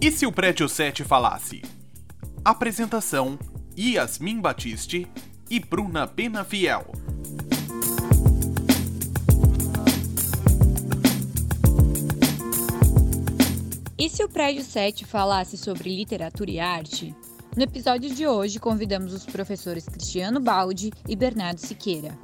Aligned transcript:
E 0.00 0.12
se 0.12 0.24
o 0.24 0.30
prédio 0.30 0.68
7 0.68 1.02
falasse? 1.02 1.60
Apresentação: 2.44 3.36
Yasmin 3.76 4.40
Batiste 4.40 5.08
e 5.50 5.58
Bruna 5.58 6.06
Pena 6.06 6.44
Fiel. 6.44 6.86
E 13.98 14.08
se 14.08 14.22
o 14.22 14.28
prédio 14.28 14.62
7 14.62 15.04
falasse 15.04 15.58
sobre 15.58 15.88
literatura 15.88 16.50
e 16.52 16.60
arte? 16.60 17.12
No 17.56 17.64
episódio 17.64 18.14
de 18.14 18.24
hoje, 18.24 18.60
convidamos 18.60 19.12
os 19.12 19.26
professores 19.26 19.86
Cristiano 19.86 20.38
Baldi 20.38 20.92
e 21.08 21.16
Bernardo 21.16 21.58
Siqueira. 21.58 22.16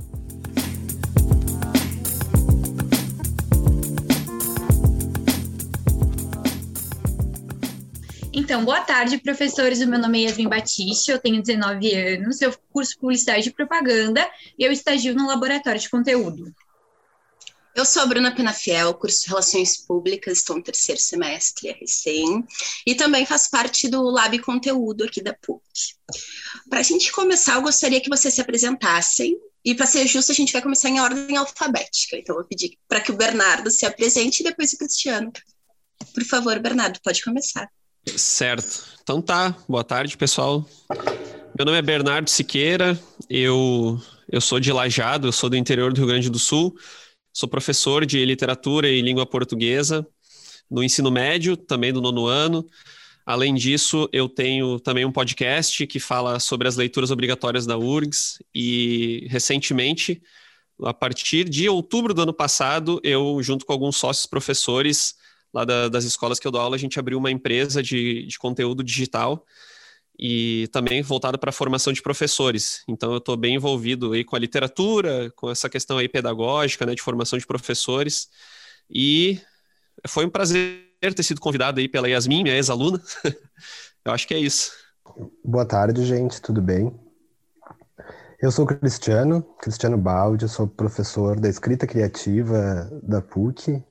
Então, 8.36 8.64
boa 8.64 8.80
tarde, 8.80 9.18
professores. 9.18 9.80
O 9.80 9.86
meu 9.86 9.96
nome 9.96 10.24
é 10.24 10.28
Yasmin 10.28 10.48
Batiste, 10.48 11.08
eu 11.08 11.20
tenho 11.20 11.40
19 11.40 11.94
anos, 11.94 12.42
eu 12.42 12.52
curso 12.72 12.98
Publicidade 12.98 13.48
e 13.48 13.52
Propaganda 13.52 14.28
e 14.58 14.64
eu 14.64 14.72
estagio 14.72 15.14
no 15.14 15.28
Laboratório 15.28 15.80
de 15.80 15.88
Conteúdo. 15.88 16.52
Eu 17.76 17.84
sou 17.84 18.02
a 18.02 18.06
Bruna 18.06 18.34
Penafiel, 18.34 18.92
curso 18.94 19.28
Relações 19.28 19.76
Públicas, 19.76 20.38
estou 20.38 20.56
no 20.56 20.64
terceiro 20.64 21.00
semestre, 21.00 21.68
é 21.68 21.74
recém, 21.74 22.44
e 22.84 22.96
também 22.96 23.24
faço 23.24 23.48
parte 23.52 23.88
do 23.88 24.02
Lab 24.02 24.36
Conteúdo 24.40 25.04
aqui 25.04 25.22
da 25.22 25.32
PUC. 25.32 25.94
Para 26.68 26.80
a 26.80 26.84
gente 26.84 27.12
começar, 27.12 27.54
eu 27.54 27.62
gostaria 27.62 28.00
que 28.00 28.10
vocês 28.10 28.34
se 28.34 28.40
apresentassem, 28.40 29.38
e 29.64 29.76
para 29.76 29.86
ser 29.86 30.08
justo, 30.08 30.32
a 30.32 30.34
gente 30.34 30.52
vai 30.52 30.60
começar 30.60 30.88
em 30.88 30.98
ordem 30.98 31.36
alfabética, 31.36 32.16
então 32.16 32.34
eu 32.34 32.40
vou 32.40 32.48
pedir 32.48 32.76
para 32.88 33.00
que 33.00 33.12
o 33.12 33.16
Bernardo 33.16 33.70
se 33.70 33.86
apresente 33.86 34.40
e 34.40 34.44
depois 34.44 34.72
o 34.72 34.78
Cristiano. 34.78 35.32
Por 36.12 36.24
favor, 36.24 36.58
Bernardo, 36.58 37.00
pode 37.00 37.22
começar. 37.22 37.70
Certo. 38.06 38.84
Então 39.02 39.20
tá, 39.20 39.56
boa 39.68 39.84
tarde, 39.84 40.16
pessoal. 40.16 40.66
Meu 41.56 41.64
nome 41.64 41.78
é 41.78 41.82
Bernardo 41.82 42.28
Siqueira, 42.28 42.98
eu, 43.28 44.00
eu 44.30 44.40
sou 44.40 44.58
de 44.58 44.72
Lajado, 44.72 45.28
eu 45.28 45.32
sou 45.32 45.48
do 45.48 45.56
interior 45.56 45.92
do 45.92 45.98
Rio 45.98 46.08
Grande 46.08 46.28
do 46.28 46.38
Sul, 46.38 46.74
Sou 47.36 47.48
professor 47.48 48.06
de 48.06 48.24
literatura 48.24 48.88
e 48.88 49.02
língua 49.02 49.26
portuguesa 49.26 50.06
no 50.70 50.84
ensino 50.84 51.10
médio, 51.10 51.56
também 51.56 51.92
do 51.92 52.00
nono 52.00 52.26
ano. 52.26 52.64
Além 53.26 53.54
disso, 53.54 54.08
eu 54.12 54.28
tenho 54.28 54.78
também 54.78 55.04
um 55.04 55.10
podcast 55.10 55.84
que 55.88 55.98
fala 55.98 56.38
sobre 56.38 56.68
as 56.68 56.76
leituras 56.76 57.10
obrigatórias 57.10 57.66
da 57.66 57.76
URGS 57.76 58.38
e 58.54 59.26
recentemente, 59.28 60.22
a 60.84 60.94
partir 60.94 61.48
de 61.48 61.68
outubro 61.68 62.14
do 62.14 62.22
ano 62.22 62.32
passado, 62.32 63.00
eu, 63.02 63.42
junto 63.42 63.66
com 63.66 63.72
alguns 63.72 63.96
sócios 63.96 64.26
professores 64.26 65.16
lá 65.54 65.64
da, 65.64 65.88
das 65.88 66.04
escolas 66.04 66.40
que 66.40 66.46
eu 66.46 66.50
dou 66.50 66.60
aula, 66.60 66.74
a 66.74 66.78
gente 66.78 66.98
abriu 66.98 67.16
uma 67.16 67.30
empresa 67.30 67.80
de, 67.80 68.26
de 68.26 68.38
conteúdo 68.38 68.82
digital 68.82 69.46
e 70.18 70.68
também 70.72 71.00
voltado 71.00 71.38
para 71.38 71.50
a 71.50 71.52
formação 71.52 71.92
de 71.92 72.02
professores. 72.02 72.82
Então 72.88 73.12
eu 73.12 73.18
estou 73.18 73.36
bem 73.36 73.54
envolvido 73.54 74.12
aí 74.12 74.24
com 74.24 74.34
a 74.34 74.38
literatura, 74.38 75.30
com 75.36 75.50
essa 75.50 75.70
questão 75.70 75.98
aí 75.98 76.08
pedagógica, 76.08 76.84
né, 76.84 76.94
de 76.94 77.02
formação 77.02 77.38
de 77.38 77.46
professores. 77.46 78.28
E 78.90 79.40
foi 80.06 80.26
um 80.26 80.30
prazer 80.30 80.82
ter 81.14 81.22
sido 81.22 81.40
convidado 81.40 81.80
aí 81.80 81.88
pela 81.88 82.08
Yasmin, 82.08 82.42
minha 82.42 82.56
ex-aluna. 82.56 83.00
eu 84.04 84.12
acho 84.12 84.26
que 84.26 84.34
é 84.34 84.38
isso. 84.38 84.72
Boa 85.44 85.66
tarde, 85.66 86.04
gente, 86.04 86.40
tudo 86.40 86.60
bem? 86.60 86.92
Eu 88.40 88.50
sou 88.50 88.66
Cristiano, 88.66 89.42
Cristiano 89.60 89.96
Baldi, 89.96 90.48
sou 90.48 90.66
professor 90.66 91.38
da 91.38 91.48
escrita 91.48 91.86
criativa 91.86 92.90
da 93.02 93.22
PUC. 93.22 93.82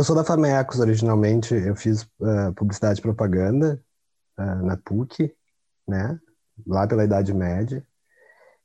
Eu 0.00 0.04
sou 0.04 0.16
da 0.16 0.24
FAMECOS 0.24 0.80
originalmente, 0.80 1.54
eu 1.54 1.76
fiz 1.76 2.04
uh, 2.20 2.54
publicidade 2.56 3.00
e 3.00 3.02
propaganda 3.02 3.78
uh, 4.38 4.64
na 4.64 4.74
PUC 4.74 5.30
né? 5.86 6.18
Lá 6.66 6.86
pela 6.86 7.04
Idade 7.04 7.34
Média. 7.34 7.84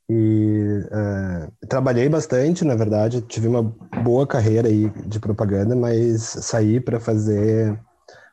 E 0.08 0.80
uh, 0.86 1.66
trabalhei 1.68 2.08
bastante, 2.08 2.64
na 2.64 2.74
verdade, 2.74 3.20
tive 3.20 3.48
uma 3.48 3.62
boa 4.02 4.26
carreira 4.26 4.68
aí 4.68 4.88
de 5.06 5.20
propaganda, 5.20 5.76
mas 5.76 6.22
saí 6.22 6.80
para 6.80 6.98
fazer 6.98 7.78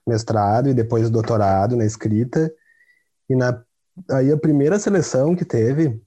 mestrado 0.08 0.70
e 0.70 0.74
depois 0.74 1.10
doutorado 1.10 1.76
na 1.76 1.84
escrita. 1.84 2.50
E 3.30 3.36
na, 3.36 3.62
aí 4.12 4.32
a 4.32 4.38
primeira 4.38 4.80
seleção 4.80 5.36
que 5.36 5.44
teve, 5.44 6.02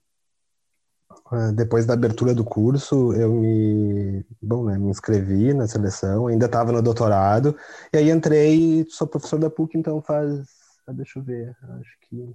depois 1.55 1.87
da 1.87 1.95
abertura 1.95 2.35
do 2.35 2.45
curso, 2.45 3.13
eu 3.15 3.33
me, 3.33 4.25
bom, 4.41 4.65
né, 4.65 4.79
me 4.79 4.91
inscrevi 4.91 5.53
na 5.53 5.67
seleção, 5.67 6.29
ainda 6.29 6.47
estava 6.47 6.71
no 6.73 6.81
doutorado, 6.81 7.57
e 7.93 7.99
aí 7.99 8.11
entrei, 8.11 8.87
sou 8.89 9.07
professor 9.07 9.39
da 9.39 9.51
PUC, 9.51 9.77
então 9.77 10.01
faz, 10.01 10.47
ah, 10.87 10.93
deixa 10.93 11.19
eu 11.19 11.25
ver, 11.25 11.57
acho 11.81 11.99
que 12.03 12.33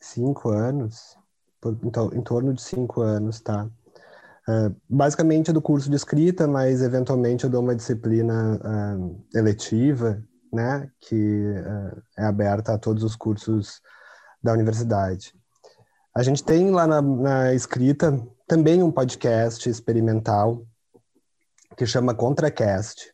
Cinco 0.00 0.50
anos? 0.50 1.16
Por, 1.60 1.78
então, 1.82 2.10
em 2.12 2.22
torno 2.22 2.54
de 2.54 2.62
cinco 2.62 3.00
anos, 3.00 3.40
tá. 3.40 3.68
Uh, 4.48 4.74
basicamente 4.88 5.50
é 5.50 5.52
do 5.52 5.60
curso 5.60 5.90
de 5.90 5.96
escrita, 5.96 6.46
mas 6.46 6.80
eventualmente 6.80 7.44
eu 7.44 7.50
dou 7.50 7.60
uma 7.60 7.74
disciplina 7.74 8.56
uh, 8.56 9.24
eletiva, 9.34 10.22
né, 10.52 10.88
que 11.00 11.14
uh, 11.16 12.02
é 12.16 12.24
aberta 12.24 12.74
a 12.74 12.78
todos 12.78 13.02
os 13.02 13.16
cursos 13.16 13.80
da 14.40 14.52
universidade. 14.52 15.34
A 16.16 16.22
gente 16.22 16.42
tem 16.42 16.70
lá 16.70 16.86
na, 16.86 17.02
na 17.02 17.52
escrita 17.52 18.18
também 18.48 18.82
um 18.82 18.90
podcast 18.90 19.68
experimental 19.68 20.66
que 21.76 21.84
chama 21.84 22.14
Contracast, 22.14 23.12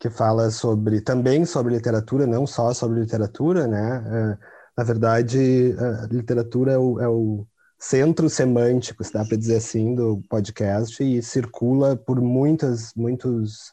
que 0.00 0.10
fala 0.10 0.50
sobre 0.50 1.00
também 1.00 1.44
sobre 1.44 1.74
literatura, 1.74 2.26
não 2.26 2.44
só 2.44 2.74
sobre 2.74 2.98
literatura, 2.98 3.68
né? 3.68 4.36
Na 4.76 4.82
verdade, 4.82 5.76
a 5.78 6.12
literatura 6.12 6.72
é 6.72 6.78
o, 6.78 7.00
é 7.00 7.06
o 7.06 7.46
centro 7.78 8.28
semântico, 8.28 9.04
se 9.04 9.12
dá 9.12 9.24
para 9.24 9.38
dizer 9.38 9.58
assim, 9.58 9.94
do 9.94 10.20
podcast 10.28 11.04
e 11.04 11.22
circula 11.22 11.94
por 11.94 12.20
muitas, 12.20 12.92
muitos 12.96 13.72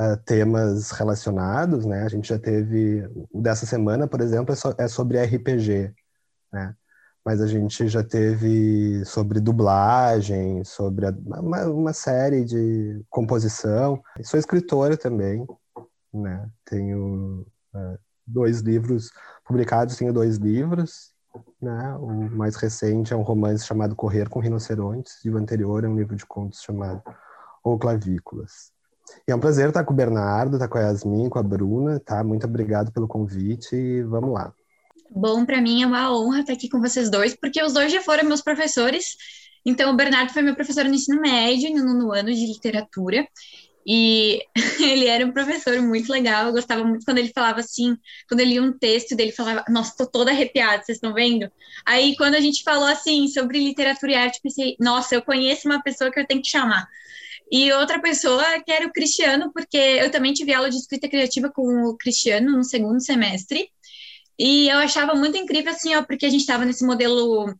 uh, 0.00 0.16
temas 0.24 0.92
relacionados, 0.92 1.84
né? 1.84 2.04
A 2.04 2.08
gente 2.08 2.30
já 2.30 2.38
teve, 2.38 3.06
dessa 3.34 3.66
semana, 3.66 4.08
por 4.08 4.22
exemplo, 4.22 4.54
é, 4.54 4.56
so, 4.56 4.74
é 4.78 4.88
sobre 4.88 5.22
RPG, 5.22 5.92
né? 6.50 6.74
Mas 7.24 7.40
a 7.40 7.46
gente 7.46 7.86
já 7.86 8.02
teve 8.02 9.04
sobre 9.04 9.38
dublagem, 9.38 10.64
sobre 10.64 11.06
uma, 11.06 11.66
uma, 11.66 11.92
série 11.92 12.44
de 12.44 13.04
composição. 13.08 14.02
Sou 14.24 14.40
escritora 14.40 14.96
também, 14.96 15.46
né? 16.12 16.50
Tenho 16.64 17.46
uh, 17.74 17.98
dois 18.26 18.60
livros 18.60 19.10
publicados, 19.44 19.96
tenho 19.96 20.12
dois 20.12 20.36
livros, 20.36 21.12
né? 21.60 21.94
O 22.00 22.28
mais 22.30 22.56
recente 22.56 23.12
é 23.12 23.16
um 23.16 23.22
romance 23.22 23.64
chamado 23.64 23.94
Correr 23.94 24.28
com 24.28 24.40
Rinocerontes, 24.40 25.24
e 25.24 25.30
o 25.30 25.36
anterior 25.36 25.84
é 25.84 25.88
um 25.88 25.96
livro 25.96 26.16
de 26.16 26.26
contos 26.26 26.60
chamado 26.60 27.02
O 27.62 27.78
Clavículas. 27.78 28.72
E 29.26 29.32
é 29.32 29.34
um 29.34 29.40
prazer 29.40 29.68
estar 29.68 29.84
com 29.84 29.92
o 29.92 29.96
Bernardo, 29.96 30.56
estar 30.56 30.68
com 30.68 30.78
a 30.78 30.82
Yasmin, 30.82 31.28
com 31.28 31.38
a 31.38 31.42
Bruna, 31.42 32.00
tá? 32.00 32.22
Muito 32.24 32.46
obrigado 32.46 32.92
pelo 32.92 33.08
convite 33.08 33.76
e 33.76 34.02
vamos 34.02 34.32
lá. 34.32 34.52
Bom, 35.14 35.44
para 35.44 35.60
mim 35.60 35.82
é 35.82 35.86
uma 35.86 36.16
honra 36.16 36.40
estar 36.40 36.54
aqui 36.54 36.68
com 36.68 36.80
vocês 36.80 37.10
dois, 37.10 37.36
porque 37.36 37.62
os 37.62 37.74
dois 37.74 37.92
já 37.92 38.00
foram 38.00 38.24
meus 38.24 38.40
professores. 38.40 39.16
Então, 39.64 39.92
o 39.92 39.96
Bernardo 39.96 40.32
foi 40.32 40.42
meu 40.42 40.54
professor 40.54 40.84
no 40.84 40.94
ensino 40.94 41.20
médio, 41.20 41.70
no, 41.74 41.94
no 41.94 42.12
ano 42.12 42.32
de 42.32 42.46
literatura, 42.46 43.26
e 43.86 44.40
ele 44.80 45.06
era 45.06 45.24
um 45.26 45.32
professor 45.32 45.80
muito 45.82 46.10
legal, 46.10 46.46
eu 46.46 46.52
gostava 46.52 46.82
muito 46.84 47.04
quando 47.04 47.18
ele 47.18 47.32
falava 47.34 47.60
assim, 47.60 47.96
quando 48.28 48.40
ele 48.40 48.50
lia 48.50 48.62
um 48.62 48.76
texto 48.76 49.14
dele 49.14 49.32
falava, 49.32 49.64
nossa, 49.68 49.94
tô 49.96 50.06
toda 50.06 50.30
arrepiada, 50.30 50.82
vocês 50.82 50.96
estão 50.96 51.12
vendo? 51.12 51.50
Aí 51.84 52.16
quando 52.16 52.34
a 52.34 52.40
gente 52.40 52.62
falou 52.62 52.86
assim 52.86 53.28
sobre 53.28 53.58
literatura 53.58 54.12
e 54.12 54.14
arte, 54.14 54.40
pensei, 54.42 54.76
nossa, 54.80 55.14
eu 55.14 55.22
conheço 55.22 55.68
uma 55.68 55.82
pessoa 55.82 56.10
que 56.10 56.18
eu 56.18 56.26
tenho 56.26 56.42
que 56.42 56.48
chamar. 56.48 56.88
E 57.50 57.70
outra 57.72 58.00
pessoa 58.00 58.42
que 58.64 58.72
era 58.72 58.86
o 58.86 58.92
Cristiano, 58.92 59.52
porque 59.52 59.76
eu 59.76 60.10
também 60.10 60.32
tive 60.32 60.54
aula 60.54 60.70
de 60.70 60.76
escrita 60.76 61.08
criativa 61.08 61.50
com 61.50 61.84
o 61.84 61.96
Cristiano 61.98 62.56
no 62.56 62.64
segundo 62.64 62.98
semestre. 62.98 63.68
E 64.38 64.68
eu 64.68 64.78
achava 64.78 65.14
muito 65.14 65.36
incrível, 65.36 65.72
assim, 65.72 65.94
ó, 65.94 66.02
porque 66.02 66.26
a 66.26 66.30
gente 66.30 66.40
estava 66.40 66.64
nesse 66.64 66.84
modelo 66.84 67.54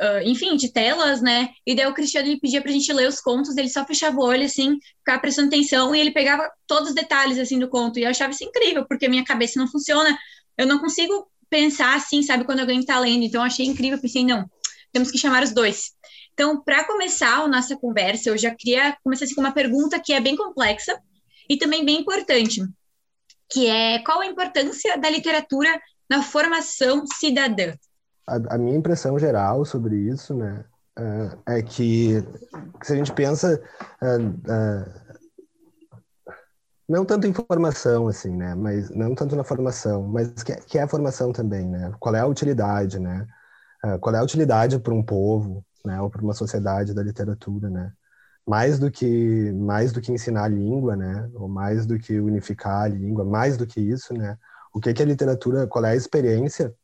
uh, 0.00 0.22
enfim, 0.24 0.56
de 0.56 0.72
telas, 0.72 1.20
né? 1.20 1.50
E 1.66 1.74
daí 1.74 1.86
o 1.86 1.94
Cristiano 1.94 2.28
ele 2.28 2.40
pedia 2.40 2.62
pra 2.62 2.72
gente 2.72 2.92
ler 2.92 3.08
os 3.08 3.20
contos, 3.20 3.56
ele 3.56 3.68
só 3.68 3.84
fechava 3.84 4.16
o 4.18 4.24
olho, 4.24 4.44
assim, 4.44 4.78
ficava 4.98 5.20
prestando 5.20 5.48
atenção, 5.48 5.94
e 5.94 6.00
ele 6.00 6.12
pegava 6.12 6.50
todos 6.66 6.90
os 6.90 6.94
detalhes, 6.94 7.38
assim, 7.38 7.58
do 7.58 7.68
conto. 7.68 7.98
E 7.98 8.04
eu 8.04 8.10
achava 8.10 8.32
isso 8.32 8.44
incrível, 8.44 8.86
porque 8.86 9.08
minha 9.08 9.24
cabeça 9.24 9.58
não 9.58 9.68
funciona. 9.68 10.16
Eu 10.56 10.66
não 10.66 10.78
consigo 10.78 11.28
pensar 11.50 11.96
assim, 11.96 12.22
sabe, 12.22 12.44
quando 12.44 12.60
alguém 12.60 12.82
tá 12.84 12.98
lendo. 12.98 13.24
Então 13.24 13.40
eu 13.40 13.46
achei 13.46 13.66
incrível, 13.66 14.00
pensei, 14.00 14.24
não, 14.24 14.48
temos 14.92 15.10
que 15.10 15.18
chamar 15.18 15.42
os 15.42 15.52
dois. 15.52 15.92
Então, 16.32 16.62
para 16.62 16.84
começar 16.84 17.38
a 17.38 17.48
nossa 17.48 17.76
conversa, 17.76 18.30
eu 18.30 18.38
já 18.38 18.54
queria 18.54 18.96
começar 19.02 19.24
assim, 19.24 19.34
com 19.34 19.40
uma 19.40 19.52
pergunta 19.52 20.00
que 20.00 20.12
é 20.12 20.20
bem 20.20 20.36
complexa 20.36 20.96
e 21.48 21.56
também 21.56 21.84
bem 21.84 22.00
importante, 22.00 22.62
que 23.50 23.66
é 23.66 23.98
qual 24.00 24.20
a 24.20 24.26
importância 24.26 24.96
da 24.98 25.10
literatura 25.10 25.80
na 26.08 26.22
formação 26.22 27.04
cidadã? 27.06 27.74
a, 28.28 28.54
a 28.54 28.58
minha 28.58 28.76
impressão 28.76 29.18
geral 29.18 29.64
sobre 29.64 29.96
isso, 29.96 30.34
né, 30.34 30.64
uh, 30.98 31.38
é 31.46 31.62
que, 31.62 32.22
se 32.82 32.92
a 32.92 32.96
gente 32.96 33.12
pensa 33.12 33.60
uh, 34.02 34.28
uh, 34.28 35.08
não 36.88 37.04
tanto 37.04 37.26
em 37.26 37.32
formação, 37.32 38.08
assim, 38.08 38.34
né? 38.34 38.54
Mas 38.54 38.88
não 38.88 39.14
tanto 39.14 39.36
na 39.36 39.44
formação, 39.44 40.08
mas 40.08 40.42
que, 40.42 40.56
que 40.56 40.78
é 40.78 40.82
a 40.82 40.88
formação 40.88 41.32
também, 41.32 41.68
né? 41.68 41.92
Qual 42.00 42.14
é 42.14 42.20
a 42.20 42.26
utilidade, 42.26 42.98
né? 42.98 43.26
Qual 44.00 44.14
é 44.14 44.18
a 44.18 44.22
utilidade 44.22 44.78
para 44.78 44.94
um 44.94 45.02
povo, 45.02 45.62
né? 45.84 46.00
Ou 46.00 46.08
para 46.08 46.22
uma 46.22 46.32
sociedade 46.32 46.94
da 46.94 47.02
literatura, 47.02 47.68
né? 47.68 47.92
Mais 48.46 48.78
do 48.78 48.90
que 48.90 49.52
mais 49.52 49.92
do 49.92 50.00
que 50.00 50.10
ensinar 50.10 50.44
a 50.44 50.48
língua, 50.48 50.96
né? 50.96 51.28
Ou 51.34 51.46
mais 51.46 51.84
do 51.84 51.98
que 51.98 52.18
unificar 52.18 52.84
a 52.84 52.88
língua, 52.88 53.22
mais 53.22 53.58
do 53.58 53.66
que 53.66 53.82
isso, 53.82 54.14
né? 54.14 54.38
O 54.72 54.80
que 54.80 54.92
que 54.92 55.02
a 55.02 55.06
literatura, 55.06 55.66
qual 55.66 55.84
é 55.84 55.90
a 55.90 55.96
experiência 55.96 56.74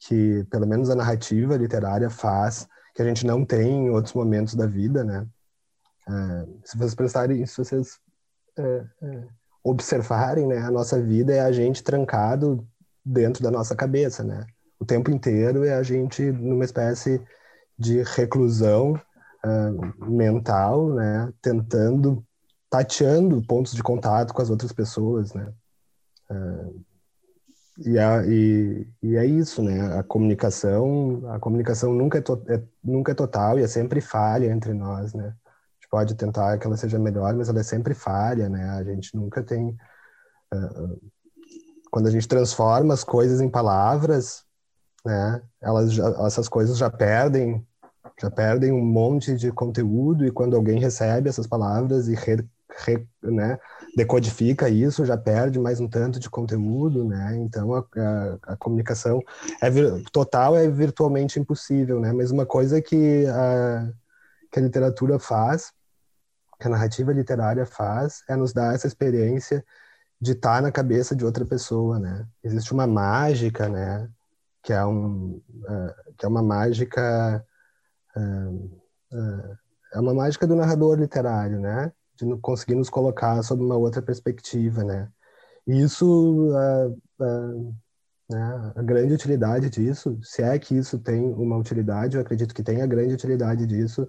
que, 0.00 0.44
pelo 0.50 0.66
menos 0.66 0.90
a 0.90 0.94
narrativa 0.94 1.56
literária 1.56 2.08
faz, 2.08 2.66
que 2.94 3.02
a 3.02 3.04
gente 3.04 3.26
não 3.26 3.44
tem 3.44 3.86
em 3.86 3.90
outros 3.90 4.14
momentos 4.14 4.54
da 4.54 4.66
vida, 4.66 5.04
né? 5.04 5.26
Uh, 6.08 6.60
se 6.64 6.76
vocês 6.76 6.94
prestarem, 6.94 7.44
se 7.46 7.56
vocês 7.56 7.98
uh, 8.58 9.06
uh, 9.06 9.28
observarem, 9.62 10.46
né, 10.46 10.58
a 10.58 10.70
nossa 10.70 11.00
vida 11.00 11.34
é 11.34 11.40
a 11.40 11.52
gente 11.52 11.82
trancado 11.82 12.66
dentro 13.04 13.42
da 13.42 13.50
nossa 13.50 13.76
cabeça, 13.76 14.24
né? 14.24 14.46
O 14.80 14.84
tempo 14.84 15.10
inteiro 15.10 15.64
é 15.64 15.74
a 15.74 15.82
gente 15.82 16.22
numa 16.32 16.64
espécie 16.64 17.20
de 17.78 18.02
reclusão 18.02 19.00
mental, 20.08 20.92
né? 20.94 21.32
Tentando, 21.40 22.24
tateando 22.68 23.40
pontos 23.46 23.72
de 23.72 23.82
contato 23.82 24.34
com 24.34 24.42
as 24.42 24.50
outras 24.50 24.72
pessoas, 24.72 25.32
né? 25.32 25.52
Uh, 26.30 26.84
e, 27.84 27.98
a, 27.98 28.24
e, 28.26 28.86
e, 29.02 29.16
é 29.16 29.24
isso, 29.24 29.62
né? 29.62 29.98
A 29.98 30.02
comunicação, 30.02 31.22
a 31.32 31.38
comunicação 31.38 31.92
nunca 31.94 32.18
é, 32.18 32.20
to, 32.20 32.42
é, 32.48 32.62
nunca 32.82 33.12
é 33.12 33.14
total 33.14 33.58
e 33.58 33.62
é 33.62 33.68
sempre 33.68 34.00
falha 34.00 34.46
entre 34.46 34.72
nós, 34.74 35.14
né? 35.14 35.34
pode 35.90 36.14
tentar 36.14 36.58
que 36.58 36.66
ela 36.66 36.76
seja 36.76 36.98
melhor, 36.98 37.34
mas 37.34 37.48
ela 37.48 37.60
é 37.60 37.62
sempre 37.62 37.94
falha, 37.94 38.48
né? 38.48 38.68
A 38.70 38.84
gente 38.84 39.14
nunca 39.16 39.42
tem. 39.42 39.76
Uh, 40.52 41.10
quando 41.90 42.06
a 42.06 42.10
gente 42.10 42.28
transforma 42.28 42.92
as 42.92 43.02
coisas 43.02 43.40
em 43.40 43.48
palavras, 43.48 44.44
né? 45.04 45.42
Elas 45.60 45.92
já, 45.92 46.08
essas 46.26 46.48
coisas 46.48 46.76
já 46.76 46.90
perdem, 46.90 47.66
já 48.20 48.30
perdem 48.30 48.72
um 48.72 48.84
monte 48.84 49.36
de 49.36 49.50
conteúdo 49.52 50.26
e 50.26 50.30
quando 50.30 50.56
alguém 50.56 50.78
recebe 50.78 51.28
essas 51.28 51.46
palavras 51.46 52.08
e 52.08 52.14
re, 52.14 52.44
re, 52.84 53.06
né, 53.22 53.58
decodifica 53.98 54.68
isso, 54.68 55.04
já 55.04 55.16
perde 55.16 55.58
mais 55.58 55.80
um 55.80 55.88
tanto 55.88 56.20
de 56.20 56.30
conteúdo, 56.30 57.04
né? 57.04 57.36
Então 57.36 57.74
a, 57.74 57.80
a, 57.80 58.52
a 58.52 58.56
comunicação 58.56 59.20
é 59.60 59.68
vir, 59.68 60.02
total 60.12 60.56
é 60.56 60.68
virtualmente 60.68 61.38
impossível, 61.40 62.00
né? 62.00 62.12
Mas 62.12 62.30
uma 62.30 62.46
coisa 62.46 62.80
que 62.80 63.26
a, 63.26 63.90
que 64.50 64.58
a 64.60 64.62
literatura 64.62 65.18
faz 65.18 65.72
que 66.60 66.66
a 66.66 66.70
narrativa 66.70 67.12
literária 67.12 67.64
faz 67.64 68.22
é 68.28 68.34
nos 68.34 68.52
dar 68.52 68.74
essa 68.74 68.86
experiência 68.86 69.64
de 70.20 70.32
estar 70.32 70.60
na 70.60 70.72
cabeça 70.72 71.14
de 71.14 71.24
outra 71.24 71.44
pessoa, 71.44 71.98
né? 71.98 72.26
Existe 72.42 72.72
uma 72.72 72.86
mágica, 72.86 73.68
né? 73.68 74.08
Que 74.62 74.72
é 74.72 74.84
um, 74.84 75.40
uh, 75.62 76.14
que 76.16 76.26
é 76.26 76.28
uma 76.28 76.42
mágica, 76.42 77.44
uh, 78.16 78.80
uh, 79.12 79.58
é 79.92 80.00
uma 80.00 80.12
mágica 80.12 80.46
do 80.46 80.56
narrador 80.56 80.98
literário, 80.98 81.60
né? 81.60 81.92
De 82.18 82.36
conseguir 82.38 82.74
nos 82.74 82.90
colocar 82.90 83.42
sob 83.42 83.62
uma 83.62 83.76
outra 83.76 84.02
perspectiva, 84.02 84.84
né? 84.84 85.08
E 85.66 85.80
isso, 85.82 86.50
né? 88.30 88.72
a 88.76 88.82
grande 88.82 89.14
utilidade 89.14 89.70
disso, 89.70 90.18
se 90.22 90.42
é 90.42 90.58
que 90.58 90.76
isso 90.76 90.98
tem 90.98 91.32
uma 91.32 91.56
utilidade, 91.56 92.16
eu 92.16 92.22
acredito 92.22 92.54
que 92.54 92.62
tem 92.62 92.82
a 92.82 92.86
grande 92.86 93.14
utilidade 93.14 93.66
disso, 93.66 94.08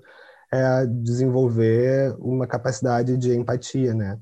é 0.52 0.86
desenvolver 0.86 2.16
uma 2.20 2.48
capacidade 2.48 3.18
de 3.18 3.36
empatia, 3.36 3.94
né? 3.94 4.20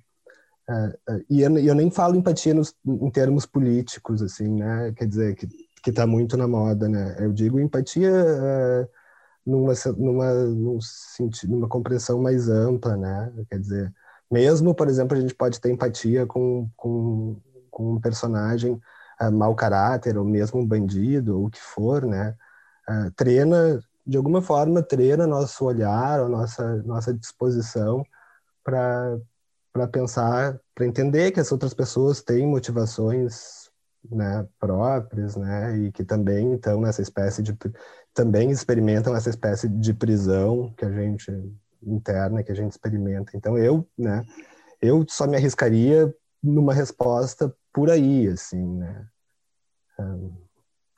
É, 0.69 0.73
é, 1.09 1.21
e 1.29 1.41
eu, 1.41 1.57
eu, 1.59 1.75
nem 1.75 1.89
falo 1.89 2.15
empatia 2.17 2.53
nos, 2.53 2.75
em 2.85 3.09
termos 3.09 3.45
políticos, 3.45 4.21
assim, 4.21 4.49
né? 4.55 4.93
Quer 4.95 5.07
dizer, 5.07 5.35
que 5.35 5.47
que 5.87 5.91
está 5.91 6.05
muito 6.05 6.35
na 6.35 6.47
moda, 6.47 6.89
né? 6.89 7.15
Eu 7.19 7.31
digo 7.31 7.59
empatia 7.61 8.11
é, 8.11 8.87
numa, 9.47 9.73
numa, 9.97 10.33
num 10.33 10.79
sentido, 10.81 11.53
numa 11.53 11.69
compreensão 11.69 12.21
mais 12.21 12.49
ampla, 12.49 12.97
né? 12.97 13.31
Quer 13.49 13.59
dizer, 13.59 13.93
mesmo, 14.29 14.75
por 14.75 14.89
exemplo, 14.89 15.17
a 15.17 15.21
gente 15.21 15.33
pode 15.33 15.61
ter 15.61 15.71
empatia 15.71 16.25
com, 16.25 16.69
com, 16.75 17.37
com 17.71 17.93
um 17.93 18.01
personagem 18.01 18.73
uh, 19.21 19.31
mau 19.31 19.55
caráter, 19.55 20.17
ou 20.17 20.25
mesmo 20.25 20.59
um 20.59 20.67
bandido, 20.67 21.39
ou 21.39 21.45
o 21.47 21.49
que 21.49 21.61
for, 21.61 22.05
né? 22.05 22.35
Uh, 22.89 23.11
treina 23.15 23.81
de 24.05 24.17
alguma 24.17 24.41
forma, 24.41 24.81
treina 24.81 25.27
nosso 25.27 25.65
olhar, 25.65 26.27
nossa, 26.29 26.81
nossa 26.83 27.13
disposição 27.13 28.05
para 28.63 29.19
pensar, 29.91 30.59
para 30.73 30.85
entender 30.85 31.31
que 31.31 31.41
as 31.41 31.51
outras 31.51 31.73
pessoas 31.73 32.21
têm 32.21 32.47
motivações 32.47 33.66
né, 34.09 34.47
próprias, 34.59 35.35
né, 35.35 35.77
e 35.77 35.91
que 35.91 36.03
também 36.03 36.53
estão 36.53 36.81
nessa 36.81 37.01
espécie 37.01 37.41
de 37.41 37.55
também 38.13 38.49
experimentam 38.49 39.15
essa 39.15 39.29
espécie 39.29 39.67
de 39.67 39.93
prisão 39.93 40.73
que 40.75 40.83
a 40.85 40.91
gente 40.91 41.31
interna 41.83 42.43
que 42.43 42.51
a 42.51 42.55
gente 42.55 42.71
experimenta. 42.71 43.31
Então 43.35 43.57
eu, 43.57 43.87
né, 43.97 44.25
eu 44.81 45.05
só 45.07 45.27
me 45.27 45.35
arriscaria 45.35 46.13
numa 46.41 46.73
resposta 46.73 47.53
por 47.73 47.89
aí, 47.89 48.27
assim, 48.27 48.65
né. 48.77 49.07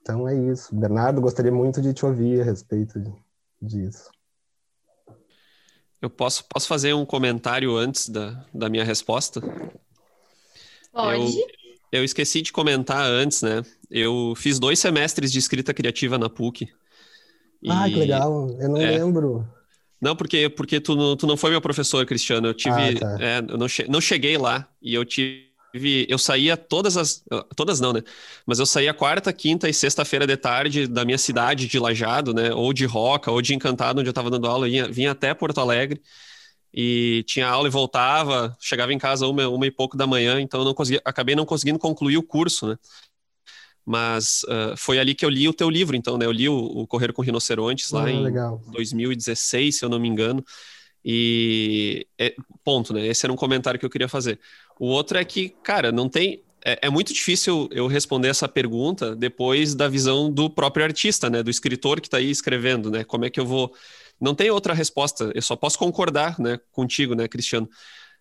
Então 0.01 0.27
é 0.27 0.35
isso. 0.35 0.75
Bernardo, 0.75 1.21
gostaria 1.21 1.51
muito 1.51 1.81
de 1.81 1.94
te 1.94 2.05
ouvir 2.05 2.41
a 2.41 2.44
respeito 2.44 3.01
disso. 3.62 4.09
Eu 6.01 6.09
posso, 6.09 6.45
posso 6.45 6.67
fazer 6.67 6.94
um 6.94 7.05
comentário 7.05 7.75
antes 7.75 8.07
da, 8.07 8.45
da 8.53 8.69
minha 8.69 8.83
resposta? 8.83 9.41
Pode. 10.91 11.39
Eu, 11.39 11.47
eu 11.91 12.03
esqueci 12.03 12.41
de 12.41 12.51
comentar 12.51 13.03
antes, 13.06 13.41
né? 13.41 13.63
Eu 13.89 14.33
fiz 14.36 14.59
dois 14.59 14.80
semestres 14.80 15.31
de 15.31 15.39
escrita 15.39 15.74
criativa 15.74 16.18
na 16.18 16.30
PUC. 16.30 16.69
Ah, 17.68 17.89
que 17.89 17.95
legal. 17.95 18.50
Eu 18.59 18.69
não 18.69 18.77
é, 18.77 18.91
lembro. 18.91 19.47
Não, 20.01 20.15
porque, 20.15 20.50
porque 20.50 20.80
tu, 20.80 21.15
tu 21.15 21.27
não 21.27 21.36
foi 21.36 21.50
meu 21.50 21.62
professor, 21.62 22.06
Cristiano. 22.06 22.47
Eu 22.47 22.53
tive. 22.53 22.75
Ah, 22.75 23.00
tá. 23.00 23.18
é, 23.19 23.39
eu 23.39 23.57
não, 23.57 23.68
che 23.68 23.86
não 23.89 24.00
cheguei 24.00 24.38
lá 24.38 24.68
e 24.81 24.94
eu 24.94 25.03
tive 25.03 25.50
eu 26.07 26.18
saía 26.18 26.57
todas 26.57 26.97
as. 26.97 27.24
Todas 27.56 27.80
não, 27.80 27.94
né? 27.94 28.01
Mas 28.45 28.59
eu 28.59 28.65
saía 28.65 28.94
quarta, 28.94 29.31
quinta 29.31 29.69
e 29.69 29.74
sexta-feira 29.74 30.25
de 30.25 30.36
tarde 30.36 30.88
da 30.88 31.06
minha 31.06 31.18
cidade 31.18 31.68
de 31.68 31.77
Lajado, 31.77 32.33
né? 32.33 32.51
Ou 32.53 32.74
de 32.74 32.86
Roca, 32.86 33.30
ou 33.31 33.41
de 33.41 33.53
Encantado, 33.53 34.00
onde 34.00 34.07
eu 34.07 34.12
estava 34.12 34.31
dando 34.31 34.47
aula. 34.47 34.68
Eu 34.68 34.71
vinha, 34.71 34.88
vinha 34.88 35.12
até 35.12 35.33
Porto 35.33 35.59
Alegre 35.59 36.01
e 36.74 37.24
tinha 37.27 37.48
aula 37.48 37.68
e 37.68 37.71
voltava. 37.71 38.56
Chegava 38.60 38.94
em 38.94 38.98
casa 38.98 39.27
uma, 39.27 39.48
uma 39.48 39.66
e 39.66 39.71
pouco 39.71 39.98
da 39.98 40.07
manhã, 40.07 40.39
então 40.39 40.62
eu 40.62 40.66
não 40.66 40.74
conseguia, 40.74 41.01
acabei 41.04 41.36
não 41.36 41.45
conseguindo 41.45 41.80
concluir 41.80 42.17
o 42.17 42.24
curso, 42.24 42.67
né? 42.67 42.77
Mas 43.86 44.43
uh, 44.43 44.77
foi 44.77 45.00
ali 45.00 45.15
que 45.15 45.25
eu 45.25 45.29
li 45.29 45.48
o 45.48 45.53
teu 45.53 45.70
livro, 45.70 45.96
então, 45.96 46.17
né? 46.17 46.25
Eu 46.25 46.32
li 46.32 46.48
o, 46.48 46.55
o 46.55 46.86
Correr 46.86 47.12
com 47.12 47.24
Rinocerontes 47.24 47.89
lá 47.91 48.05
ah, 48.05 48.12
em 48.12 48.22
legal. 48.22 48.62
2016, 48.67 49.77
se 49.77 49.84
eu 49.84 49.89
não 49.89 50.00
me 50.00 50.08
engano. 50.08 50.46
E 51.03 52.05
é, 52.17 52.36
ponto, 52.63 52.93
né? 52.93 53.08
Esse 53.08 53.25
era 53.25 53.34
um 53.34 53.38
comentário 53.38 53.79
que 53.79 53.86
eu 53.86 53.89
queria 53.89 54.08
fazer. 54.08 54.39
O 54.79 54.88
outro 54.88 55.17
é 55.17 55.25
que, 55.25 55.50
cara, 55.63 55.91
não 55.91 56.08
tem. 56.08 56.43
É, 56.63 56.88
é, 56.88 56.89
muito 56.89 57.13
difícil 57.13 57.70
eu 57.72 57.88
responder 57.88 58.27
essa 58.27 58.48
pergunta 58.48 59.15
depois 59.15 59.74
da 59.74 59.88
visão 59.88 60.29
do 60.29 60.50
próprio 60.50 60.86
artista, 60.86 61.29
né? 61.29 61.41
Do 61.41 61.50
escritor 61.50 62.01
que 62.01 62.08
está 62.08 62.17
aí 62.17 62.29
escrevendo, 62.29 62.91
né? 62.91 63.03
Como 63.03 63.25
é 63.25 63.29
que 63.29 63.39
eu 63.39 63.46
vou. 63.46 63.74
Não 64.19 64.35
tem 64.35 64.49
outra 64.51 64.73
resposta. 64.73 65.31
Eu 65.33 65.41
só 65.41 65.55
posso 65.55 65.77
concordar, 65.77 66.39
né, 66.39 66.59
contigo, 66.71 67.15
né, 67.15 67.27
Cristiano? 67.27 67.69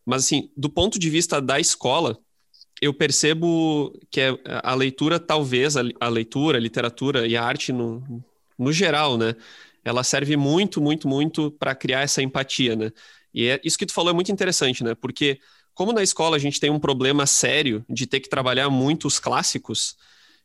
Mas 0.05 0.25
assim, 0.25 0.51
do 0.57 0.71
ponto 0.71 0.99
de 0.99 1.11
vista 1.11 1.41
da 1.41 1.61
escola, 1.61 2.19
eu 2.81 2.95
percebo 2.95 3.93
que 4.11 4.21
é 4.21 4.39
a 4.63 4.75
leitura, 4.75 5.19
talvez 5.19 5.77
a, 5.77 6.09
leitura, 6.09 6.59
a 6.59 6.61
literatura 6.61 7.27
e 7.27 7.37
a 7.37 7.43
arte 7.43 7.73
no, 7.73 8.25
no 8.59 8.73
geral, 8.73 9.19
né? 9.19 9.35
ela 9.89 10.05
serve 10.05 10.37
muito, 10.37 10.81
muito, 10.81 11.09
muito 11.09 11.51
para 11.53 11.75
criar 11.75 12.01
essa 12.01 12.23
empatia, 12.23 12.77
né? 12.77 12.93
E 13.33 13.47
é, 13.47 13.61
isso 13.65 13.79
que 13.79 13.87
tu 13.87 13.93
falou 13.93 14.11
é 14.11 14.15
muito 14.15 14.31
interessante, 14.31 14.85
né? 14.85 14.95
Porque 14.95 15.41
como 15.75 15.93
na 15.93 16.03
escola 16.03 16.37
a 16.37 16.39
gente 16.39 16.61
tem 16.61 16.71
um 16.71 16.79
problema 16.79 17.27
sério 17.27 17.85
de 17.89 18.07
ter 18.07 18.21
que 18.21 18.29
trabalhar 18.29 18.69
muito 18.69 19.07
os 19.07 19.19
clássicos, 19.19 19.97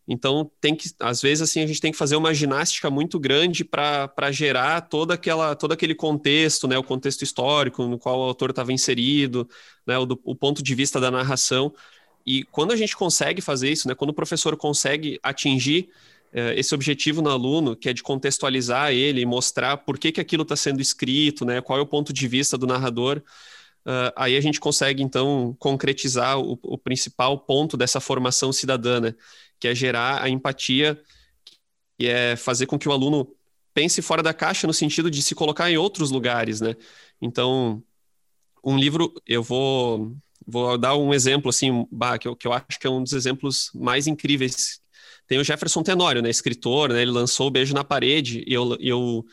então 0.07 0.51
tem 0.59 0.75
que, 0.75 0.89
às 0.99 1.21
vezes, 1.21 1.41
assim, 1.41 1.61
a 1.61 1.67
gente 1.67 1.79
tem 1.79 1.91
que 1.91 1.97
fazer 1.97 2.15
uma 2.15 2.33
ginástica 2.33 2.89
muito 2.89 3.19
grande 3.19 3.63
para 3.63 4.31
gerar 4.31 4.81
toda 4.81 5.13
aquela, 5.13 5.55
todo 5.55 5.71
aquele 5.71 5.95
contexto, 5.95 6.67
né? 6.67 6.77
O 6.77 6.83
contexto 6.83 7.21
histórico 7.21 7.85
no 7.85 7.97
qual 7.97 8.19
o 8.19 8.23
autor 8.23 8.49
estava 8.49 8.73
inserido, 8.73 9.47
né? 9.87 9.97
O, 9.97 10.05
do, 10.05 10.19
o 10.23 10.35
ponto 10.35 10.61
de 10.61 10.75
vista 10.75 10.99
da 10.99 11.09
narração. 11.09 11.73
E 12.25 12.43
quando 12.45 12.71
a 12.71 12.75
gente 12.75 12.95
consegue 12.95 13.41
fazer 13.41 13.71
isso, 13.71 13.87
né? 13.87 13.95
Quando 13.95 14.09
o 14.09 14.13
professor 14.13 14.57
consegue 14.57 15.19
atingir 15.23 15.89
eh, 16.33 16.55
esse 16.59 16.73
objetivo 16.73 17.21
no 17.21 17.29
aluno, 17.29 17.75
que 17.75 17.87
é 17.87 17.93
de 17.93 18.01
contextualizar 18.01 18.91
ele 18.91 19.21
e 19.21 19.25
mostrar 19.25 19.77
por 19.77 19.99
que, 19.99 20.11
que 20.11 20.19
aquilo 20.19 20.41
está 20.41 20.55
sendo 20.55 20.81
escrito, 20.81 21.45
né, 21.45 21.61
qual 21.61 21.77
é 21.77 21.81
o 21.81 21.85
ponto 21.85 22.11
de 22.11 22.27
vista 22.27 22.57
do 22.57 22.65
narrador, 22.65 23.21
uh, 23.85 24.11
aí 24.15 24.35
a 24.35 24.41
gente 24.41 24.59
consegue, 24.59 25.03
então, 25.03 25.55
concretizar 25.59 26.39
o, 26.39 26.57
o, 26.63 26.75
principal 26.75 27.37
ponto 27.37 27.77
dessa 27.77 27.99
formação 27.99 28.51
cidadã, 28.51 28.99
né, 28.99 29.15
que 29.63 29.67
é 29.69 29.73
gerar 29.73 30.21
a 30.21 30.27
empatia, 30.27 31.01
que 31.97 32.05
é 32.05 32.35
fazer 32.35 32.65
com 32.65 32.77
que 32.77 32.89
o 32.89 32.91
aluno 32.91 33.33
pense 33.73 34.01
fora 34.01 34.21
da 34.21 34.33
caixa 34.33 34.67
no 34.67 34.73
sentido 34.73 35.09
de 35.09 35.21
se 35.21 35.33
colocar 35.33 35.71
em 35.71 35.77
outros 35.77 36.11
lugares, 36.11 36.59
né. 36.59 36.75
Então, 37.21 37.81
um 38.61 38.77
livro, 38.77 39.13
eu 39.25 39.41
vou 39.41 40.13
Vou 40.45 40.77
dar 40.77 40.97
um 40.97 41.13
exemplo, 41.13 41.47
assim, 41.47 41.87
que, 42.19 42.27
eu, 42.27 42.35
que 42.35 42.45
eu 42.45 42.51
acho 42.51 42.77
que 42.77 42.85
é 42.85 42.89
um 42.89 43.01
dos 43.01 43.13
exemplos 43.13 43.71
mais 43.73 44.07
incríveis. 44.07 44.81
Tem 45.25 45.39
o 45.39 45.43
Jefferson 45.45 45.81
Tenório, 45.81 46.21
né, 46.21 46.29
escritor, 46.29 46.89
né, 46.89 47.01
ele 47.01 47.11
lançou 47.11 47.47
o 47.47 47.49
Beijo 47.49 47.73
na 47.73 47.85
Parede, 47.85 48.43
e 48.45 48.53
eu, 48.53 48.75
eu, 48.81 49.25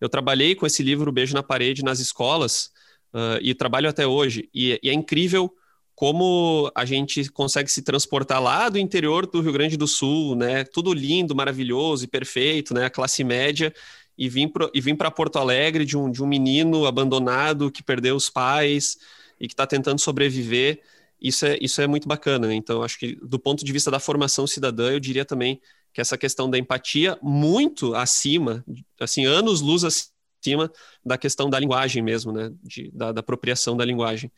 eu 0.00 0.08
trabalhei 0.08 0.56
com 0.56 0.66
esse 0.66 0.82
livro, 0.82 1.12
Beijo 1.12 1.34
na 1.34 1.42
Parede, 1.44 1.84
nas 1.84 2.00
escolas, 2.00 2.72
uh, 3.14 3.38
e 3.40 3.54
trabalho 3.54 3.88
até 3.88 4.04
hoje. 4.04 4.50
E, 4.52 4.80
e 4.82 4.90
é 4.90 4.92
incrível 4.92 5.54
como 5.96 6.70
a 6.74 6.84
gente 6.84 7.30
consegue 7.30 7.70
se 7.72 7.80
transportar 7.80 8.40
lá 8.40 8.68
do 8.68 8.78
interior 8.78 9.26
do 9.26 9.40
Rio 9.40 9.52
Grande 9.52 9.78
do 9.78 9.88
Sul, 9.88 10.36
né? 10.36 10.62
Tudo 10.62 10.92
lindo, 10.92 11.34
maravilhoso 11.34 12.04
e 12.04 12.06
perfeito, 12.06 12.74
né? 12.74 12.84
A 12.84 12.90
classe 12.90 13.24
média 13.24 13.72
e 14.16 14.28
vim 14.28 14.52
e 14.74 14.94
para 14.94 15.10
Porto 15.10 15.38
Alegre 15.38 15.86
de 15.86 15.96
um, 15.96 16.10
de 16.10 16.22
um 16.22 16.26
menino 16.26 16.84
abandonado 16.84 17.70
que 17.70 17.82
perdeu 17.82 18.14
os 18.14 18.28
pais 18.28 18.98
e 19.40 19.48
que 19.48 19.54
está 19.54 19.66
tentando 19.66 19.98
sobreviver. 19.98 20.82
Isso 21.18 21.46
é, 21.46 21.58
isso 21.62 21.80
é 21.80 21.86
muito 21.86 22.06
bacana. 22.06 22.54
Então, 22.54 22.82
acho 22.82 22.98
que 22.98 23.16
do 23.16 23.38
ponto 23.38 23.64
de 23.64 23.72
vista 23.72 23.90
da 23.90 23.98
formação 23.98 24.46
cidadã, 24.46 24.92
eu 24.92 25.00
diria 25.00 25.24
também 25.24 25.62
que 25.94 26.00
essa 26.02 26.18
questão 26.18 26.50
da 26.50 26.58
empatia 26.58 27.18
muito 27.22 27.94
acima, 27.94 28.62
assim, 29.00 29.24
anos 29.24 29.62
luz 29.62 29.82
acima 29.82 30.70
da 31.02 31.16
questão 31.16 31.48
da 31.48 31.58
linguagem 31.58 32.02
mesmo, 32.02 32.32
né? 32.32 32.52
De, 32.62 32.90
da, 32.92 33.12
da 33.12 33.20
apropriação 33.20 33.74
da 33.74 33.84
linguagem. 33.84 34.30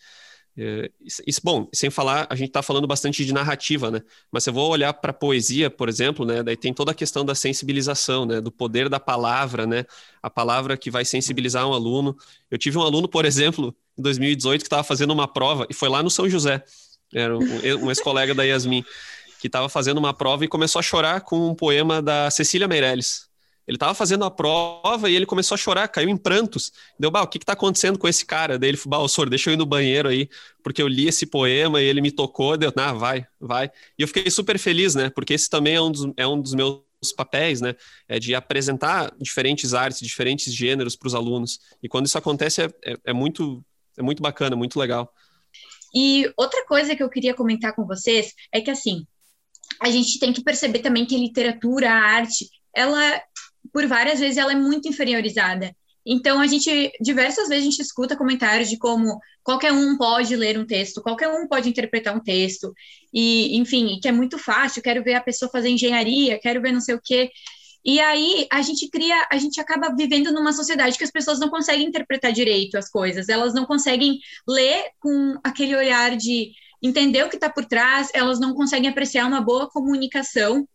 É, 0.60 0.90
isso, 1.24 1.40
bom, 1.44 1.68
sem 1.72 1.88
falar, 1.88 2.26
a 2.28 2.34
gente 2.34 2.48
está 2.48 2.60
falando 2.62 2.84
bastante 2.84 3.24
de 3.24 3.32
narrativa, 3.32 3.92
né? 3.92 4.02
Mas 4.28 4.42
se 4.42 4.50
eu 4.50 4.54
vou 4.54 4.68
olhar 4.68 4.92
para 4.92 5.12
poesia, 5.12 5.70
por 5.70 5.88
exemplo, 5.88 6.26
né? 6.26 6.42
Daí 6.42 6.56
tem 6.56 6.74
toda 6.74 6.90
a 6.90 6.94
questão 6.94 7.24
da 7.24 7.32
sensibilização, 7.32 8.26
né? 8.26 8.40
Do 8.40 8.50
poder 8.50 8.88
da 8.88 8.98
palavra, 8.98 9.68
né? 9.68 9.84
A 10.20 10.28
palavra 10.28 10.76
que 10.76 10.90
vai 10.90 11.04
sensibilizar 11.04 11.64
um 11.68 11.72
aluno. 11.72 12.16
Eu 12.50 12.58
tive 12.58 12.76
um 12.76 12.82
aluno, 12.82 13.06
por 13.06 13.24
exemplo, 13.24 13.72
em 13.96 14.02
2018, 14.02 14.62
que 14.62 14.66
estava 14.66 14.82
fazendo 14.82 15.12
uma 15.12 15.28
prova, 15.28 15.64
e 15.70 15.74
foi 15.74 15.88
lá 15.88 16.02
no 16.02 16.10
São 16.10 16.28
José, 16.28 16.64
era 17.14 17.38
um, 17.38 17.42
um 17.84 17.88
ex-colega 17.88 18.34
da 18.34 18.42
Yasmin, 18.42 18.84
que 19.40 19.46
estava 19.46 19.68
fazendo 19.68 19.98
uma 19.98 20.12
prova 20.12 20.44
e 20.44 20.48
começou 20.48 20.80
a 20.80 20.82
chorar 20.82 21.20
com 21.20 21.50
um 21.50 21.54
poema 21.54 22.02
da 22.02 22.30
Cecília 22.32 22.66
Meirelles. 22.66 23.27
Ele 23.68 23.76
estava 23.76 23.92
fazendo 23.92 24.24
a 24.24 24.30
prova 24.30 25.10
e 25.10 25.14
ele 25.14 25.26
começou 25.26 25.54
a 25.54 25.58
chorar, 25.58 25.86
caiu 25.88 26.08
em 26.08 26.16
prantos. 26.16 26.72
Deu, 26.98 27.10
bah, 27.10 27.20
o 27.20 27.26
que 27.26 27.36
está 27.36 27.52
acontecendo 27.52 27.98
com 27.98 28.08
esse 28.08 28.24
cara? 28.24 28.58
Daí 28.58 28.70
ele 28.70 28.78
falou, 28.78 29.02
bah, 29.02 29.08
senhor, 29.08 29.28
deixa 29.28 29.50
eu 29.50 29.54
ir 29.54 29.56
no 29.58 29.66
banheiro 29.66 30.08
aí, 30.08 30.26
porque 30.62 30.80
eu 30.80 30.88
li 30.88 31.06
esse 31.06 31.26
poema 31.26 31.78
e 31.78 31.84
ele 31.84 32.00
me 32.00 32.10
tocou. 32.10 32.56
Deu, 32.56 32.72
ah, 32.74 32.94
vai, 32.94 33.26
vai. 33.38 33.70
E 33.98 34.02
eu 34.02 34.08
fiquei 34.08 34.30
super 34.30 34.58
feliz, 34.58 34.94
né? 34.94 35.10
Porque 35.10 35.34
esse 35.34 35.50
também 35.50 35.74
é 35.74 35.82
um 35.82 35.92
dos, 35.92 36.10
é 36.16 36.26
um 36.26 36.40
dos 36.40 36.54
meus 36.54 36.80
papéis, 37.14 37.60
né? 37.60 37.76
É 38.08 38.18
de 38.18 38.34
apresentar 38.34 39.14
diferentes 39.20 39.74
artes, 39.74 40.00
diferentes 40.00 40.54
gêneros 40.54 40.96
para 40.96 41.08
os 41.08 41.14
alunos. 41.14 41.60
E 41.82 41.90
quando 41.90 42.06
isso 42.06 42.16
acontece, 42.16 42.62
é, 42.62 42.70
é, 42.82 42.96
é, 43.04 43.12
muito, 43.12 43.62
é 43.98 44.02
muito 44.02 44.22
bacana, 44.22 44.56
muito 44.56 44.78
legal. 44.80 45.12
E 45.94 46.32
outra 46.38 46.64
coisa 46.64 46.96
que 46.96 47.02
eu 47.02 47.10
queria 47.10 47.34
comentar 47.34 47.74
com 47.74 47.84
vocês 47.84 48.32
é 48.50 48.62
que, 48.62 48.70
assim, 48.70 49.06
a 49.78 49.90
gente 49.90 50.18
tem 50.18 50.32
que 50.32 50.42
perceber 50.42 50.78
também 50.78 51.04
que 51.04 51.14
a 51.14 51.18
literatura, 51.18 51.90
a 51.90 51.98
arte, 51.98 52.48
ela 52.74 53.22
por 53.72 53.86
várias 53.86 54.20
vezes 54.20 54.36
ela 54.36 54.52
é 54.52 54.56
muito 54.56 54.88
inferiorizada. 54.88 55.74
Então, 56.10 56.40
a 56.40 56.46
gente, 56.46 56.90
diversas 57.02 57.48
vezes, 57.48 57.66
a 57.66 57.70
gente 57.70 57.82
escuta 57.82 58.16
comentários 58.16 58.70
de 58.70 58.78
como 58.78 59.20
qualquer 59.42 59.72
um 59.72 59.96
pode 59.98 60.34
ler 60.36 60.58
um 60.58 60.66
texto, 60.66 61.02
qualquer 61.02 61.28
um 61.28 61.46
pode 61.46 61.68
interpretar 61.68 62.16
um 62.16 62.20
texto, 62.20 62.72
e, 63.12 63.58
enfim, 63.58 63.98
que 64.00 64.08
é 64.08 64.12
muito 64.12 64.38
fácil, 64.38 64.82
quero 64.82 65.04
ver 65.04 65.14
a 65.14 65.20
pessoa 65.20 65.50
fazer 65.50 65.68
engenharia, 65.68 66.40
quero 66.40 66.62
ver 66.62 66.72
não 66.72 66.80
sei 66.80 66.94
o 66.94 67.00
quê. 67.04 67.30
E 67.84 68.00
aí, 68.00 68.46
a 68.50 68.62
gente 68.62 68.88
cria, 68.88 69.26
a 69.30 69.36
gente 69.36 69.60
acaba 69.60 69.94
vivendo 69.94 70.32
numa 70.32 70.52
sociedade 70.52 70.96
que 70.96 71.04
as 71.04 71.10
pessoas 71.10 71.38
não 71.38 71.50
conseguem 71.50 71.86
interpretar 71.86 72.32
direito 72.32 72.78
as 72.78 72.88
coisas, 72.90 73.28
elas 73.28 73.52
não 73.52 73.66
conseguem 73.66 74.18
ler 74.48 74.86
com 75.00 75.38
aquele 75.44 75.76
olhar 75.76 76.16
de 76.16 76.52
entender 76.82 77.24
o 77.24 77.28
que 77.28 77.36
está 77.36 77.50
por 77.50 77.66
trás, 77.66 78.10
elas 78.14 78.40
não 78.40 78.54
conseguem 78.54 78.88
apreciar 78.88 79.26
uma 79.26 79.42
boa 79.42 79.68
comunicação 79.68 80.66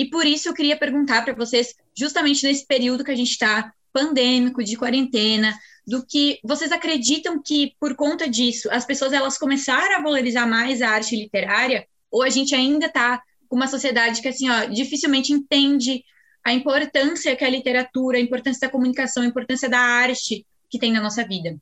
e 0.00 0.08
por 0.08 0.24
isso 0.24 0.48
eu 0.48 0.54
queria 0.54 0.78
perguntar 0.78 1.22
para 1.22 1.34
vocês, 1.34 1.74
justamente 1.94 2.42
nesse 2.42 2.66
período 2.66 3.04
que 3.04 3.10
a 3.10 3.14
gente 3.14 3.32
está 3.32 3.70
pandêmico, 3.92 4.64
de 4.64 4.74
quarentena, 4.74 5.54
do 5.86 6.06
que 6.06 6.38
vocês 6.42 6.72
acreditam 6.72 7.42
que 7.42 7.74
por 7.78 7.94
conta 7.94 8.26
disso 8.26 8.66
as 8.72 8.86
pessoas 8.86 9.12
elas 9.12 9.36
começaram 9.36 9.96
a 9.96 10.02
valorizar 10.02 10.46
mais 10.46 10.80
a 10.80 10.88
arte 10.88 11.14
literária 11.14 11.86
ou 12.10 12.22
a 12.22 12.30
gente 12.30 12.54
ainda 12.54 12.86
está 12.86 13.20
com 13.46 13.56
uma 13.56 13.68
sociedade 13.68 14.22
que 14.22 14.28
assim 14.28 14.48
ó 14.48 14.64
dificilmente 14.64 15.34
entende 15.34 16.02
a 16.42 16.50
importância 16.54 17.36
que 17.36 17.44
a 17.44 17.50
literatura, 17.50 18.16
a 18.16 18.22
importância 18.22 18.66
da 18.66 18.72
comunicação, 18.72 19.22
a 19.22 19.26
importância 19.26 19.68
da 19.68 19.80
arte 19.80 20.46
que 20.70 20.78
tem 20.78 20.92
na 20.92 21.02
nossa 21.02 21.22
vida? 21.26 21.58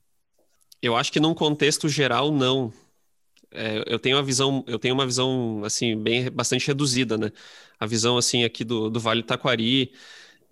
Eu 0.80 0.95
acho 0.95 1.11
que 1.11 1.18
num 1.18 1.35
contexto 1.35 1.88
geral 1.88 2.30
não. 2.30 2.73
É, 3.50 3.82
eu 3.86 3.98
tenho 3.98 4.16
uma 4.16 4.22
visão, 4.22 4.64
eu 4.66 4.78
tenho 4.78 4.94
uma 4.94 5.06
visão 5.06 5.62
assim 5.64 5.96
bem 6.00 6.30
bastante 6.30 6.66
reduzida, 6.66 7.16
né? 7.16 7.30
A 7.78 7.86
visão 7.86 8.18
assim 8.18 8.44
aqui 8.44 8.64
do, 8.64 8.90
do 8.90 9.00
Vale 9.00 9.22
Taquari. 9.22 9.92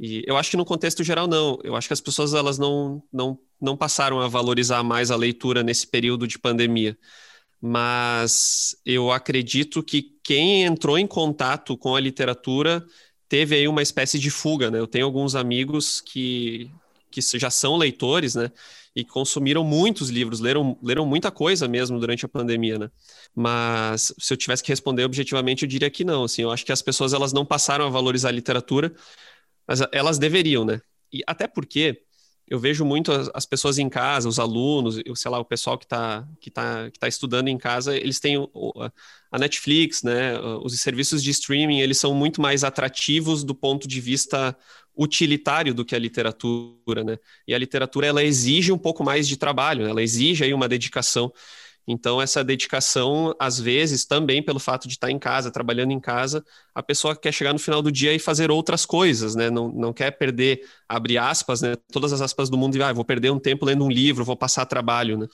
E 0.01 0.23
eu 0.27 0.37
acho 0.37 0.51
que 0.51 0.57
no 0.57 0.65
contexto 0.65 1.05
geral 1.05 1.27
não. 1.27 1.59
Eu 1.65 1.77
acho 1.77 1.89
que 1.89 1.95
as 1.95 2.01
pessoas 2.01 2.35
elas 2.35 2.59
não, 2.59 3.03
não, 3.13 3.39
não 3.61 3.77
passaram 3.77 4.21
a 4.21 4.29
valorizar 4.29 4.83
mais 4.83 5.11
a 5.11 5.17
leitura 5.17 5.63
nesse 5.63 5.87
período 5.87 6.27
de 6.27 6.39
pandemia. 6.39 6.99
Mas 7.61 8.77
eu 8.85 9.11
acredito 9.11 9.83
que 9.83 10.03
quem 10.23 10.65
entrou 10.65 10.99
em 10.99 11.07
contato 11.07 11.77
com 11.77 11.97
a 11.97 12.01
literatura 12.01 12.87
teve 13.29 13.57
aí 13.57 13.69
uma 13.69 13.83
espécie 13.83 14.19
de 14.19 14.31
fuga, 14.31 14.71
né? 14.71 14.79
Eu 14.79 14.87
tenho 14.87 15.07
alguns 15.07 15.35
amigos 15.35 16.01
que, 16.01 16.71
que 17.11 17.21
já 17.23 17.51
são 17.51 17.77
leitores, 17.77 18.35
né? 18.35 18.53
E 18.97 19.05
consumiram 19.05 19.63
muitos 19.63 20.09
livros, 20.09 20.41
leram, 20.41 20.79
leram 20.83 21.05
muita 21.05 21.31
coisa 21.31 21.69
mesmo 21.69 22.01
durante 22.01 22.25
a 22.25 22.29
pandemia, 22.29 22.79
né? 22.79 22.91
Mas 23.35 24.15
se 24.19 24.33
eu 24.33 24.39
tivesse 24.39 24.63
que 24.63 24.73
responder 24.73 25.05
objetivamente, 25.05 25.65
eu 25.65 25.69
diria 25.69 25.91
que 25.91 26.03
não. 26.03 26.25
Assim, 26.25 26.41
eu 26.41 26.51
acho 26.51 26.65
que 26.65 26.73
as 26.73 26.81
pessoas 26.81 27.13
elas 27.13 27.31
não 27.31 27.45
passaram 27.45 27.85
a 27.85 27.91
valorizar 27.91 28.31
a 28.31 28.33
literatura, 28.33 28.95
mas 29.69 29.83
elas 29.93 30.19
deveriam, 30.19 30.65
né? 30.65 30.81
E 31.13 31.23
até 31.27 31.47
porque 31.47 32.01
eu 32.49 32.59
vejo 32.59 32.87
muito 32.87 33.13
as, 33.13 33.29
as 33.35 33.45
pessoas 33.45 33.77
em 33.77 33.89
casa, 33.91 34.31
os 34.31 34.39
alunos, 34.39 34.99
eu 35.05 35.15
sei 35.15 35.31
lá, 35.31 35.39
o 35.39 35.45
pessoal 35.45 35.77
que 35.77 35.85
está 35.85 36.27
que 36.41 36.51
tá, 36.51 36.91
que 36.91 36.99
tá 36.99 37.07
estudando 37.07 37.49
em 37.49 37.59
casa, 37.59 37.95
eles 37.95 38.19
têm 38.19 38.37
a 39.31 39.39
Netflix, 39.39 40.03
né? 40.03 40.41
Os 40.63 40.81
serviços 40.81 41.23
de 41.23 41.31
streaming, 41.33 41.81
eles 41.81 41.99
são 41.99 42.15
muito 42.15 42.41
mais 42.41 42.65
atrativos 42.65 43.45
do 43.45 43.55
ponto 43.55 43.87
de 43.87 44.01
vista 44.01 44.57
utilitário 44.97 45.75
do 45.75 45.85
que 45.85 45.95
a 45.95 45.99
literatura, 45.99 47.05
né? 47.05 47.19
E 47.47 47.55
a 47.55 47.59
literatura 47.59 48.07
ela 48.07 48.25
exige 48.25 48.73
um 48.73 48.79
pouco 48.79 49.05
mais 49.05 49.29
de 49.29 49.37
trabalho, 49.37 49.85
né? 49.85 49.91
ela 49.91 50.03
exige 50.03 50.45
aí 50.45 50.55
uma 50.55 50.69
dedicação. 50.69 51.33
Então 51.87 52.21
essa 52.21 52.43
dedicação, 52.43 53.35
às 53.39 53.61
vezes, 53.61 54.05
também 54.05 54.43
pelo 54.43 54.59
fato 54.59 54.89
de 54.89 54.95
estar 54.95 55.11
em 55.11 55.19
casa, 55.19 55.53
trabalhando 55.53 55.93
em 55.93 56.01
casa, 56.01 56.45
a 56.75 56.83
pessoa 56.83 57.15
quer 57.15 57.33
chegar 57.33 57.53
no 57.53 57.59
final 57.61 57.81
do 57.81 57.93
dia 57.93 58.13
e 58.13 58.19
fazer 58.19 58.51
outras 58.51 58.85
coisas, 58.85 59.37
né? 59.37 59.51
Não, 59.51 59.69
não 59.69 59.93
quer 59.93 60.11
perder, 60.11 60.63
abre 60.89 61.17
aspas, 61.17 61.61
né? 61.63 61.77
Todas 61.93 62.13
as 62.13 62.21
aspas 62.21 62.51
do 62.51 62.59
mundo 62.59 62.77
e 62.77 62.83
ah, 62.83 62.93
vou 62.93 63.05
perder 63.05 63.31
um 63.31 63.39
tempo 63.39 63.65
lendo 63.65 63.85
um 63.85 63.91
livro, 63.91 64.25
vou 64.25 64.37
passar 64.37 64.67
trabalho, 64.67 65.17
né? 65.17 65.27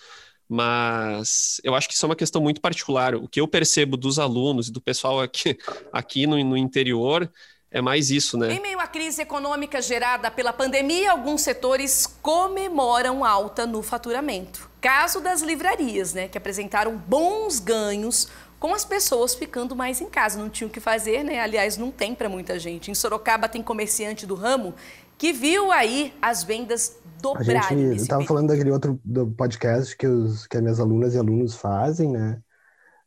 Mas 0.48 1.60
eu 1.64 1.74
acho 1.74 1.88
que 1.88 1.94
isso 1.94 2.04
é 2.04 2.08
uma 2.10 2.16
questão 2.16 2.42
muito 2.42 2.60
particular. 2.60 3.14
O 3.14 3.26
que 3.26 3.40
eu 3.40 3.48
percebo 3.48 3.96
dos 3.96 4.18
alunos 4.18 4.68
e 4.68 4.72
do 4.72 4.82
pessoal 4.82 5.20
aqui, 5.22 5.56
aqui 5.90 6.26
no, 6.26 6.42
no 6.44 6.56
interior 6.58 7.30
é 7.72 7.80
mais 7.80 8.10
isso, 8.10 8.36
né? 8.36 8.52
Em 8.52 8.60
meio 8.60 8.78
à 8.78 8.86
crise 8.86 9.22
econômica 9.22 9.80
gerada 9.80 10.30
pela 10.30 10.52
pandemia, 10.52 11.10
alguns 11.10 11.40
setores 11.40 12.06
comemoram 12.20 13.24
alta 13.24 13.66
no 13.66 13.82
faturamento. 13.82 14.70
Caso 14.80 15.20
das 15.20 15.40
livrarias, 15.40 16.12
né, 16.12 16.28
que 16.28 16.36
apresentaram 16.36 16.96
bons 16.96 17.58
ganhos 17.58 18.28
com 18.60 18.74
as 18.74 18.84
pessoas 18.84 19.34
ficando 19.34 19.74
mais 19.74 20.00
em 20.00 20.08
casa, 20.08 20.38
não 20.38 20.50
tinham 20.50 20.68
o 20.68 20.72
que 20.72 20.80
fazer, 20.80 21.24
né? 21.24 21.40
Aliás, 21.40 21.76
não 21.76 21.90
tem 21.90 22.14
para 22.14 22.28
muita 22.28 22.58
gente. 22.58 22.90
Em 22.90 22.94
Sorocaba 22.94 23.48
tem 23.48 23.62
comerciante 23.62 24.26
do 24.26 24.34
ramo 24.34 24.74
que 25.16 25.32
viu 25.32 25.72
aí 25.72 26.12
as 26.20 26.44
vendas 26.44 26.96
dobrarem. 27.20 27.86
A 27.86 27.90
gente 27.90 28.02
estava 28.02 28.24
falando 28.24 28.48
daquele 28.48 28.70
outro 28.70 29.00
do 29.04 29.26
podcast 29.28 29.96
que, 29.96 30.06
os, 30.06 30.46
que 30.46 30.56
as 30.56 30.62
minhas 30.62 30.78
alunas 30.78 31.14
e 31.14 31.18
alunos 31.18 31.56
fazem, 31.56 32.10
né? 32.10 32.38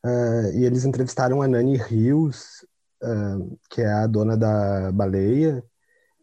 Uh, 0.05 0.57
e 0.57 0.65
eles 0.65 0.85
entrevistaram 0.85 1.41
a 1.41 1.47
Nani 1.47 1.77
Rios, 1.77 2.54
uh, 3.05 3.59
que 3.69 3.81
é 3.81 3.91
a 3.91 4.07
dona 4.07 4.35
da 4.35 4.91
Baleia, 4.91 5.63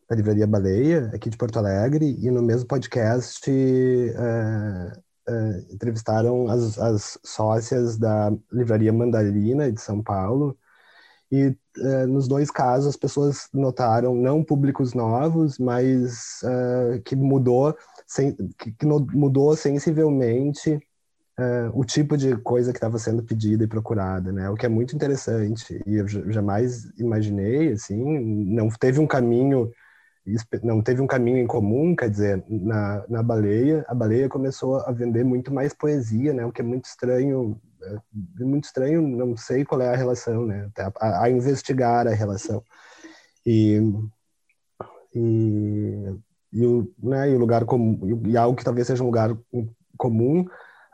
da 0.08 0.16
livraria 0.16 0.46
Baleia, 0.46 1.10
aqui 1.14 1.30
de 1.30 1.36
Porto 1.36 1.58
Alegre, 1.58 2.16
e 2.20 2.30
no 2.30 2.42
mesmo 2.42 2.66
podcast 2.66 3.50
uh, 3.50 4.98
uh, 5.32 5.72
entrevistaram 5.72 6.48
as, 6.48 6.78
as, 6.78 7.18
sócias 7.24 7.96
da 7.96 8.32
livraria 8.52 8.92
Mandarina, 8.92 9.70
de 9.70 9.80
São 9.80 10.02
Paulo, 10.02 10.56
e 11.30 11.56
nos 12.08 12.28
dois 12.28 12.50
casos 12.50 12.88
as 12.88 12.96
pessoas 12.96 13.48
notaram, 13.54 14.14
não 14.14 14.44
públicos 14.44 14.92
novos, 14.92 15.58
mas 15.58 16.42
que 17.06 17.16
mudou, 17.16 17.74
que, 18.58 18.70
que 18.72 18.86
mudou 18.86 19.56
sensivelmente 19.56 20.78
uh, 21.38 21.78
o 21.78 21.84
tipo 21.84 22.16
de 22.16 22.36
coisa 22.38 22.72
que 22.72 22.78
estava 22.78 22.98
sendo 22.98 23.22
pedida 23.22 23.64
e 23.64 23.68
procurada, 23.68 24.32
né? 24.32 24.48
O 24.50 24.54
que 24.54 24.66
é 24.66 24.68
muito 24.68 24.94
interessante 24.94 25.82
e 25.86 25.96
eu 25.96 26.08
jamais 26.08 26.90
imaginei, 26.98 27.72
assim, 27.72 28.02
não 28.54 28.68
teve 28.68 29.00
um 29.00 29.06
caminho 29.06 29.70
não 30.62 30.80
teve 30.80 31.00
um 31.02 31.06
caminho 31.06 31.38
em 31.38 31.48
comum, 31.48 31.96
quer 31.96 32.08
dizer, 32.08 32.44
na, 32.48 33.04
na 33.08 33.22
baleia, 33.24 33.84
a 33.88 33.94
baleia 33.94 34.28
começou 34.28 34.76
a 34.76 34.92
vender 34.92 35.24
muito 35.24 35.52
mais 35.52 35.74
poesia, 35.74 36.32
né? 36.32 36.46
O 36.46 36.52
que 36.52 36.60
é 36.60 36.64
muito 36.64 36.84
estranho 36.84 37.60
é 38.40 38.44
muito 38.44 38.64
estranho, 38.64 39.02
não 39.02 39.36
sei 39.36 39.64
qual 39.64 39.80
é 39.80 39.88
a 39.88 39.96
relação, 39.96 40.46
né? 40.46 40.70
A, 41.00 41.24
a 41.24 41.30
investigar 41.30 42.06
a 42.06 42.14
relação. 42.14 42.62
E, 43.44 43.80
e, 45.14 46.14
e, 46.52 46.66
o, 46.66 46.92
né, 47.02 47.30
e 47.30 47.34
o 47.34 47.38
lugar 47.38 47.64
comum, 47.64 48.22
e 48.26 48.36
algo 48.36 48.56
que 48.56 48.64
talvez 48.64 48.86
seja 48.86 49.02
um 49.02 49.06
lugar 49.06 49.36
comum, 49.96 50.46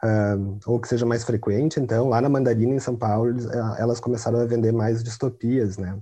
uh, 0.03 0.59
ou 0.67 0.81
que 0.81 0.89
seja 0.89 1.07
mais 1.07 1.25
frequente, 1.25 1.81
então, 1.81 2.09
lá 2.09 2.21
na 2.21 2.29
Mandarina, 2.29 2.75
em 2.75 2.81
São 2.81 2.97
Paulo, 2.97 3.35
elas 3.79 4.01
começaram 4.01 4.41
a 4.41 4.47
vender 4.47 4.73
mais 4.73 5.03
distopias, 5.03 5.79
né? 5.79 5.99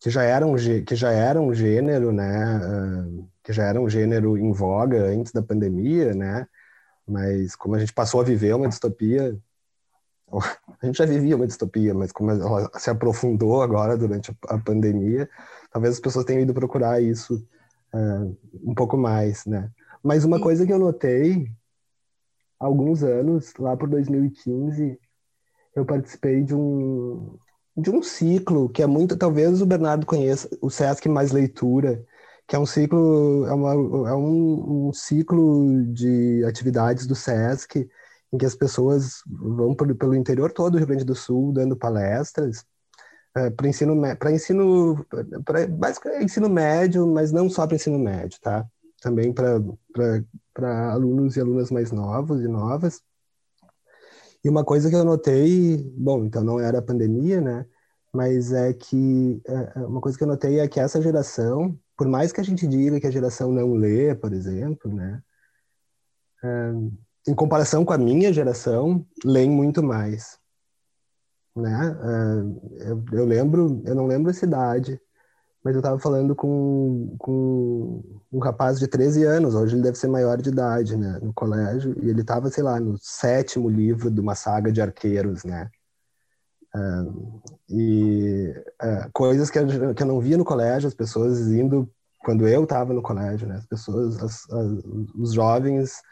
Que 0.00 0.10
já 0.10 0.22
era 0.22 0.46
um, 0.46 0.54
que 0.54 0.96
já 0.96 1.10
era 1.10 1.40
um 1.40 1.54
gênero, 1.54 2.12
né? 2.12 2.58
Uh, 2.58 3.28
que 3.42 3.52
já 3.52 3.64
era 3.64 3.80
um 3.80 3.88
gênero 3.88 4.38
em 4.38 4.52
voga 4.52 5.06
antes 5.06 5.32
da 5.32 5.42
pandemia, 5.42 6.14
né? 6.14 6.46
Mas 7.06 7.54
como 7.54 7.74
a 7.74 7.78
gente 7.78 7.92
passou 7.92 8.20
a 8.20 8.24
viver 8.24 8.54
uma 8.54 8.68
distopia, 8.68 9.38
a 10.82 10.86
gente 10.86 10.98
já 10.98 11.06
vivia 11.06 11.36
uma 11.36 11.46
distopia, 11.46 11.94
mas 11.94 12.10
como 12.12 12.30
ela 12.30 12.70
se 12.78 12.90
aprofundou 12.90 13.62
agora 13.62 13.96
durante 13.96 14.36
a 14.48 14.58
pandemia, 14.58 15.28
talvez 15.70 15.94
as 15.94 16.00
pessoas 16.00 16.24
tenham 16.24 16.42
ido 16.42 16.54
procurar 16.54 17.00
isso 17.00 17.46
uh, 17.94 18.36
um 18.62 18.74
pouco 18.74 18.96
mais, 18.96 19.44
né? 19.46 19.70
Mas 20.02 20.24
uma 20.24 20.40
coisa 20.40 20.66
que 20.66 20.72
eu 20.72 20.78
notei 20.78 21.50
alguns 22.58 23.02
anos, 23.02 23.52
lá 23.58 23.76
por 23.76 23.88
2015, 23.88 24.98
eu 25.74 25.84
participei 25.84 26.42
de 26.42 26.54
um 26.54 27.38
de 27.76 27.90
um 27.90 28.02
ciclo 28.02 28.68
que 28.68 28.82
é 28.82 28.86
muito, 28.86 29.16
talvez 29.16 29.60
o 29.60 29.66
Bernardo 29.66 30.06
conheça, 30.06 30.48
o 30.62 30.70
Sesc 30.70 31.08
Mais 31.08 31.32
Leitura, 31.32 32.04
que 32.46 32.54
é 32.54 32.58
um 32.58 32.66
ciclo, 32.66 33.46
é, 33.46 33.52
uma, 33.52 33.72
é 34.10 34.14
um, 34.14 34.88
um, 34.88 34.92
ciclo 34.92 35.84
de 35.92 36.44
atividades 36.44 37.06
do 37.06 37.14
SESC, 37.14 37.88
em 38.32 38.38
que 38.38 38.46
as 38.46 38.54
pessoas 38.54 39.22
vão 39.26 39.74
por, 39.74 39.92
pelo 39.96 40.14
interior 40.14 40.52
todo 40.52 40.72
do 40.72 40.78
Rio 40.78 40.86
Grande 40.86 41.04
do 41.04 41.14
Sul 41.14 41.52
dando 41.52 41.76
palestras 41.76 42.64
é, 43.36 43.50
para 43.50 43.68
ensino, 43.68 44.00
para 44.16 44.32
ensino, 44.32 45.04
para 45.44 45.66
basicamente 45.66 46.24
ensino 46.24 46.48
médio, 46.48 47.06
mas 47.06 47.32
não 47.32 47.48
só 47.48 47.66
para 47.66 47.76
ensino 47.76 47.98
médio, 47.98 48.38
tá? 48.40 48.64
Também 49.00 49.32
para 49.32 49.60
alunos 50.92 51.36
e 51.36 51.40
alunas 51.40 51.70
mais 51.70 51.90
novos 51.92 52.40
e 52.42 52.48
novas. 52.48 53.00
E 54.44 54.48
uma 54.48 54.64
coisa 54.64 54.90
que 54.90 54.96
eu 54.96 55.04
notei, 55.04 55.78
bom, 55.96 56.24
então 56.24 56.44
não 56.44 56.60
era 56.60 56.78
a 56.78 56.82
pandemia, 56.82 57.40
né? 57.40 57.66
Mas 58.12 58.52
é 58.52 58.72
que 58.72 59.40
é, 59.46 59.80
uma 59.80 60.00
coisa 60.00 60.16
que 60.16 60.24
eu 60.24 60.28
notei 60.28 60.60
é 60.60 60.68
que 60.68 60.78
essa 60.78 61.00
geração 61.00 61.78
por 61.96 62.08
mais 62.08 62.32
que 62.32 62.40
a 62.40 62.44
gente 62.44 62.66
diga 62.66 63.00
que 63.00 63.06
a 63.06 63.10
geração 63.10 63.52
não 63.52 63.74
lê, 63.74 64.14
por 64.14 64.32
exemplo, 64.32 64.92
né? 64.92 65.22
em 67.26 67.34
comparação 67.34 67.86
com 67.86 67.92
a 67.94 67.98
minha 67.98 68.30
geração, 68.30 69.06
leem 69.24 69.48
muito 69.48 69.82
mais, 69.82 70.38
né? 71.56 71.96
eu, 72.80 73.02
eu, 73.12 73.24
lembro, 73.24 73.82
eu 73.86 73.94
não 73.94 74.06
lembro 74.06 74.30
a 74.30 74.34
cidade, 74.34 75.00
mas 75.64 75.74
eu 75.74 75.80
estava 75.80 75.98
falando 75.98 76.36
com, 76.36 77.16
com 77.18 78.04
um 78.30 78.38
rapaz 78.38 78.78
de 78.78 78.86
13 78.86 79.24
anos, 79.24 79.54
hoje 79.54 79.74
ele 79.74 79.82
deve 79.82 79.96
ser 79.96 80.08
maior 80.08 80.36
de 80.36 80.50
idade, 80.50 80.94
né? 80.94 81.18
No 81.22 81.32
colégio, 81.32 81.96
e 82.02 82.10
ele 82.10 82.20
estava, 82.20 82.50
sei 82.50 82.62
lá, 82.62 82.78
no 82.78 82.98
sétimo 83.00 83.70
livro 83.70 84.10
de 84.10 84.20
uma 84.20 84.34
saga 84.34 84.70
de 84.70 84.82
arqueiros, 84.82 85.42
né? 85.42 85.70
Uh, 86.76 87.40
e 87.70 88.52
uh, 88.82 89.10
coisas 89.14 89.48
que 89.48 89.58
eu, 89.58 89.94
que 89.94 90.02
eu 90.02 90.06
não 90.06 90.20
via 90.20 90.36
no 90.36 90.44
colégio, 90.44 90.86
as 90.86 90.94
pessoas 90.94 91.40
indo, 91.48 91.90
quando 92.18 92.46
eu 92.46 92.64
estava 92.64 92.92
no 92.92 93.00
colégio, 93.00 93.48
né, 93.48 93.56
as 93.56 93.66
pessoas, 93.66 94.22
as, 94.22 94.50
as, 94.50 94.84
os 95.14 95.32
jovens 95.32 96.02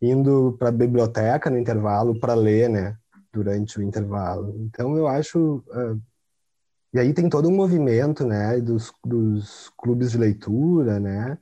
indo 0.00 0.54
para 0.58 0.68
a 0.68 0.72
biblioteca 0.72 1.50
no 1.50 1.58
intervalo 1.58 2.20
para 2.20 2.34
ler, 2.34 2.68
né, 2.68 2.96
durante 3.32 3.78
o 3.78 3.82
intervalo. 3.82 4.54
Então 4.60 4.96
eu 4.96 5.08
acho. 5.08 5.64
Uh, 5.68 6.00
e 6.92 6.98
aí 6.98 7.12
tem 7.14 7.28
todo 7.28 7.48
um 7.48 7.54
movimento, 7.54 8.26
né, 8.26 8.60
dos, 8.60 8.92
dos 9.04 9.70
clubes 9.76 10.12
de 10.12 10.18
leitura, 10.18 10.98
né, 10.98 11.38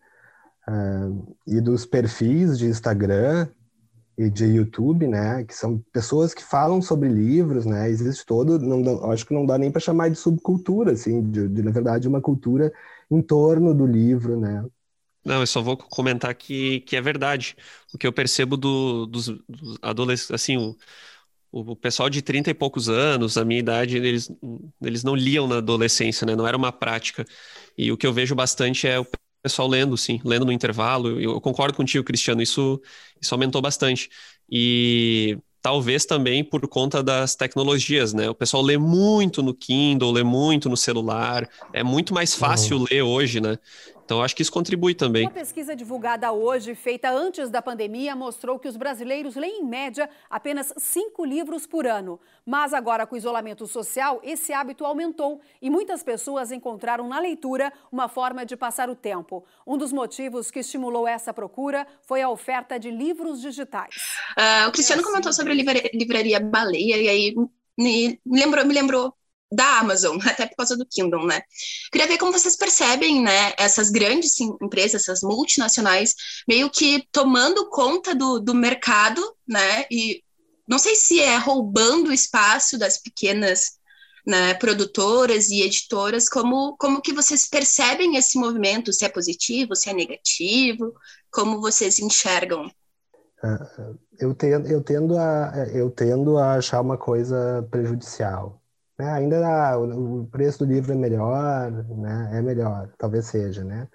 e 1.47 1.61
dos 1.61 1.87
perfis 1.87 2.59
de 2.59 2.67
Instagram 2.67 3.49
e 4.17 4.29
de 4.29 4.45
YouTube, 4.47 5.07
né, 5.07 5.45
que 5.45 5.55
são 5.55 5.79
pessoas 5.93 6.35
que 6.35 6.43
falam 6.43 6.83
sobre 6.83 7.09
livros, 7.09 7.65
né, 7.65 7.89
existe 7.89 8.27
todo, 8.27 8.59
não 8.59 9.11
acho 9.11 9.25
que 9.25 9.33
não 9.33 9.47
dá 9.47 9.57
nem 9.57 9.71
para 9.71 9.81
chamar 9.81 10.11
de 10.11 10.17
subcultura, 10.17 10.93
assim, 10.93 11.23
de, 11.31 11.49
de, 11.49 11.63
na 11.63 11.71
verdade 11.71 12.09
uma 12.09 12.21
cultura 12.21 12.73
em 13.11 13.23
torno 13.23 13.73
do 13.73 13.87
livro, 13.87 14.39
né. 14.39 14.65
Não, 15.25 15.41
eu 15.41 15.47
só 15.47 15.61
vou 15.61 15.77
comentar 15.77 16.35
que, 16.35 16.81
que 16.81 16.97
é 16.97 17.03
verdade. 17.03 17.55
O 17.93 17.99
que 17.99 18.07
eu 18.07 18.13
percebo 18.13 18.57
do, 18.57 19.05
dos, 19.05 19.27
dos 19.47 19.79
adolescentes, 19.83 20.31
assim, 20.31 20.57
o, 20.57 20.75
o 21.51 21.75
pessoal 21.75 22.11
de 22.11 22.21
30 22.21 22.51
e 22.51 22.55
poucos 22.55 22.89
anos, 22.89 23.39
a 23.39 23.45
minha 23.45 23.61
idade, 23.61 23.97
eles, 23.97 24.31
eles 24.83 25.03
não 25.03 25.15
liam 25.15 25.47
na 25.47 25.59
adolescência, 25.59 26.27
né, 26.27 26.37
não 26.37 26.47
era 26.47 26.57
uma 26.57 26.73
prática. 26.73 27.25
E 27.77 27.91
o 27.91 27.97
que 27.97 28.07
eu 28.07 28.13
vejo 28.13 28.35
bastante 28.35 28.87
é 28.87 28.99
o 28.99 29.07
pessoal 29.43 29.69
lendo, 29.69 29.97
sim, 29.97 30.21
lendo 30.25 30.45
no 30.45 30.53
intervalo. 30.53 31.09
Eu, 31.21 31.33
eu 31.33 31.41
concordo 31.41 31.77
contigo, 31.77 32.05
Cristiano, 32.05 32.43
isso, 32.43 32.81
isso 33.21 33.35
aumentou 33.35 33.63
bastante. 33.63 34.11
E 34.51 35.39
talvez 35.63 36.05
também 36.05 36.45
por 36.45 36.67
conta 36.69 37.03
das 37.03 37.35
tecnologias, 37.35 38.13
né? 38.13 38.29
O 38.29 38.35
pessoal 38.35 38.63
lê 38.63 38.79
muito 38.79 39.43
no 39.43 39.55
Kindle, 39.55 40.13
lê 40.13 40.23
muito 40.23 40.69
no 40.69 40.77
celular, 40.77 41.49
é 41.73 41.83
muito 41.83 42.15
mais 42.15 42.35
fácil 42.35 42.79
uhum. 42.79 42.87
ler 42.91 43.03
hoje, 43.03 43.41
né? 43.41 43.59
Então, 44.09 44.23
acho 44.23 44.35
que 44.35 44.41
isso 44.41 44.51
contribui 44.51 44.95
também. 44.95 45.27
Uma 45.27 45.31
pesquisa 45.31 45.77
divulgada 45.77 46.33
hoje, 46.33 46.75
feita 46.75 47.11
antes 47.11 47.51
da 47.51 47.61
pandemia, 47.61 48.17
mostrou 48.17 48.59
que 48.59 48.67
os 48.67 48.75
brasileiros 48.75 49.37
leem, 49.37 49.61
em 49.61 49.65
média, 49.67 50.09
apenas 50.31 50.73
cinco 50.79 51.27
livros 51.27 51.67
por 51.67 51.87
ano. 51.87 52.19
Mas 52.47 52.73
agora, 52.73 53.07
com 53.07 53.15
o 53.15 53.19
isolamento 53.19 53.67
social, 53.67 54.19
esse 54.25 54.51
hábito 54.51 54.87
aumentou 54.87 55.43
e 55.61 55.69
muitas 55.69 56.03
pessoas 56.03 56.51
encontraram 56.51 57.07
na 57.07 57.21
leitura 57.21 57.71
uma 57.93 58.09
forma 58.09 58.47
de 58.47 58.57
passar 58.57 58.89
o 58.89 58.97
tempo. 58.97 59.45
Um 59.67 59.77
dos 59.77 59.93
motivos 59.93 60.51
que 60.51 60.61
estimulou 60.61 61.07
essa 61.07 61.35
procura 61.35 61.87
foi 62.01 62.23
a 62.23 62.31
oferta 62.31 62.79
de 62.79 62.91
livros 62.91 63.43
digitais. 63.43 63.95
Uh, 64.39 64.69
o 64.69 64.73
Cristiano 64.73 65.03
é 65.03 65.05
assim. 65.05 65.13
comentou 65.13 65.35
sobre 65.35 65.53
a 65.53 65.55
livraria, 65.55 65.91
livraria 65.93 66.41
Baleia 66.41 66.97
e 66.97 67.09
aí 67.11 67.35
me 67.77 68.19
lembrou, 68.27 68.65
me 68.65 68.73
lembrou 68.73 69.15
da 69.51 69.79
Amazon, 69.79 70.19
até 70.27 70.47
por 70.47 70.57
causa 70.57 70.77
do 70.77 70.87
Kindle, 70.87 71.27
né? 71.27 71.41
Queria 71.91 72.07
ver 72.07 72.19
como 72.19 72.33
vocês 72.33 72.57
percebem, 72.57 73.23
né, 73.23 73.53
essas 73.59 73.91
grandes 73.91 74.35
sim, 74.35 74.55
empresas, 74.63 75.03
essas 75.03 75.23
multinacionais, 75.23 76.15
meio 76.47 76.71
que 76.71 77.07
tomando 77.11 77.69
conta 77.71 78.15
do, 78.15 78.39
do 78.39 78.55
mercado, 78.55 79.23
né? 79.47 79.85
E 79.91 80.23
não 80.69 80.79
sei 80.79 80.95
se 80.95 81.21
é 81.21 81.37
roubando 81.37 82.11
o 82.11 82.13
espaço 82.13 82.79
das 82.79 82.99
pequenas 82.99 83.79
né, 84.27 84.53
produtoras 84.53 85.49
e 85.49 85.63
editoras, 85.63 86.29
como, 86.29 86.77
como 86.77 87.01
que 87.01 87.15
vocês 87.15 87.49
percebem 87.49 88.17
esse 88.17 88.39
movimento, 88.39 88.93
se 88.93 89.07
é 89.07 89.09
positivo, 89.09 89.75
se 89.75 89.89
é 89.89 89.95
negativo, 89.95 90.93
como 91.31 91.63
vocês 91.63 91.99
enxergam? 91.99 92.71
É, 93.43 93.87
eu 94.21 94.35
tendo, 94.35 94.69
eu 94.69 94.83
tendo, 94.83 95.17
a, 95.17 95.53
eu 95.73 95.91
tendo 95.91 96.37
a 96.37 96.55
achar 96.55 96.83
uma 96.83 96.99
coisa 96.99 97.67
prejudicial, 97.71 98.58
né? 98.99 99.11
Ainda 99.13 99.79
o 99.79 100.27
preço 100.27 100.59
do 100.59 100.65
livro 100.65 100.93
é 100.93 100.97
melhor, 100.97 101.71
né? 101.71 102.31
É 102.39 102.43
melhor, 102.43 102.91
talvez 102.99 103.27
seja, 103.27 103.65
né? 103.65 103.89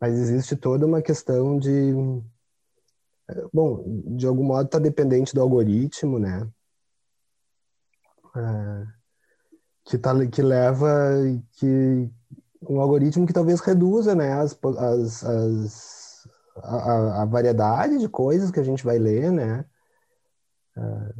Mas 0.00 0.18
existe 0.18 0.56
toda 0.56 0.86
uma 0.86 1.02
questão 1.02 1.58
de, 1.58 1.92
bom, 3.52 3.84
de 4.16 4.26
algum 4.26 4.44
modo 4.44 4.66
está 4.66 4.78
dependente 4.78 5.34
do 5.34 5.40
algoritmo, 5.40 6.18
né? 6.18 6.48
É, 8.36 8.86
que, 9.84 9.98
tá, 9.98 10.26
que 10.26 10.42
leva 10.42 10.88
que 11.52 12.10
um 12.68 12.80
algoritmo 12.80 13.26
que 13.26 13.32
talvez 13.32 13.60
reduza, 13.60 14.14
né? 14.14 14.32
As, 14.34 14.58
as, 14.78 15.24
as 15.24 16.28
a, 16.62 17.22
a, 17.22 17.24
variedade 17.24 17.98
de 17.98 18.08
coisas 18.08 18.50
que 18.50 18.60
a 18.60 18.64
gente 18.64 18.84
vai 18.84 18.98
ler, 18.98 19.30
né? 19.32 19.64
É, 20.76 21.14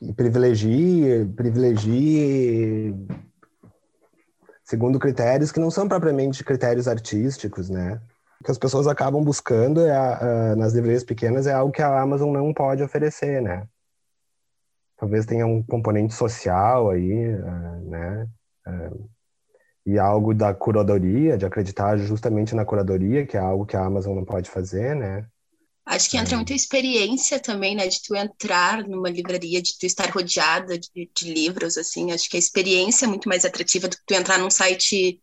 e 0.00 0.12
privilegie, 0.12 1.26
privilegie 1.36 2.94
segundo 4.64 4.98
critérios 4.98 5.50
que 5.50 5.58
não 5.58 5.70
são 5.70 5.88
propriamente 5.88 6.44
critérios 6.44 6.86
artísticos, 6.86 7.70
né? 7.70 8.00
O 8.40 8.44
que 8.44 8.50
as 8.50 8.58
pessoas 8.58 8.86
acabam 8.86 9.24
buscando 9.24 9.80
é 9.80 9.90
a, 9.90 10.52
a, 10.52 10.56
nas 10.56 10.74
livrarias 10.74 11.02
pequenas 11.02 11.46
é 11.46 11.52
algo 11.52 11.72
que 11.72 11.82
a 11.82 12.00
Amazon 12.00 12.32
não 12.32 12.52
pode 12.52 12.82
oferecer, 12.82 13.40
né? 13.40 13.66
Talvez 14.96 15.24
tenha 15.24 15.46
um 15.46 15.62
componente 15.62 16.12
social 16.12 16.90
aí, 16.90 17.34
uh, 17.34 17.90
né? 17.90 18.28
Uh, 18.66 19.08
e 19.86 19.98
algo 19.98 20.34
da 20.34 20.52
curadoria, 20.52 21.38
de 21.38 21.46
acreditar 21.46 21.96
justamente 21.96 22.54
na 22.54 22.64
curadoria, 22.64 23.26
que 23.26 23.38
é 23.38 23.40
algo 23.40 23.64
que 23.64 23.76
a 23.76 23.84
Amazon 23.84 24.14
não 24.14 24.24
pode 24.24 24.50
fazer, 24.50 24.94
né? 24.94 25.26
Acho 25.88 26.10
que 26.10 26.18
entra 26.18 26.36
muita 26.36 26.52
experiência 26.52 27.40
também, 27.40 27.74
né? 27.74 27.88
De 27.88 28.02
tu 28.02 28.14
entrar 28.14 28.86
numa 28.86 29.08
livraria, 29.08 29.62
de 29.62 29.78
tu 29.78 29.86
estar 29.86 30.10
rodeada 30.10 30.78
de, 30.78 31.10
de, 31.16 31.32
livros, 31.32 31.78
assim. 31.78 32.12
Acho 32.12 32.28
que 32.28 32.36
a 32.36 32.38
experiência 32.38 33.06
é 33.06 33.08
muito 33.08 33.26
mais 33.26 33.42
atrativa 33.46 33.88
do 33.88 33.96
que 33.96 34.02
tu 34.06 34.12
entrar 34.12 34.38
num 34.38 34.50
site, 34.50 35.18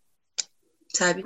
sabe? 0.91 1.23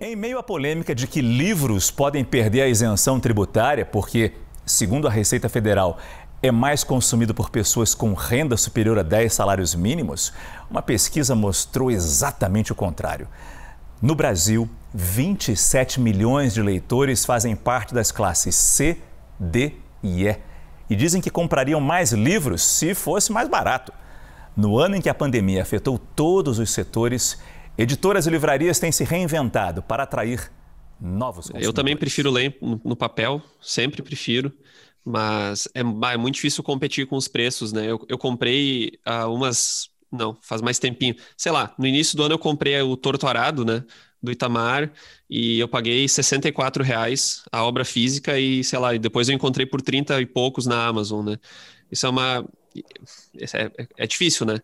Em 0.00 0.16
meio 0.16 0.38
à 0.38 0.42
polêmica 0.42 0.92
de 0.92 1.06
que 1.06 1.20
livros 1.20 1.88
podem 1.92 2.24
perder 2.24 2.62
a 2.62 2.68
isenção 2.68 3.20
tributária, 3.20 3.86
porque, 3.86 4.32
segundo 4.66 5.06
a 5.06 5.10
Receita 5.10 5.48
Federal, 5.48 5.96
é 6.42 6.50
mais 6.50 6.82
consumido 6.82 7.32
por 7.32 7.50
pessoas 7.50 7.94
com 7.94 8.12
renda 8.12 8.56
superior 8.56 8.98
a 8.98 9.04
10 9.04 9.32
salários 9.32 9.76
mínimos? 9.76 10.32
Uma 10.68 10.82
pesquisa 10.82 11.36
mostrou 11.36 11.92
exatamente 11.92 12.72
o 12.72 12.74
contrário. 12.74 13.28
No 14.04 14.14
Brasil, 14.14 14.68
27 14.92 15.98
milhões 15.98 16.52
de 16.52 16.60
leitores 16.60 17.24
fazem 17.24 17.56
parte 17.56 17.94
das 17.94 18.12
classes 18.12 18.54
C, 18.54 18.98
D 19.40 19.72
e 20.02 20.26
E 20.26 20.36
e 20.90 20.94
dizem 20.94 21.22
que 21.22 21.30
comprariam 21.30 21.80
mais 21.80 22.12
livros 22.12 22.60
se 22.60 22.94
fosse 22.94 23.32
mais 23.32 23.48
barato. 23.48 23.94
No 24.54 24.78
ano 24.78 24.96
em 24.96 25.00
que 25.00 25.08
a 25.08 25.14
pandemia 25.14 25.62
afetou 25.62 25.98
todos 25.98 26.58
os 26.58 26.68
setores, 26.68 27.40
editoras 27.78 28.26
e 28.26 28.30
livrarias 28.30 28.78
têm 28.78 28.92
se 28.92 29.04
reinventado 29.04 29.82
para 29.82 30.02
atrair 30.02 30.52
novos 31.00 31.46
consumidores. 31.46 31.66
Eu 31.66 31.72
também 31.72 31.96
prefiro 31.96 32.30
ler 32.30 32.58
no 32.60 32.94
papel, 32.94 33.40
sempre 33.58 34.02
prefiro, 34.02 34.52
mas 35.02 35.66
é, 35.74 35.80
é 35.80 36.16
muito 36.18 36.34
difícil 36.34 36.62
competir 36.62 37.06
com 37.06 37.16
os 37.16 37.26
preços, 37.26 37.72
né? 37.72 37.90
Eu, 37.90 38.04
eu 38.06 38.18
comprei 38.18 38.98
uh, 39.06 39.32
umas. 39.32 39.88
Não, 40.14 40.38
faz 40.42 40.62
mais 40.62 40.78
tempinho. 40.78 41.16
Sei 41.36 41.50
lá, 41.50 41.74
no 41.78 41.86
início 41.86 42.16
do 42.16 42.22
ano 42.22 42.34
eu 42.34 42.38
comprei 42.38 42.80
o 42.80 42.96
Torto 42.96 43.26
Arado, 43.26 43.64
né? 43.64 43.84
Do 44.22 44.32
Itamar, 44.32 44.90
e 45.28 45.58
eu 45.58 45.68
paguei 45.68 46.08
64 46.08 46.82
reais 46.82 47.42
a 47.52 47.62
obra 47.62 47.84
física, 47.84 48.38
e 48.38 48.64
sei 48.64 48.78
lá, 48.78 48.94
e 48.94 48.98
depois 48.98 49.28
eu 49.28 49.34
encontrei 49.34 49.66
por 49.66 49.82
30 49.82 50.18
e 50.20 50.24
poucos 50.26 50.66
na 50.66 50.86
Amazon, 50.86 51.26
né? 51.26 51.38
Isso 51.90 52.06
é 52.06 52.08
uma. 52.08 52.46
É, 53.52 53.70
é, 53.98 54.06
difícil, 54.06 54.46
né? 54.46 54.58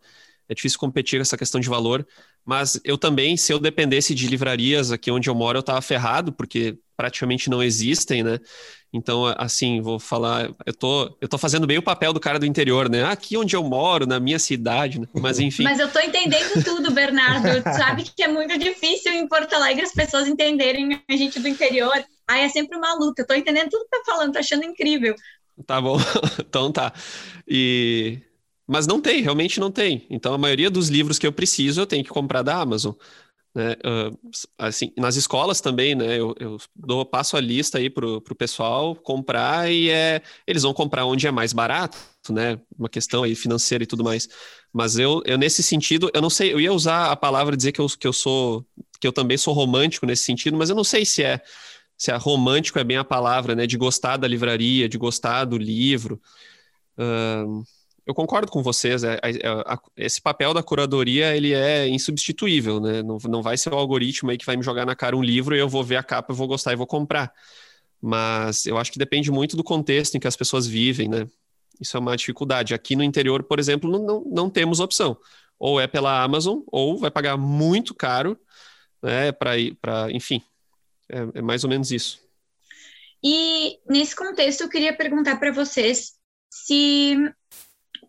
É 0.48 0.54
difícil 0.54 0.78
competir 0.78 1.18
com 1.18 1.22
essa 1.22 1.36
questão 1.36 1.60
de 1.60 1.68
valor, 1.68 2.06
mas 2.44 2.80
eu 2.84 2.98
também, 2.98 3.36
se 3.36 3.52
eu 3.52 3.58
dependesse 3.58 4.14
de 4.14 4.26
livrarias 4.26 4.90
aqui 4.90 5.10
onde 5.10 5.28
eu 5.30 5.34
moro, 5.34 5.58
eu 5.58 5.62
tava 5.62 5.80
ferrado, 5.82 6.32
porque 6.32 6.78
praticamente 6.96 7.48
não 7.48 7.62
existem, 7.62 8.22
né? 8.22 8.38
Então, 8.92 9.24
assim, 9.38 9.80
vou 9.80 10.00
falar, 10.00 10.50
eu 10.66 10.74
tô, 10.74 11.16
eu 11.20 11.28
tô 11.28 11.38
fazendo 11.38 11.66
bem 11.66 11.78
o 11.78 11.82
papel 11.82 12.12
do 12.12 12.18
cara 12.18 12.40
do 12.40 12.46
interior, 12.46 12.88
né? 12.88 13.04
Aqui 13.04 13.36
onde 13.36 13.54
eu 13.54 13.62
moro, 13.62 14.04
na 14.04 14.18
minha 14.18 14.38
cidade, 14.38 15.00
né? 15.00 15.06
mas 15.14 15.38
enfim. 15.40 15.62
Mas 15.62 15.78
eu 15.78 15.88
tô 15.88 16.00
entendendo 16.00 16.64
tudo, 16.64 16.90
Bernardo. 16.90 17.62
Sabe 17.62 18.02
que 18.02 18.22
é 18.22 18.28
muito 18.28 18.58
difícil 18.58 19.12
em 19.12 19.28
Porto 19.28 19.54
Alegre 19.54 19.84
as 19.84 19.92
pessoas 19.92 20.26
entenderem 20.26 21.00
a 21.08 21.16
gente 21.16 21.38
do 21.38 21.46
interior. 21.46 22.04
Aí 22.26 22.42
é 22.42 22.48
sempre 22.48 22.76
uma 22.76 22.94
luta. 22.94 23.22
Eu 23.22 23.26
tô 23.26 23.34
entendendo 23.34 23.70
tudo 23.70 23.84
que 23.84 23.90
tá 23.90 24.02
falando, 24.04 24.32
tô 24.32 24.38
achando 24.40 24.64
incrível. 24.64 25.14
Tá 25.66 25.80
bom, 25.80 25.96
então 26.40 26.72
tá. 26.72 26.92
E 27.46 28.18
mas 28.66 28.86
não 28.86 29.00
tem, 29.00 29.20
realmente 29.20 29.58
não 29.58 29.68
tem. 29.68 30.06
Então 30.08 30.32
a 30.32 30.38
maioria 30.38 30.70
dos 30.70 30.88
livros 30.88 31.18
que 31.18 31.26
eu 31.26 31.32
preciso 31.32 31.80
eu 31.80 31.86
tenho 31.86 32.04
que 32.04 32.10
comprar 32.10 32.42
da 32.42 32.56
Amazon. 32.56 32.92
Né? 33.54 33.72
Uh, 33.84 34.16
assim, 34.56 34.92
nas 34.96 35.16
escolas 35.16 35.60
também, 35.60 35.94
né? 35.94 36.18
Eu, 36.18 36.34
eu 36.38 36.56
dou, 36.74 37.04
passo 37.04 37.36
a 37.36 37.40
lista 37.40 37.78
aí 37.78 37.90
para 37.90 38.06
o 38.06 38.34
pessoal 38.36 38.94
comprar 38.94 39.70
e 39.70 39.90
é, 39.90 40.22
eles 40.46 40.62
vão 40.62 40.72
comprar 40.72 41.04
onde 41.04 41.26
é 41.26 41.30
mais 41.32 41.52
barato, 41.52 41.98
né? 42.30 42.60
Uma 42.78 42.88
questão 42.88 43.24
aí 43.24 43.34
financeira 43.34 43.82
e 43.82 43.86
tudo 43.86 44.04
mais. 44.04 44.28
Mas 44.72 44.98
eu, 44.98 45.20
eu 45.26 45.36
nesse 45.36 45.62
sentido, 45.64 46.10
eu 46.14 46.22
não 46.22 46.30
sei, 46.30 46.52
eu 46.52 46.60
ia 46.60 46.72
usar 46.72 47.10
a 47.10 47.16
palavra 47.16 47.56
dizer 47.56 47.72
que 47.72 47.80
eu, 47.80 47.86
que 47.88 48.06
eu 48.06 48.12
sou, 48.12 48.64
que 49.00 49.06
eu 49.06 49.12
também 49.12 49.36
sou 49.36 49.52
romântico 49.52 50.06
nesse 50.06 50.22
sentido, 50.22 50.56
mas 50.56 50.70
eu 50.70 50.76
não 50.76 50.84
sei 50.84 51.04
se 51.04 51.22
é 51.24 51.40
se 51.96 52.10
é 52.10 52.16
romântico 52.16 52.78
é 52.78 52.84
bem 52.84 52.96
a 52.96 53.04
palavra, 53.04 53.54
né? 53.54 53.66
De 53.66 53.76
gostar 53.76 54.16
da 54.16 54.26
livraria, 54.26 54.88
de 54.88 54.96
gostar 54.96 55.44
do 55.44 55.58
livro. 55.58 56.18
Uh, 56.96 57.62
eu 58.10 58.14
concordo 58.14 58.50
com 58.50 58.62
vocês. 58.62 59.04
É, 59.04 59.14
é, 59.22 59.30
é, 59.46 59.78
esse 59.96 60.20
papel 60.20 60.52
da 60.52 60.62
curadoria 60.62 61.36
ele 61.36 61.52
é 61.52 61.88
insubstituível, 61.88 62.80
né? 62.80 63.02
Não, 63.02 63.18
não 63.28 63.42
vai 63.42 63.56
ser 63.56 63.72
o 63.72 63.76
algoritmo 63.76 64.30
aí 64.30 64.36
que 64.36 64.44
vai 64.44 64.56
me 64.56 64.62
jogar 64.62 64.84
na 64.84 64.96
cara 64.96 65.16
um 65.16 65.22
livro 65.22 65.56
e 65.56 65.58
eu 65.58 65.68
vou 65.68 65.84
ver 65.84 65.96
a 65.96 66.02
capa, 66.02 66.32
eu 66.32 66.36
vou 66.36 66.48
gostar 66.48 66.72
e 66.72 66.76
vou 66.76 66.86
comprar. 66.86 67.32
Mas 68.00 68.66
eu 68.66 68.78
acho 68.78 68.92
que 68.92 68.98
depende 68.98 69.30
muito 69.30 69.56
do 69.56 69.64
contexto 69.64 70.16
em 70.16 70.20
que 70.20 70.28
as 70.28 70.36
pessoas 70.36 70.66
vivem, 70.66 71.08
né? 71.08 71.26
Isso 71.80 71.96
é 71.96 72.00
uma 72.00 72.16
dificuldade. 72.16 72.74
Aqui 72.74 72.96
no 72.96 73.02
interior, 73.02 73.42
por 73.42 73.58
exemplo, 73.58 73.90
não, 73.90 74.04
não, 74.04 74.24
não 74.26 74.50
temos 74.50 74.80
opção. 74.80 75.16
Ou 75.58 75.80
é 75.80 75.86
pela 75.86 76.22
Amazon, 76.22 76.60
ou 76.66 76.98
vai 76.98 77.10
pagar 77.10 77.36
muito 77.36 77.94
caro, 77.94 78.38
né? 79.02 79.32
Para 79.32 79.56
ir, 79.58 79.74
para, 79.80 80.10
enfim, 80.10 80.42
é, 81.08 81.38
é 81.38 81.42
mais 81.42 81.64
ou 81.64 81.70
menos 81.70 81.90
isso. 81.90 82.20
E 83.22 83.78
nesse 83.88 84.16
contexto, 84.16 84.62
eu 84.62 84.68
queria 84.68 84.96
perguntar 84.96 85.36
para 85.38 85.52
vocês 85.52 86.14
se 86.50 87.16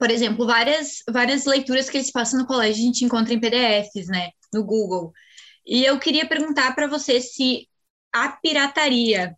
por 0.02 0.10
exemplo, 0.10 0.48
várias, 0.48 1.04
várias 1.08 1.46
leituras 1.46 1.88
que 1.88 1.96
eles 1.96 2.10
passam 2.10 2.40
no 2.40 2.48
colégio 2.48 2.82
a 2.82 2.86
gente 2.88 3.06
encontra 3.06 3.36
em 3.36 3.40
PDFs, 3.40 4.08
né, 4.08 4.32
no 4.52 4.64
Google. 4.64 5.14
E 5.64 5.86
eu 5.86 6.00
queria 6.00 6.28
perguntar 6.28 6.74
para 6.74 6.88
você 6.88 7.22
se 7.22 7.70
a 8.12 8.30
pirataria, 8.30 9.38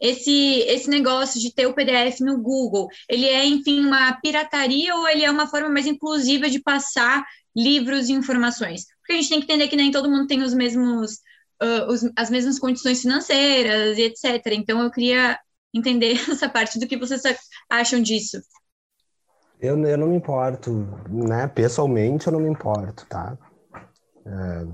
esse, 0.00 0.60
esse 0.68 0.88
negócio 0.88 1.40
de 1.40 1.52
ter 1.52 1.66
o 1.66 1.74
PDF 1.74 2.20
no 2.20 2.40
Google, 2.40 2.86
ele 3.10 3.26
é, 3.26 3.44
enfim, 3.44 3.84
uma 3.84 4.12
pirataria 4.20 4.94
ou 4.94 5.08
ele 5.08 5.24
é 5.24 5.30
uma 5.32 5.48
forma 5.48 5.68
mais 5.68 5.84
inclusiva 5.84 6.48
de 6.48 6.62
passar 6.62 7.24
livros 7.56 8.08
e 8.08 8.12
informações? 8.12 8.84
Porque 9.00 9.14
a 9.14 9.16
gente 9.16 9.28
tem 9.30 9.40
que 9.40 9.46
entender 9.46 9.66
que 9.66 9.74
nem 9.74 9.90
todo 9.90 10.08
mundo 10.08 10.28
tem 10.28 10.42
os 10.42 10.54
mesmos, 10.54 11.14
uh, 11.60 11.90
os, 11.90 12.08
as 12.16 12.30
mesmas 12.30 12.60
condições 12.60 13.02
financeiras 13.02 13.98
e 13.98 14.02
etc. 14.02 14.46
Então, 14.52 14.80
eu 14.80 14.92
queria 14.92 15.36
entender 15.74 16.12
essa 16.30 16.48
parte 16.48 16.78
do 16.78 16.86
que 16.86 16.96
vocês 16.96 17.20
acham 17.68 18.00
disso. 18.00 18.40
Eu, 19.64 19.82
eu 19.86 19.96
não 19.96 20.08
me 20.08 20.16
importo, 20.16 20.70
né? 21.08 21.48
Pessoalmente, 21.48 22.26
eu 22.26 22.34
não 22.34 22.40
me 22.40 22.50
importo, 22.50 23.06
tá? 23.06 23.38
É, 24.26 24.66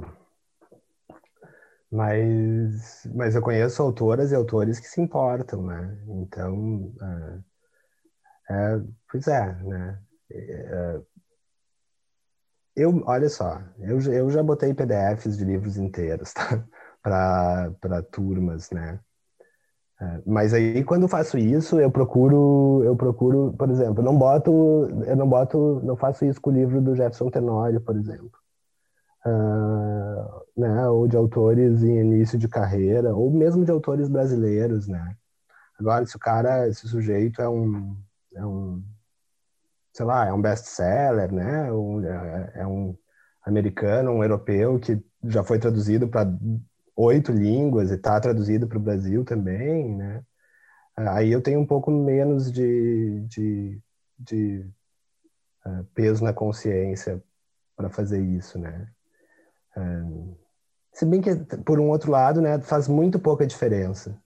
mas, 1.89 3.07
mas 3.15 3.37
eu 3.37 3.43
conheço 3.43 3.81
autoras 3.81 4.33
e 4.33 4.35
autores 4.35 4.81
que 4.81 4.89
se 4.89 5.01
importam, 5.01 5.63
né? 5.65 5.97
Então, 6.09 6.93
é, 8.49 8.75
é, 8.75 8.81
pois 9.09 9.29
é, 9.29 9.55
né? 9.63 10.03
É, 10.33 11.01
eu, 12.75 13.01
olha 13.07 13.29
só, 13.29 13.63
eu, 13.79 14.01
eu 14.13 14.29
já 14.29 14.43
botei 14.43 14.75
PDFs 14.75 15.37
de 15.37 15.45
livros 15.45 15.77
inteiros, 15.77 16.33
tá? 16.33 16.67
Para 17.01 18.03
turmas, 18.11 18.71
né? 18.73 18.99
É, 20.01 20.23
mas 20.27 20.55
aí 20.55 20.83
quando 20.83 21.07
faço 21.07 21.37
isso, 21.37 21.79
eu 21.79 21.91
procuro, 21.91 22.83
eu 22.85 22.97
procuro, 22.97 23.53
por 23.59 23.69
exemplo, 23.71 24.03
não 24.03 24.17
boto, 24.17 24.51
eu 25.07 25.15
não 25.15 25.29
boto, 25.29 25.81
não 25.85 25.95
faço 25.95 26.25
isso 26.25 26.41
com 26.41 26.49
o 26.51 26.53
livro 26.55 26.81
do 26.81 26.97
Jefferson 26.97 27.29
Tenório, 27.29 27.81
por 27.83 27.95
exemplo, 27.97 28.33
uh, 29.27 30.43
né, 30.57 30.89
ou 30.89 31.07
de 31.07 31.17
autores 31.17 31.83
em 31.83 31.99
início 32.01 32.39
de 32.39 32.49
carreira, 32.49 33.15
ou 33.15 33.31
mesmo 33.31 33.63
de 33.63 33.71
autores 33.71 34.09
brasileiros, 34.09 34.89
né. 34.89 35.17
Agora, 35.79 36.07
se 36.07 36.17
o 36.17 36.19
cara, 36.19 36.67
esse 36.69 36.89
sujeito 36.89 37.43
é 37.43 37.49
um, 37.49 37.95
é 38.35 38.45
um, 38.45 38.83
sei 39.93 40.07
lá, 40.07 40.27
é 40.27 40.33
um 40.33 40.41
best-seller, 40.41 41.31
né, 41.31 41.71
um, 41.71 42.03
é, 42.03 42.53
é 42.55 42.67
um 42.67 42.97
americano, 43.45 44.13
um 44.13 44.23
europeu 44.23 44.79
que 44.79 45.03
já 45.25 45.45
foi 45.45 45.59
traduzido 45.59 46.09
para 46.09 46.31
oito 47.01 47.33
línguas 47.33 47.91
e 47.91 47.95
está 47.95 48.21
traduzido 48.21 48.67
para 48.67 48.79
o 48.79 48.81
Brasil 48.81 49.25
também, 49.25 49.97
né? 49.97 50.23
Aí 50.97 51.33
eu 51.33 51.41
tenho 51.41 51.61
um 51.61 51.67
pouco 51.67 51.91
menos 51.91 52.53
de, 52.53 53.21
de, 53.27 53.81
de 54.19 54.67
uh, 55.65 55.85
peso 55.95 56.23
na 56.23 56.33
consciência 56.33 57.23
para 57.75 57.89
fazer 57.89 58.21
isso, 58.21 58.59
né? 58.59 58.87
Uh, 59.77 60.37
se 60.93 61.07
bem 61.07 61.23
que, 61.23 61.35
por 61.65 61.81
um 61.81 61.89
outro 61.89 62.11
lado, 62.11 62.43
né, 62.43 62.61
faz 62.61 62.87
muito 62.87 63.19
pouca 63.19 63.47
diferença 63.47 64.21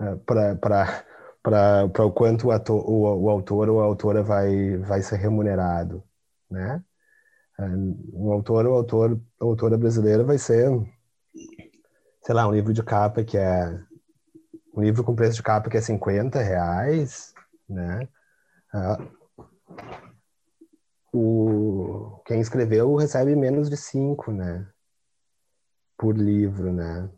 uh, 0.00 0.18
para 0.18 2.04
o 2.04 2.12
quanto 2.12 2.48
o, 2.48 2.50
ator, 2.50 2.84
o, 2.86 3.22
o, 3.24 3.30
autor 3.30 3.70
ou 3.70 3.80
a 3.80 3.84
autora 3.84 4.22
vai, 4.22 4.76
vai 4.78 5.00
ser 5.00 5.16
remunerado, 5.16 6.02
né? 6.50 6.82
Um 8.12 8.30
autor 8.32 8.66
ou 8.66 8.74
autor, 8.74 9.20
autora 9.40 9.76
brasileira 9.76 10.22
vai 10.22 10.38
ser 10.38 10.70
sei 12.28 12.34
lá, 12.34 12.46
um 12.46 12.52
livro 12.52 12.74
de 12.74 12.82
capa 12.82 13.24
que 13.24 13.38
é 13.38 13.82
um 14.76 14.82
livro 14.82 15.02
com 15.02 15.14
preço 15.14 15.36
de 15.36 15.42
capa 15.42 15.70
que 15.70 15.78
é 15.78 15.80
50 15.80 16.42
reais, 16.42 17.32
né? 17.66 18.06
Uh, 18.74 19.08
o, 21.10 22.20
quem 22.26 22.38
escreveu 22.38 22.94
recebe 22.96 23.34
menos 23.34 23.70
de 23.70 23.78
5, 23.78 24.30
né? 24.30 24.68
Por 25.96 26.18
livro, 26.18 26.70
né? 26.70 27.08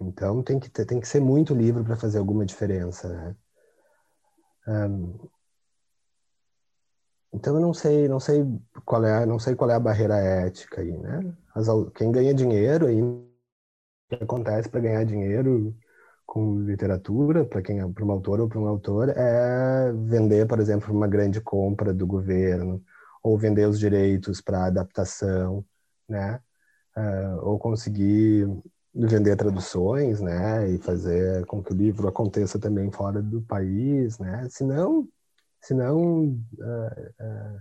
Então 0.00 0.40
tem 0.40 0.60
que 0.60 0.70
ter, 0.70 0.84
tem 0.84 1.00
que 1.00 1.08
ser 1.08 1.20
muito 1.20 1.52
livro 1.52 1.82
para 1.82 1.96
fazer 1.96 2.18
alguma 2.18 2.46
diferença, 2.46 3.08
né? 3.08 3.36
Um, 4.68 5.18
então 7.32 7.56
eu 7.56 7.60
não 7.60 7.74
sei, 7.74 8.06
não 8.06 8.20
sei 8.20 8.46
qual 8.84 9.04
é, 9.04 9.26
não 9.26 9.40
sei 9.40 9.56
qual 9.56 9.68
é 9.68 9.74
a 9.74 9.80
barreira 9.80 10.16
ética 10.16 10.80
aí, 10.80 10.96
né? 10.96 11.36
As, 11.56 11.66
quem 11.96 12.12
ganha 12.12 12.32
dinheiro 12.32 12.86
aí 12.86 13.02
que 14.16 14.24
acontece 14.24 14.68
para 14.68 14.80
ganhar 14.80 15.04
dinheiro 15.04 15.74
com 16.26 16.60
literatura, 16.60 17.44
para 17.44 17.62
quem 17.62 17.80
é 17.80 17.88
para 17.88 18.04
um 18.04 18.10
autor 18.12 18.40
ou 18.40 18.48
para 18.48 18.58
um 18.58 18.66
autor, 18.66 19.08
é 19.10 19.92
vender, 19.92 20.46
por 20.46 20.60
exemplo, 20.60 20.94
uma 20.94 21.08
grande 21.08 21.40
compra 21.40 21.92
do 21.92 22.06
governo, 22.06 22.82
ou 23.22 23.38
vender 23.38 23.66
os 23.68 23.78
direitos 23.78 24.40
para 24.40 24.66
adaptação, 24.66 25.64
né? 26.08 26.40
Uh, 26.96 27.46
ou 27.46 27.58
conseguir 27.58 28.48
vender 28.94 29.36
traduções, 29.36 30.20
né? 30.20 30.68
E 30.70 30.78
fazer 30.78 31.44
com 31.46 31.62
que 31.62 31.72
o 31.72 31.76
livro 31.76 32.08
aconteça 32.08 32.58
também 32.58 32.90
fora 32.90 33.22
do 33.22 33.42
país, 33.42 34.18
né? 34.18 34.46
Senão, 34.50 35.08
Senão, 35.60 36.24
uh, 36.58 37.10
uh, 37.20 37.60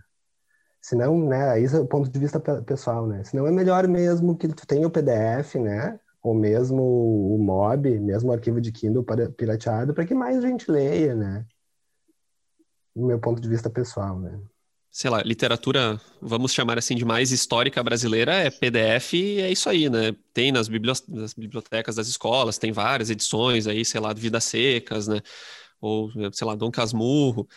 senão, 0.81 1.27
né, 1.27 1.49
aí 1.49 1.65
é 1.65 1.79
o 1.79 1.87
ponto 1.87 2.09
de 2.09 2.19
vista 2.19 2.39
pessoal, 2.39 3.07
né? 3.07 3.23
Senão 3.23 3.45
é 3.45 3.51
melhor 3.51 3.87
mesmo 3.87 4.37
que 4.37 4.47
tu 4.47 4.65
tenha 4.65 4.87
o 4.87 4.91
PDF, 4.91 5.55
né? 5.55 5.99
Ou 6.29 6.35
mesmo 6.35 6.83
o 6.83 7.39
MOB, 7.39 7.99
mesmo 7.99 8.29
o 8.29 8.33
arquivo 8.33 8.61
de 8.61 8.71
Kindle 8.71 9.03
pirateado, 9.35 9.95
para 9.95 10.05
que 10.05 10.13
mais 10.13 10.43
gente 10.43 10.69
leia, 10.69 11.15
né? 11.15 11.43
Do 12.95 13.07
meu 13.07 13.19
ponto 13.19 13.41
de 13.41 13.49
vista 13.49 13.67
pessoal, 13.67 14.19
né? 14.19 14.39
sei 14.91 15.09
lá, 15.09 15.21
literatura, 15.21 16.01
vamos 16.21 16.51
chamar 16.51 16.77
assim 16.77 16.95
de 16.95 17.05
mais 17.05 17.31
histórica 17.31 17.81
brasileira, 17.83 18.33
é 18.33 18.49
PDF 18.49 19.13
e 19.13 19.41
é 19.41 19.51
isso 19.51 19.69
aí, 19.69 19.89
né? 19.89 20.15
Tem 20.33 20.51
nas, 20.51 20.67
nas 21.07 21.33
bibliotecas 21.33 21.95
das 21.95 22.07
escolas, 22.07 22.57
tem 22.57 22.71
várias 22.71 23.09
edições 23.09 23.67
aí, 23.67 23.85
sei 23.85 24.01
lá, 24.01 24.11
de 24.13 24.21
Vidas 24.21 24.43
Secas, 24.45 25.07
né? 25.07 25.21
Ou, 25.79 26.11
sei 26.33 26.45
lá, 26.45 26.55
Dom 26.55 26.71
Casmurro. 26.71 27.47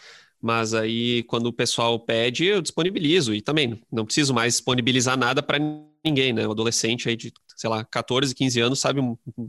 Mas 0.43 0.75
aí, 0.75 1.23
quando 1.25 1.47
o 1.47 1.53
pessoal 1.53 2.01
pede, 2.01 2.45
eu 2.47 2.61
disponibilizo. 2.61 3.33
E 3.33 3.41
também, 3.41 3.81
não 3.91 4.05
preciso 4.05 4.35
mais 4.35 4.55
disponibilizar 4.55 5.17
nada 5.17 5.41
para 5.43 5.59
ninguém, 6.05 6.33
né? 6.33 6.47
O 6.49 6.51
adolescente 6.51 7.09
aí 7.09 7.15
de, 7.17 7.33
sei 7.57 7.71
lá, 7.71 7.85
14, 7.85 8.35
15 8.35 8.61
anos 8.61 8.81
sabe 8.81 9.01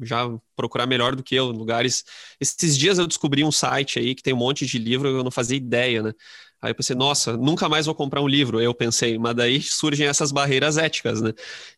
já 0.04 0.30
procurar 0.56 0.86
melhor 0.86 1.16
do 1.16 1.24
que 1.24 1.34
eu. 1.34 1.48
Lugares. 1.48 2.06
Esses 2.40 2.78
dias 2.78 3.00
eu 3.00 3.08
descobri 3.08 3.44
um 3.44 3.52
site 3.52 3.98
aí 3.98 4.14
que 4.14 4.22
tem 4.22 4.34
um 4.36 4.38
monte 4.38 4.68
de 4.68 4.78
livro, 4.78 5.10
eu 5.10 5.24
não 5.24 5.32
fazia 5.32 5.58
ideia, 5.58 6.04
né? 6.04 6.14
Aí 6.62 6.72
eu 6.72 6.76
pensei, 6.76 6.96
nossa, 6.96 7.36
nunca 7.36 7.68
mais 7.68 7.88
vou 7.88 7.96
comprar 7.96 8.22
um 8.22 8.28
livro. 8.28 8.62
Eu 8.62 8.74
pensei, 8.74 9.18
mas 9.18 9.36
daí 9.36 9.60
surgem 9.64 10.08
essas 10.08 10.32
barreiras 10.32 10.78
éticas, 10.78 11.22
né? 11.22 11.32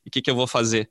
E 0.05 0.09
o 0.09 0.11
que, 0.11 0.21
que 0.21 0.29
eu 0.29 0.35
vou 0.35 0.45
fazer? 0.45 0.89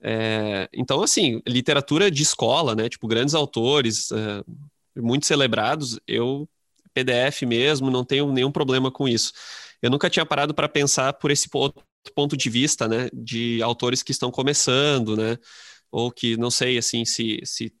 É, 0.00 0.68
então, 0.72 1.02
assim, 1.02 1.42
literatura 1.46 2.10
de 2.10 2.22
escola, 2.22 2.74
né? 2.74 2.88
Tipo, 2.88 3.08
grandes 3.08 3.34
autores, 3.34 4.10
é, 4.12 4.44
muito 4.96 5.26
celebrados, 5.26 5.98
eu, 6.06 6.48
PDF 7.04 7.42
mesmo, 7.46 7.90
não 7.90 8.04
tenho 8.04 8.32
nenhum 8.32 8.50
problema 8.50 8.90
com 8.90 9.08
isso. 9.08 9.32
Eu 9.80 9.90
nunca 9.90 10.10
tinha 10.10 10.26
parado 10.26 10.54
para 10.54 10.68
pensar 10.68 11.12
por 11.14 11.30
esse 11.30 11.48
ponto 11.48 12.36
de 12.36 12.50
vista, 12.50 12.88
né? 12.88 13.08
De 13.12 13.62
autores 13.62 14.02
que 14.02 14.12
estão 14.12 14.30
começando, 14.30 15.16
né? 15.16 15.36
Ou 15.90 16.10
que 16.10 16.36
não 16.36 16.50
sei, 16.50 16.78
assim, 16.78 17.04
se. 17.04 17.40
se 17.44 17.72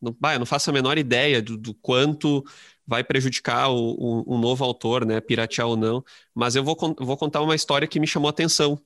não, 0.00 0.16
bah, 0.18 0.34
eu 0.34 0.38
não 0.38 0.46
faço 0.46 0.70
a 0.70 0.72
menor 0.72 0.96
ideia 0.98 1.42
do, 1.42 1.56
do 1.56 1.74
quanto 1.74 2.42
vai 2.86 3.04
prejudicar 3.04 3.68
o, 3.70 3.94
o, 3.98 4.34
um 4.34 4.38
novo 4.38 4.64
autor, 4.64 5.04
né, 5.06 5.20
piratear 5.20 5.68
ou 5.68 5.76
não, 5.76 6.02
mas 6.34 6.56
eu 6.56 6.64
vou, 6.64 6.76
vou 6.98 7.16
contar 7.16 7.40
uma 7.42 7.54
história 7.54 7.86
que 7.86 8.00
me 8.00 8.06
chamou 8.06 8.26
a 8.28 8.30
atenção. 8.30 8.80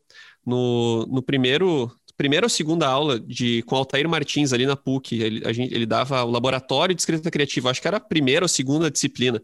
No, 0.44 1.06
no 1.06 1.22
primeiro, 1.22 1.90
primeira 2.16 2.46
ou 2.46 2.50
segunda 2.50 2.86
aula 2.86 3.18
de, 3.18 3.62
com 3.62 3.76
Altair 3.76 4.08
Martins 4.08 4.52
ali 4.52 4.66
na 4.66 4.76
PUC, 4.76 5.20
ele, 5.20 5.46
a 5.46 5.52
gente, 5.52 5.74
ele 5.74 5.86
dava 5.86 6.22
o 6.24 6.30
laboratório 6.30 6.94
de 6.94 7.00
escrita 7.00 7.30
criativa, 7.30 7.70
acho 7.70 7.80
que 7.80 7.88
era 7.88 7.96
a 7.96 8.00
primeira 8.00 8.44
ou 8.44 8.48
segunda 8.48 8.90
disciplina. 8.90 9.42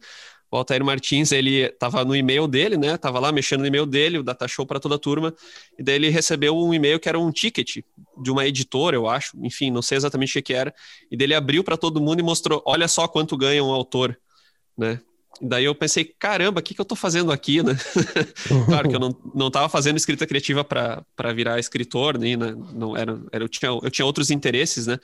O 0.53 0.57
Altair 0.57 0.85
Martins, 0.85 1.31
ele 1.31 1.67
estava 1.67 2.05
no 2.05 2.15
e-mail 2.15 2.49
dele, 2.49 2.77
né? 2.77 2.97
Tava 2.97 3.21
lá 3.21 3.31
mexendo 3.31 3.61
no 3.61 3.67
e-mail 3.67 3.87
dele, 3.87 4.19
o 4.19 4.23
data 4.23 4.49
show 4.49 4.67
para 4.67 4.81
toda 4.81 4.97
a 4.97 4.99
turma, 4.99 5.33
e 5.79 5.83
daí 5.83 5.95
ele 5.95 6.09
recebeu 6.09 6.57
um 6.57 6.75
e-mail 6.75 6.99
que 6.99 7.09
era 7.09 7.19
um 7.19 7.31
ticket 7.31 7.85
de 8.21 8.31
uma 8.33 8.45
editora, 8.45 8.97
eu 8.97 9.09
acho, 9.09 9.37
enfim, 9.45 9.71
não 9.71 9.81
sei 9.81 9.97
exatamente 9.97 10.37
o 10.37 10.43
que 10.43 10.53
era, 10.53 10.75
e 11.11 11.17
dele 11.17 11.35
abriu 11.35 11.63
para 11.63 11.77
todo 11.77 12.01
mundo 12.01 12.19
e 12.19 12.23
mostrou: 12.23 12.63
olha 12.67 12.89
só 12.89 13.07
quanto 13.07 13.37
ganha 13.37 13.63
um 13.63 13.71
autor 13.71 14.19
né? 14.81 14.99
Daí 15.41 15.65
eu 15.65 15.75
pensei, 15.75 16.05
caramba, 16.05 16.61
o 16.61 16.63
que, 16.63 16.75
que 16.75 16.81
eu 16.81 16.85
tô 16.85 16.95
fazendo 16.95 17.33
aqui, 17.33 17.63
né? 17.63 17.75
claro 18.67 18.89
que 18.89 18.95
eu 18.95 19.01
não, 19.01 19.17
não 19.35 19.51
tava 19.51 19.69
fazendo 19.69 19.97
escrita 19.97 20.27
criativa 20.27 20.63
para 20.63 21.33
virar 21.35 21.59
escritor, 21.59 22.19
né? 22.19 22.37
Não, 22.37 22.97
era, 22.97 23.19
era, 23.33 23.45
eu, 23.45 23.49
tinha, 23.49 23.71
eu 23.71 23.91
tinha 23.91 24.05
outros 24.05 24.31
interesses, 24.31 24.87
né? 24.87 24.99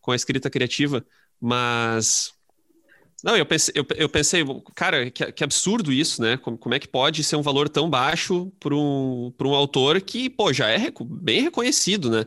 Com 0.00 0.10
a 0.10 0.16
escrita 0.16 0.50
criativa, 0.50 1.04
mas... 1.40 2.32
Não, 3.24 3.36
eu 3.36 3.46
pensei, 3.46 3.72
eu, 3.76 3.86
eu 3.96 4.08
pensei 4.08 4.44
cara, 4.74 5.10
que, 5.10 5.32
que, 5.32 5.44
absurdo 5.44 5.92
isso, 5.92 6.20
né? 6.20 6.36
Como, 6.36 6.58
como, 6.58 6.74
é 6.74 6.78
que 6.78 6.88
pode 6.88 7.24
ser 7.24 7.36
um 7.36 7.42
valor 7.42 7.68
tão 7.68 7.88
baixo 7.88 8.52
para 8.60 8.74
um, 8.74 9.32
um 9.40 9.54
autor 9.54 10.00
que, 10.00 10.28
pô, 10.28 10.52
já 10.52 10.68
é 10.68 10.92
bem 11.00 11.42
reconhecido, 11.42 12.10
né? 12.10 12.24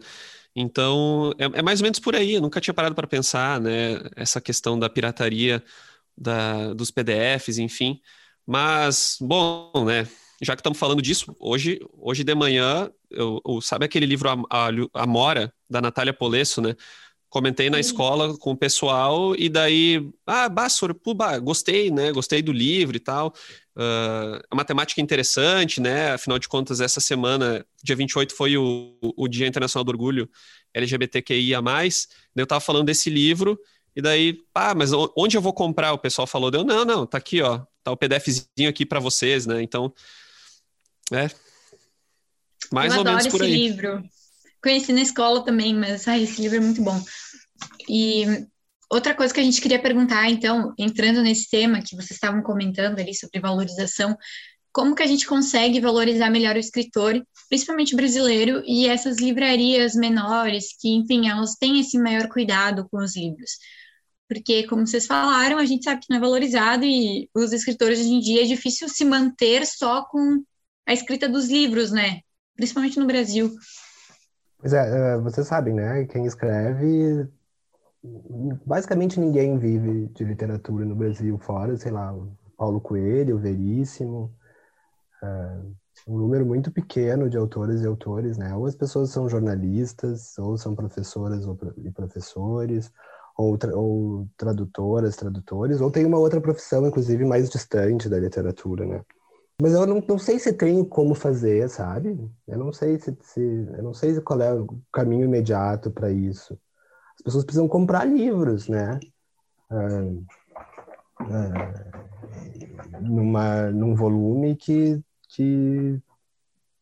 Então, 0.55 1.31
é, 1.37 1.59
é 1.59 1.61
mais 1.61 1.79
ou 1.79 1.83
menos 1.83 1.99
por 1.99 2.15
aí. 2.15 2.33
Eu 2.33 2.41
nunca 2.41 2.59
tinha 2.59 2.73
parado 2.73 2.95
para 2.95 3.07
pensar, 3.07 3.59
né? 3.61 3.99
Essa 4.15 4.41
questão 4.41 4.77
da 4.79 4.89
pirataria 4.89 5.63
da, 6.19 6.73
dos 6.73 6.91
PDFs, 6.91 7.57
enfim. 7.57 7.99
Mas, 8.45 9.17
bom, 9.21 9.85
né? 9.85 10.07
Já 10.41 10.55
que 10.55 10.61
estamos 10.61 10.79
falando 10.79 11.01
disso, 11.01 11.35
hoje, 11.39 11.79
hoje 11.97 12.23
de 12.23 12.33
manhã, 12.33 12.89
eu, 13.09 13.41
eu 13.45 13.61
sabe 13.61 13.85
aquele 13.85 14.05
livro 14.05 14.29
a, 14.49 14.69
a, 14.93 15.07
Mora, 15.07 15.53
da 15.69 15.81
Natália 15.81 16.13
Polesso, 16.13 16.61
né? 16.61 16.75
Comentei 17.29 17.69
na 17.69 17.77
Sim. 17.77 17.81
escola 17.81 18.35
com 18.37 18.51
o 18.51 18.57
pessoal 18.57 19.35
e 19.35 19.49
daí, 19.49 20.09
ah, 20.25 20.49
Bassor, 20.49 20.95
gostei, 21.43 21.91
né? 21.91 22.11
Gostei 22.11 22.41
do 22.41 22.51
livro 22.51 22.97
e 22.97 22.99
tal. 22.99 23.33
Uh, 23.77 24.41
a 24.49 24.55
matemática 24.55 24.99
é 24.99 25.03
interessante, 25.03 25.79
né? 25.79 26.13
Afinal 26.13 26.39
de 26.39 26.47
contas, 26.47 26.81
essa 26.81 26.99
semana, 26.99 27.63
dia 27.83 27.95
28, 27.95 28.33
foi 28.33 28.57
o, 28.57 28.97
o 29.15 29.27
Dia 29.27 29.45
Internacional 29.45 29.83
do 29.83 29.91
Orgulho 29.91 30.27
LGBTQIA+. 30.73 31.61
Eu 32.35 32.43
estava 32.43 32.59
falando 32.59 32.87
desse 32.87 33.09
livro 33.09 33.59
e 33.99 34.01
daí, 34.01 34.41
ah, 34.55 34.73
mas 34.73 34.91
onde 34.93 35.35
eu 35.35 35.41
vou 35.41 35.53
comprar? 35.53 35.91
O 35.91 35.99
pessoal 35.99 36.25
falou, 36.25 36.49
deu, 36.49 36.63
não, 36.63 36.85
não, 36.85 37.05
tá 37.05 37.17
aqui, 37.17 37.41
ó, 37.41 37.61
tá 37.83 37.91
o 37.91 37.97
PDFzinho 37.97 38.69
aqui 38.69 38.85
para 38.85 38.99
vocês, 38.99 39.45
né? 39.45 39.61
Então, 39.61 39.93
é 41.11 41.29
mais 42.71 42.93
eu 42.93 42.99
ou 42.99 43.05
menos 43.05 43.27
por 43.27 43.41
aí. 43.41 43.49
esse 43.49 43.57
livro. 43.57 44.03
Conheci 44.63 44.93
na 44.93 45.01
escola 45.01 45.43
também, 45.43 45.73
mas 45.73 46.07
ai, 46.07 46.23
esse 46.23 46.41
livro 46.41 46.57
é 46.57 46.61
muito 46.61 46.81
bom. 46.81 47.01
E 47.89 48.25
outra 48.89 49.13
coisa 49.13 49.33
que 49.33 49.39
a 49.39 49.43
gente 49.43 49.59
queria 49.59 49.81
perguntar, 49.81 50.29
então, 50.29 50.73
entrando 50.77 51.21
nesse 51.21 51.49
tema 51.49 51.81
que 51.81 51.95
vocês 51.95 52.11
estavam 52.11 52.41
comentando 52.41 52.99
ali 52.99 53.13
sobre 53.13 53.39
valorização, 53.39 54.17
como 54.71 54.95
que 54.95 55.03
a 55.03 55.07
gente 55.07 55.25
consegue 55.25 55.79
valorizar 55.79 56.29
melhor 56.29 56.55
o 56.55 56.59
escritor, 56.59 57.21
principalmente 57.49 57.95
brasileiro, 57.95 58.63
e 58.65 58.87
essas 58.87 59.17
livrarias 59.17 59.93
menores, 59.93 60.69
que, 60.79 60.89
enfim, 60.89 61.27
elas 61.27 61.55
têm 61.55 61.79
esse 61.79 61.97
maior 61.97 62.29
cuidado 62.29 62.87
com 62.89 62.97
os 62.97 63.15
livros. 63.15 63.51
Porque, 64.29 64.67
como 64.67 64.85
vocês 64.85 65.07
falaram, 65.07 65.57
a 65.57 65.65
gente 65.65 65.83
sabe 65.83 66.01
que 66.01 66.07
não 66.11 66.17
é 66.17 66.21
valorizado 66.21 66.85
e 66.85 67.27
os 67.33 67.51
escritores 67.51 67.99
hoje 67.99 68.13
em 68.13 68.19
dia 68.19 68.43
é 68.43 68.45
difícil 68.45 68.87
se 68.87 69.03
manter 69.03 69.65
só 69.65 70.05
com 70.05 70.43
a 70.87 70.93
escrita 70.93 71.27
dos 71.27 71.49
livros, 71.49 71.91
né? 71.91 72.19
Principalmente 72.55 72.99
no 72.99 73.07
Brasil. 73.07 73.51
Pois 74.59 74.71
é, 74.71 75.15
é 75.15 75.17
vocês 75.17 75.47
sabem, 75.47 75.73
né? 75.73 76.05
Quem 76.05 76.25
escreve. 76.25 77.27
Basicamente 78.65 79.19
ninguém 79.19 79.57
vive 79.57 80.07
de 80.13 80.23
literatura 80.23 80.85
no 80.85 80.95
Brasil, 80.95 81.39
fora, 81.39 81.75
sei 81.75 81.91
lá, 81.91 82.15
Paulo 82.55 82.79
Coelho, 82.79 83.39
Veríssimo, 83.39 84.31
um 86.07 86.17
número 86.17 86.45
muito 86.45 86.71
pequeno 86.71 87.29
de 87.29 87.35
autores 87.35 87.81
e 87.81 87.87
autores, 87.87 88.37
né? 88.37 88.55
Ou 88.55 88.67
as 88.67 88.75
pessoas 88.75 89.09
são 89.09 89.27
jornalistas, 89.27 90.37
ou 90.37 90.55
são 90.55 90.75
professoras 90.75 91.45
e 91.83 91.91
professores, 91.91 92.91
ou, 93.39 93.57
tra 93.57 93.73
ou 93.73 94.27
tradutoras, 94.35 95.15
tradutores, 95.15 95.79
ou 95.79 95.89
tem 95.89 96.05
uma 96.05 96.19
outra 96.19 96.41
profissão, 96.41 96.85
inclusive, 96.85 97.23
mais 97.23 97.49
distante 97.49 98.09
da 98.09 98.19
literatura, 98.19 98.85
né? 98.85 99.01
Mas 99.61 99.73
eu 99.73 99.85
não, 99.87 100.03
não 100.05 100.19
sei 100.19 100.37
se 100.39 100.51
tenho 100.51 100.85
como 100.85 101.15
fazer, 101.15 101.69
sabe? 101.69 102.19
Eu 102.45 102.57
não 102.57 102.73
sei 102.73 102.99
se, 102.99 103.17
se 103.21 103.41
eu 103.41 103.83
não 103.83 103.93
sei 103.93 104.19
qual 104.19 104.41
é 104.41 104.53
o 104.53 104.67
caminho 104.91 105.23
imediato 105.23 105.89
para 105.89 106.11
isso. 106.11 106.59
As 107.15 107.21
pessoas 107.23 107.45
precisam 107.45 107.67
comprar 107.67 108.05
livros, 108.05 108.67
né? 108.67 108.99
Ah, 109.69 110.03
ah, 111.21 112.99
numa, 112.99 113.71
num 113.71 113.95
volume 113.95 114.55
que 114.55 115.01
que, 115.29 116.01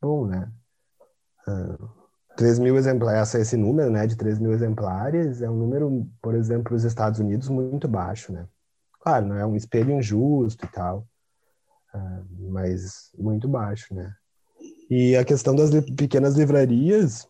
bom, 0.01 0.25
né? 0.25 0.51
Ah, 1.47 1.77
3 2.37 2.59
mil 2.59 2.77
exemplares, 2.77 3.33
esse 3.33 3.57
número, 3.57 3.89
né, 3.89 4.05
de 4.05 4.15
3 4.15 4.39
mil 4.39 4.53
exemplares 4.53 5.41
é 5.41 5.49
um 5.49 5.57
número, 5.57 6.07
por 6.21 6.35
exemplo, 6.35 6.65
para 6.65 6.75
os 6.75 6.83
Estados 6.83 7.19
Unidos 7.19 7.49
muito 7.49 7.87
baixo, 7.87 8.31
né? 8.31 8.45
Claro, 9.01 9.25
não 9.25 9.35
é 9.35 9.45
um 9.45 9.55
espelho 9.55 9.91
injusto 9.91 10.63
e 10.63 10.69
tal, 10.69 11.07
uh, 11.95 12.51
mas 12.51 13.11
muito 13.17 13.47
baixo, 13.49 13.93
né? 13.93 14.13
E 14.89 15.15
a 15.17 15.25
questão 15.25 15.55
das 15.55 15.71
li 15.71 15.81
pequenas 15.95 16.35
livrarias, 16.35 17.23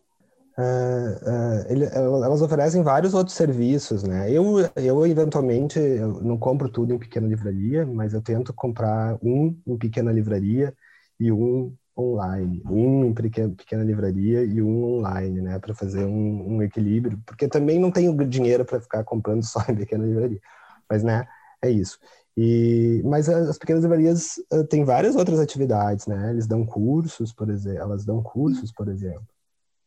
uh, 0.58 1.14
uh, 1.22 1.72
ele, 1.72 1.86
elas 1.86 2.42
oferecem 2.42 2.82
vários 2.82 3.14
outros 3.14 3.34
serviços, 3.34 4.02
né? 4.02 4.30
Eu, 4.30 4.58
eu 4.76 5.06
eventualmente, 5.06 5.78
eu 5.78 6.20
não 6.20 6.36
compro 6.36 6.68
tudo 6.68 6.92
em 6.92 6.98
pequena 6.98 7.26
livraria, 7.26 7.86
mas 7.86 8.12
eu 8.12 8.20
tento 8.20 8.52
comprar 8.52 9.16
um 9.22 9.56
em 9.66 9.78
pequena 9.78 10.12
livraria, 10.12 10.74
e 11.18 11.32
um 11.32 11.74
online, 11.98 12.62
um 12.66 13.06
em 13.06 13.14
pequena, 13.14 13.82
livraria 13.82 14.44
e 14.44 14.62
um 14.62 14.84
online, 14.84 15.40
né, 15.40 15.58
para 15.58 15.74
fazer 15.74 16.04
um, 16.04 16.56
um, 16.56 16.62
equilíbrio, 16.62 17.20
porque 17.26 17.48
também 17.48 17.78
não 17.78 17.90
tenho 17.90 18.16
dinheiro 18.26 18.64
para 18.64 18.80
ficar 18.80 19.02
comprando 19.04 19.44
só 19.44 19.60
em 19.68 19.74
pequena 19.74 20.06
livraria, 20.06 20.40
mas 20.88 21.02
né, 21.02 21.26
é 21.62 21.70
isso. 21.70 21.98
E, 22.36 23.02
mas 23.04 23.28
as 23.28 23.58
pequenas 23.58 23.82
livrarias 23.82 24.38
uh, 24.52 24.64
têm 24.64 24.84
várias 24.84 25.16
outras 25.16 25.40
atividades, 25.40 26.06
né? 26.06 26.30
Eles 26.30 26.46
dão 26.46 26.64
cursos, 26.64 27.32
por 27.32 27.50
exemplo, 27.50 27.80
elas 27.80 28.04
dão 28.04 28.22
cursos, 28.22 28.70
por 28.70 28.86
exemplo, 28.88 29.26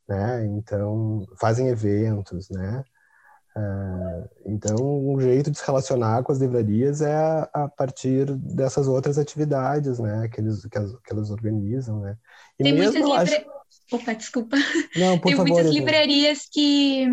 né? 0.08 0.46
Então 0.48 1.26
fazem 1.40 1.70
eventos, 1.70 2.50
né? 2.50 2.84
Uh, 3.56 4.30
então, 4.46 4.78
um 4.80 5.20
jeito 5.20 5.52
de 5.52 5.58
se 5.58 5.66
relacionar 5.66 6.24
com 6.24 6.32
as 6.32 6.40
livrarias 6.40 7.02
é 7.02 7.16
a, 7.16 7.50
a 7.54 7.68
partir 7.68 8.26
dessas 8.38 8.88
outras 8.88 9.18
atividades, 9.18 10.00
né, 10.00 10.30
que, 10.30 10.40
eles, 10.40 10.66
que, 10.66 10.78
as, 10.78 10.92
que 10.92 11.12
elas 11.12 11.30
organizam, 11.30 12.00
né. 12.00 12.18
E 12.58 12.64
Tem 12.64 12.74
mesmo, 12.74 13.00
muitas 13.00 13.30
livra... 13.30 13.42
acho... 13.42 13.61
Opa, 13.92 14.14
desculpa. 14.14 14.56
Não, 14.96 15.20
por 15.20 15.28
Tem 15.28 15.36
favor, 15.36 15.52
muitas 15.52 15.74
livrarias 15.74 16.48
que 16.50 17.06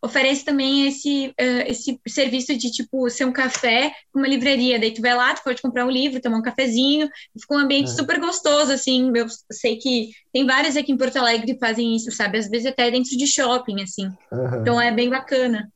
oferecem 0.00 0.44
também 0.44 0.86
esse, 0.86 1.28
uh, 1.28 1.64
esse 1.66 2.00
serviço 2.06 2.56
de, 2.56 2.70
tipo, 2.70 3.10
ser 3.10 3.24
um 3.24 3.32
café 3.32 3.92
com 4.12 4.20
uma 4.20 4.28
livraria. 4.28 4.78
Daí 4.78 4.94
tu 4.94 5.02
vai 5.02 5.14
lá, 5.14 5.34
tu 5.34 5.42
pode 5.42 5.60
comprar 5.60 5.84
um 5.84 5.90
livro, 5.90 6.20
tomar 6.20 6.38
um 6.38 6.42
cafezinho, 6.42 7.08
fica 7.38 7.54
um 7.54 7.58
ambiente 7.58 7.90
é. 7.90 7.94
super 7.94 8.20
gostoso, 8.20 8.70
assim. 8.70 9.10
Eu 9.14 9.26
sei 9.50 9.76
que 9.76 10.10
tem 10.32 10.46
várias 10.46 10.76
aqui 10.76 10.92
em 10.92 10.96
Porto 10.96 11.16
Alegre 11.16 11.54
que 11.54 11.58
fazem 11.58 11.96
isso, 11.96 12.12
sabe? 12.12 12.38
Às 12.38 12.48
vezes 12.48 12.66
até 12.66 12.88
dentro 12.90 13.16
de 13.16 13.26
shopping, 13.26 13.82
assim. 13.82 14.06
Uhum. 14.30 14.60
Então 14.60 14.80
é 14.80 14.92
bem 14.92 15.10
bacana. 15.10 15.68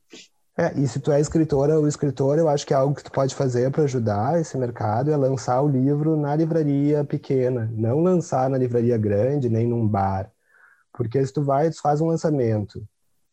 É, 0.57 0.73
e 0.79 0.87
se 0.87 1.01
tu 1.01 1.11
é 1.11 1.19
escritora 1.19 1.77
ou 1.77 1.85
escritor, 1.85 2.39
eu 2.39 2.47
acho 2.47 2.65
que 2.65 2.73
é 2.73 2.77
algo 2.77 2.95
que 2.95 3.03
tu 3.03 3.11
pode 3.11 3.35
fazer 3.35 3.69
para 3.71 3.83
ajudar 3.83 4.39
esse 4.39 4.57
mercado 4.57 5.11
é 5.11 5.17
lançar 5.17 5.61
o 5.61 5.67
livro 5.67 6.15
na 6.15 6.33
livraria 6.33 7.03
pequena, 7.03 7.69
não 7.73 7.99
lançar 7.99 8.49
na 8.49 8.57
livraria 8.57 8.97
grande, 8.97 9.49
nem 9.49 9.67
num 9.67 9.85
bar. 9.85 10.31
Porque 10.93 11.25
se 11.25 11.33
tu 11.33 11.43
vai, 11.43 11.69
tu 11.69 11.81
faz 11.81 11.99
um 11.99 12.07
lançamento, 12.07 12.87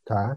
tá? 0.05 0.37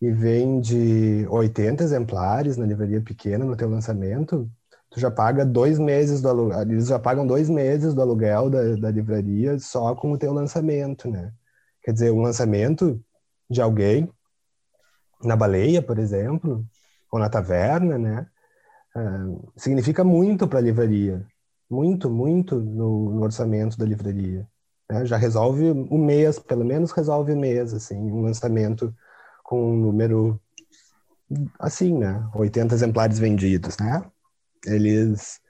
E 0.00 0.10
vende 0.10 1.26
80 1.30 1.84
exemplares 1.84 2.56
na 2.56 2.66
livraria 2.66 3.02
pequena 3.02 3.44
no 3.44 3.56
teu 3.56 3.68
lançamento, 3.68 4.50
tu 4.90 5.00
já 5.00 5.10
paga 5.10 5.44
dois 5.44 5.78
meses 5.78 6.22
do 6.22 6.28
aluguel, 6.30 6.62
eles 6.62 6.86
já 6.88 6.98
pagam 6.98 7.26
dois 7.26 7.50
meses 7.50 7.94
do 7.94 8.00
aluguel 8.00 8.48
da, 8.50 8.76
da 8.76 8.90
livraria 8.90 9.58
só 9.58 9.94
com 9.94 10.12
o 10.12 10.18
teu 10.18 10.32
lançamento, 10.32 11.10
né? 11.10 11.32
Quer 11.82 11.92
dizer, 11.92 12.12
um 12.12 12.22
lançamento 12.22 12.98
de 13.50 13.60
alguém 13.60 14.10
na 15.22 15.36
baleia, 15.36 15.82
por 15.82 15.98
exemplo, 15.98 16.64
ou 17.10 17.18
na 17.18 17.28
taverna, 17.28 17.98
né? 17.98 18.26
Uh, 18.96 19.52
significa 19.56 20.04
muito 20.04 20.46
para 20.46 20.58
a 20.58 20.62
livraria, 20.62 21.26
muito, 21.68 22.08
muito 22.10 22.56
no, 22.56 23.10
no 23.10 23.22
orçamento 23.22 23.76
da 23.76 23.84
livraria. 23.84 24.46
Né? 24.90 25.04
Já 25.06 25.16
resolve 25.16 25.70
o 25.70 25.98
mês, 25.98 26.38
pelo 26.38 26.64
menos 26.64 26.92
resolve 26.92 27.32
o 27.32 27.38
mês, 27.38 27.74
assim, 27.74 27.96
um 27.96 28.22
lançamento 28.22 28.94
com 29.42 29.72
um 29.72 29.76
número 29.76 30.40
assim, 31.58 31.96
né? 31.96 32.28
80 32.34 32.74
exemplares 32.74 33.18
vendidos, 33.18 33.76
né? 33.78 34.04
Eles 34.66 35.40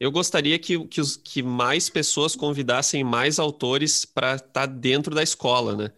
eu 0.00 0.12
gostaria 0.12 0.58
que, 0.58 0.86
que, 0.86 1.00
os, 1.00 1.16
que 1.16 1.42
mais 1.42 1.90
pessoas 1.90 2.36
convidassem 2.36 3.02
mais 3.02 3.38
autores 3.38 4.04
para 4.04 4.36
estar 4.36 4.48
tá 4.52 4.66
dentro 4.66 5.12
da 5.14 5.22
escola, 5.22 5.76
né? 5.76 5.92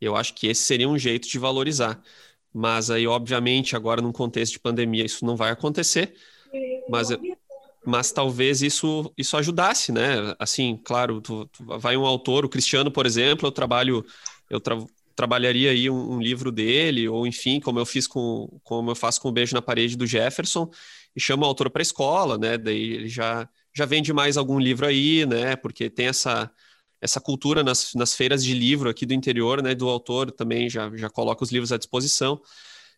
Eu 0.00 0.16
acho 0.16 0.34
que 0.34 0.48
esse 0.48 0.62
seria 0.62 0.88
um 0.88 0.98
jeito 0.98 1.28
de 1.28 1.38
valorizar. 1.38 2.02
Mas 2.54 2.88
aí, 2.88 3.04
obviamente, 3.04 3.74
agora 3.74 4.00
num 4.00 4.12
contexto 4.12 4.52
de 4.52 4.60
pandemia, 4.60 5.04
isso 5.04 5.26
não 5.26 5.34
vai 5.34 5.50
acontecer. 5.50 6.14
Mas, 6.88 7.08
mas 7.84 8.12
talvez 8.12 8.62
isso, 8.62 9.12
isso 9.18 9.36
ajudasse, 9.36 9.90
né? 9.90 10.34
Assim, 10.38 10.80
claro, 10.84 11.20
tu, 11.20 11.46
tu 11.46 11.64
vai 11.80 11.96
um 11.96 12.06
autor, 12.06 12.44
o 12.44 12.48
Cristiano, 12.48 12.92
por 12.92 13.06
exemplo, 13.06 13.48
eu 13.48 13.52
trabalho, 13.52 14.04
eu 14.48 14.60
tra 14.60 14.78
trabalharia 15.16 15.70
aí 15.70 15.88
um, 15.88 16.14
um, 16.14 16.20
livro 16.20 16.50
dele, 16.50 17.08
ou 17.08 17.24
enfim, 17.24 17.60
como 17.60 17.78
eu 17.78 17.86
fiz 17.86 18.04
com, 18.04 18.48
como 18.64 18.90
eu 18.90 18.96
faço 18.96 19.20
com 19.20 19.28
o 19.28 19.32
Beijo 19.32 19.54
na 19.54 19.62
Parede 19.62 19.96
do 19.96 20.04
Jefferson, 20.06 20.68
e 21.14 21.20
chamo 21.20 21.44
o 21.44 21.46
autor 21.46 21.70
para 21.70 21.80
a 21.80 21.84
escola, 21.84 22.36
né? 22.36 22.58
Daí 22.58 22.94
ele 22.94 23.08
já, 23.08 23.48
já 23.72 23.84
vende 23.84 24.12
mais 24.12 24.36
algum 24.36 24.58
livro 24.58 24.86
aí, 24.86 25.24
né? 25.24 25.54
Porque 25.54 25.88
tem 25.88 26.08
essa 26.08 26.50
essa 27.04 27.20
cultura 27.20 27.62
nas, 27.62 27.92
nas 27.94 28.14
feiras 28.14 28.42
de 28.42 28.54
livro 28.54 28.88
aqui 28.88 29.04
do 29.04 29.12
interior, 29.12 29.62
né, 29.62 29.74
do 29.74 29.90
autor 29.90 30.32
também 30.32 30.70
já, 30.70 30.90
já 30.96 31.10
coloca 31.10 31.44
os 31.44 31.52
livros 31.52 31.70
à 31.70 31.76
disposição. 31.76 32.40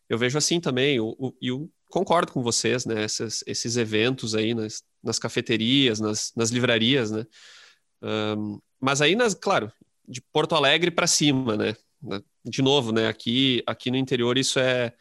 Eu 0.09 0.17
vejo 0.17 0.39
assim 0.39 0.61
também, 0.61 0.97
e 1.43 1.51
concordo 1.91 2.31
com 2.31 2.41
vocês, 2.41 2.87
né, 2.87 3.05
esses, 3.05 3.77
eventos 3.77 4.37
aí 4.37 4.55
nas, 4.55 4.85
nas 5.03 5.19
cafeterias, 5.19 5.99
nas, 5.99 6.33
nas 6.37 6.51
livrarias, 6.51 7.11
né, 7.11 7.27
um, 8.01 8.61
mas 8.81 9.01
aí, 9.01 9.17
nas, 9.17 9.35
claro, 9.35 9.73
de 10.07 10.21
Porto 10.21 10.55
Alegre 10.55 10.93
para 10.93 11.09
cima, 11.09 11.57
né, 11.57 11.75
de 12.45 12.63
novo, 12.63 12.93
né, 12.93 13.09
aqui, 13.09 13.61
aqui 13.67 13.91
no 13.91 13.97
interior 13.97 14.39
isso 14.39 14.61
é, 14.61 14.93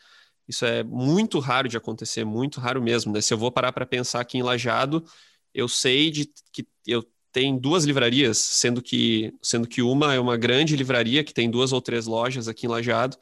isso 0.47 0.65
é 0.65 0.83
muito 0.83 1.37
raro 1.37 1.69
de 1.69 1.77
acontecer, 1.77 2.25
muito 2.25 2.59
raro 2.59 2.81
mesmo, 2.81 3.13
né, 3.13 3.21
se 3.21 3.31
eu 3.31 3.37
vou 3.37 3.51
parar 3.51 3.71
para 3.71 3.85
pensar 3.85 4.19
aqui 4.19 4.39
em 4.39 4.43
Lajado, 4.43 5.05
eu 5.53 5.67
sei 5.67 6.09
de 6.09 6.27
que 6.51 6.67
eu 6.87 7.05
tem 7.35 7.57
duas 7.57 7.83
livrarias, 7.83 8.37
sendo 8.37 8.81
que, 8.81 9.33
sendo 9.41 9.67
que 9.67 9.81
uma 9.81 10.13
é 10.13 10.19
uma 10.21 10.37
grande 10.37 10.73
livraria 10.73 11.21
que 11.21 11.33
tem 11.33 11.51
duas 11.51 11.73
ou 11.73 11.81
três 11.81 12.05
lojas 12.05 12.47
aqui 12.47 12.65
em 12.65 12.69
Lajeado, 12.69 13.17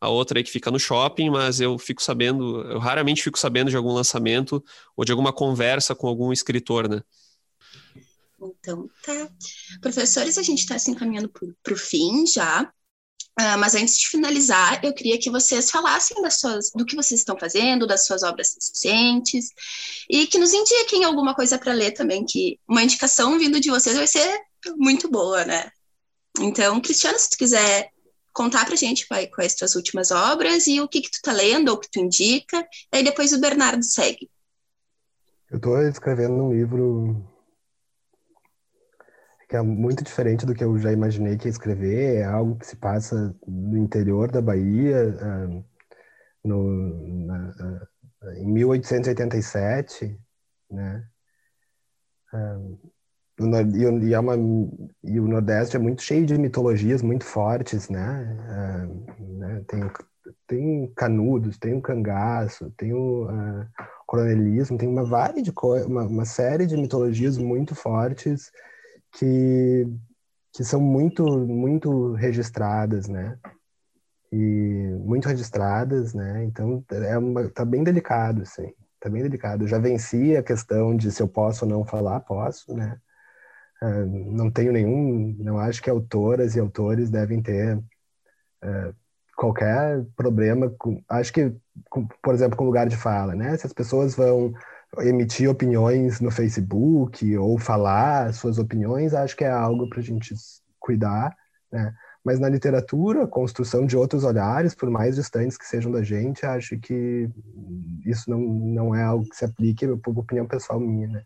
a 0.00 0.08
outra 0.08 0.40
é 0.40 0.42
que 0.42 0.50
fica 0.50 0.70
no 0.70 0.80
shopping, 0.80 1.28
mas 1.28 1.60
eu 1.60 1.78
fico 1.78 2.02
sabendo, 2.02 2.62
eu 2.62 2.78
raramente 2.78 3.22
fico 3.22 3.38
sabendo 3.38 3.68
de 3.68 3.76
algum 3.76 3.92
lançamento 3.92 4.64
ou 4.96 5.04
de 5.04 5.12
alguma 5.12 5.34
conversa 5.34 5.94
com 5.94 6.06
algum 6.06 6.32
escritor, 6.32 6.88
né? 6.88 7.02
Então, 8.40 8.88
tá. 9.02 9.28
Professores, 9.82 10.38
a 10.38 10.42
gente 10.42 10.60
está 10.60 10.78
se 10.78 10.90
encaminhando 10.90 11.28
para 11.28 11.74
o 11.74 11.76
fim 11.76 12.26
já. 12.26 12.72
Uh, 13.40 13.56
mas 13.56 13.76
antes 13.76 13.96
de 13.96 14.08
finalizar, 14.08 14.80
eu 14.84 14.92
queria 14.92 15.16
que 15.16 15.30
vocês 15.30 15.70
falassem 15.70 16.20
das 16.20 16.40
suas, 16.40 16.70
do 16.74 16.84
que 16.84 16.96
vocês 16.96 17.20
estão 17.20 17.38
fazendo, 17.38 17.86
das 17.86 18.04
suas 18.04 18.24
obras 18.24 18.52
recentes, 18.52 19.50
e 20.10 20.26
que 20.26 20.38
nos 20.38 20.52
indiquem 20.52 21.04
alguma 21.04 21.36
coisa 21.36 21.56
para 21.56 21.72
ler 21.72 21.92
também, 21.92 22.24
que 22.24 22.58
uma 22.68 22.82
indicação 22.82 23.38
vindo 23.38 23.60
de 23.60 23.70
vocês 23.70 23.96
vai 23.96 24.08
ser 24.08 24.40
muito 24.76 25.08
boa, 25.08 25.44
né? 25.44 25.70
Então, 26.40 26.80
Cristiano, 26.80 27.16
se 27.16 27.30
tu 27.30 27.38
quiser 27.38 27.90
contar 28.32 28.64
para 28.64 28.74
a 28.74 28.76
gente 28.76 29.06
quais, 29.06 29.28
quais 29.32 29.54
tuas 29.54 29.76
últimas 29.76 30.10
obras 30.10 30.66
e 30.66 30.80
o 30.80 30.88
que, 30.88 31.00
que 31.00 31.10
tu 31.10 31.20
tá 31.22 31.32
lendo 31.32 31.68
ou 31.68 31.76
o 31.76 31.80
que 31.80 31.90
tu 31.90 32.00
indica, 32.00 32.66
aí 32.92 33.04
depois 33.04 33.32
o 33.32 33.40
Bernardo 33.40 33.84
segue. 33.84 34.28
Eu 35.50 35.58
estou 35.58 35.80
escrevendo 35.82 36.34
um 36.34 36.52
livro 36.52 37.24
que 39.48 39.56
é 39.56 39.62
muito 39.62 40.04
diferente 40.04 40.44
do 40.44 40.54
que 40.54 40.62
eu 40.62 40.78
já 40.78 40.92
imaginei 40.92 41.38
que 41.38 41.48
ia 41.48 41.50
escrever, 41.50 42.16
é 42.16 42.24
algo 42.24 42.56
que 42.56 42.66
se 42.66 42.76
passa 42.76 43.34
no 43.46 43.78
interior 43.78 44.30
da 44.30 44.42
Bahia, 44.42 45.08
uh, 45.08 45.64
no, 46.44 47.26
na, 47.26 47.48
uh, 48.22 48.30
em 48.36 48.46
1887, 48.52 50.20
né? 50.70 51.08
Uh, 52.32 52.78
e, 54.02 54.12
é 54.12 54.18
uma, 54.18 54.34
e 55.02 55.20
o 55.20 55.28
Nordeste 55.28 55.76
é 55.76 55.78
muito 55.78 56.02
cheio 56.02 56.26
de 56.26 56.36
mitologias 56.36 57.00
muito 57.02 57.24
fortes, 57.24 57.88
né? 57.88 58.36
né? 59.20 59.64
Tem, 59.68 59.80
tem 60.44 60.92
canudos, 60.96 61.56
tem 61.56 61.72
o 61.72 61.80
cangaço, 61.80 62.72
tem 62.76 62.92
o 62.92 63.28
coronelismo, 64.08 64.76
tem 64.76 64.88
uma, 64.88 65.04
várias 65.04 65.44
de 65.44 65.52
uma, 65.86 66.02
uma 66.02 66.24
série 66.24 66.66
de 66.66 66.76
mitologias 66.76 67.38
muito 67.38 67.76
fortes 67.76 68.50
que, 69.18 69.86
que 70.52 70.64
são 70.64 70.80
muito, 70.80 71.24
muito 71.46 72.12
registradas, 72.14 73.08
né? 73.08 73.36
E 74.32 74.96
muito 75.00 75.28
registradas, 75.28 76.14
né? 76.14 76.44
Então, 76.44 76.84
é 76.90 77.18
uma, 77.18 77.48
tá 77.50 77.64
bem 77.64 77.82
delicado, 77.82 78.42
assim. 78.42 78.72
Tá 79.00 79.08
bem 79.08 79.22
delicado. 79.22 79.64
Eu 79.64 79.68
já 79.68 79.78
venci 79.78 80.36
a 80.36 80.42
questão 80.42 80.96
de 80.96 81.10
se 81.10 81.22
eu 81.22 81.28
posso 81.28 81.64
ou 81.64 81.70
não 81.70 81.84
falar, 81.84 82.20
posso, 82.20 82.74
né? 82.74 82.98
Uh, 83.82 84.06
não 84.32 84.50
tenho 84.50 84.72
nenhum, 84.72 85.36
não 85.38 85.58
acho 85.58 85.82
que 85.82 85.88
autoras 85.88 86.56
e 86.56 86.60
autores 86.60 87.10
devem 87.10 87.40
ter 87.40 87.76
uh, 87.76 88.94
qualquer 89.36 90.04
problema 90.16 90.68
com, 90.78 91.00
acho 91.08 91.32
que, 91.32 91.54
com, 91.88 92.06
por 92.22 92.34
exemplo, 92.34 92.56
com 92.56 92.64
lugar 92.64 92.88
de 92.88 92.96
fala, 92.96 93.34
né? 93.34 93.56
Se 93.56 93.66
as 93.66 93.72
pessoas 93.72 94.14
vão 94.16 94.52
emitir 94.98 95.50
opiniões 95.50 96.20
no 96.20 96.30
Facebook 96.30 97.36
ou 97.36 97.58
falar 97.58 98.32
suas 98.32 98.58
opiniões, 98.58 99.14
acho 99.14 99.36
que 99.36 99.44
é 99.44 99.50
algo 99.50 99.88
para 99.88 100.00
a 100.00 100.02
gente 100.02 100.34
cuidar, 100.78 101.36
né? 101.70 101.94
Mas 102.24 102.40
na 102.40 102.48
literatura, 102.48 103.26
construção 103.26 103.86
de 103.86 103.96
outros 103.96 104.24
olhares, 104.24 104.74
por 104.74 104.90
mais 104.90 105.14
distantes 105.16 105.56
que 105.56 105.64
sejam 105.64 105.90
da 105.90 106.02
gente, 106.02 106.44
acho 106.44 106.78
que 106.78 107.28
isso 108.04 108.28
não, 108.28 108.40
não 108.40 108.94
é 108.94 109.02
algo 109.02 109.28
que 109.28 109.36
se 109.36 109.44
aplique, 109.44 109.86
por 109.98 110.18
opinião 110.18 110.46
pessoal 110.46 110.80
minha, 110.80 111.08
né? 111.08 111.22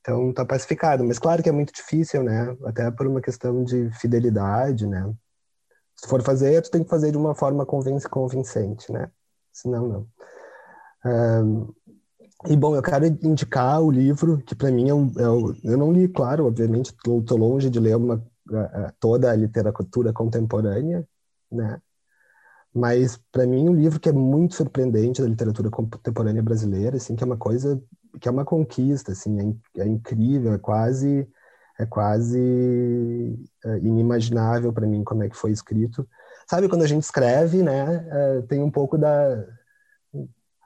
Então 0.00 0.32
tá 0.34 0.44
pacificado, 0.44 1.02
mas 1.02 1.18
claro 1.18 1.42
que 1.42 1.48
é 1.48 1.52
muito 1.52 1.72
difícil, 1.72 2.22
né? 2.22 2.54
Até 2.64 2.90
por 2.90 3.06
uma 3.06 3.22
questão 3.22 3.64
de 3.64 3.90
fidelidade, 3.92 4.86
né? 4.86 5.14
Se 5.96 6.08
for 6.08 6.22
fazer, 6.22 6.60
tu 6.62 6.70
tem 6.70 6.84
que 6.84 6.90
fazer 6.90 7.10
de 7.10 7.16
uma 7.16 7.34
forma 7.34 7.64
convincente, 7.64 8.92
né? 8.92 9.10
Senão, 9.52 9.88
não. 9.88 10.06
Um, 11.06 11.72
e 12.48 12.56
bom, 12.56 12.76
eu 12.76 12.82
quero 12.82 13.06
indicar 13.06 13.80
o 13.80 13.90
livro 13.90 14.38
que 14.42 14.54
para 14.54 14.70
mim 14.70 14.88
é 14.88 14.94
um, 14.94 15.12
é 15.18 15.28
um, 15.28 15.54
eu 15.64 15.76
não 15.76 15.92
li, 15.92 16.08
claro, 16.08 16.46
obviamente, 16.46 16.90
estou 16.90 17.38
longe 17.38 17.70
de 17.70 17.80
ler 17.80 17.96
uma, 17.96 18.24
toda 19.00 19.30
a 19.30 19.36
literatura 19.36 20.12
contemporânea, 20.12 21.06
né? 21.50 21.80
Mas 22.74 23.18
para 23.30 23.46
mim 23.46 23.68
um 23.68 23.74
livro 23.74 24.00
que 24.00 24.08
é 24.08 24.12
muito 24.12 24.56
surpreendente 24.56 25.22
da 25.22 25.28
literatura 25.28 25.70
contemporânea 25.70 26.42
brasileira, 26.42 26.96
assim, 26.96 27.14
que 27.14 27.22
é 27.22 27.26
uma 27.26 27.36
coisa 27.36 27.80
que 28.20 28.28
é 28.28 28.30
uma 28.30 28.44
conquista, 28.44 29.12
assim, 29.12 29.56
é, 29.76 29.82
é 29.82 29.86
incrível, 29.86 30.52
é 30.52 30.58
quase 30.58 31.28
é 31.78 31.86
quase 31.86 32.38
é, 33.64 33.78
inimaginável 33.78 34.72
para 34.72 34.86
mim 34.86 35.02
como 35.02 35.24
é 35.24 35.28
que 35.28 35.36
foi 35.36 35.50
escrito, 35.50 36.08
sabe, 36.48 36.68
quando 36.68 36.82
a 36.82 36.86
gente 36.86 37.02
escreve, 37.02 37.62
né, 37.62 38.42
tem 38.48 38.62
um 38.62 38.70
pouco 38.70 38.96
da. 38.96 39.44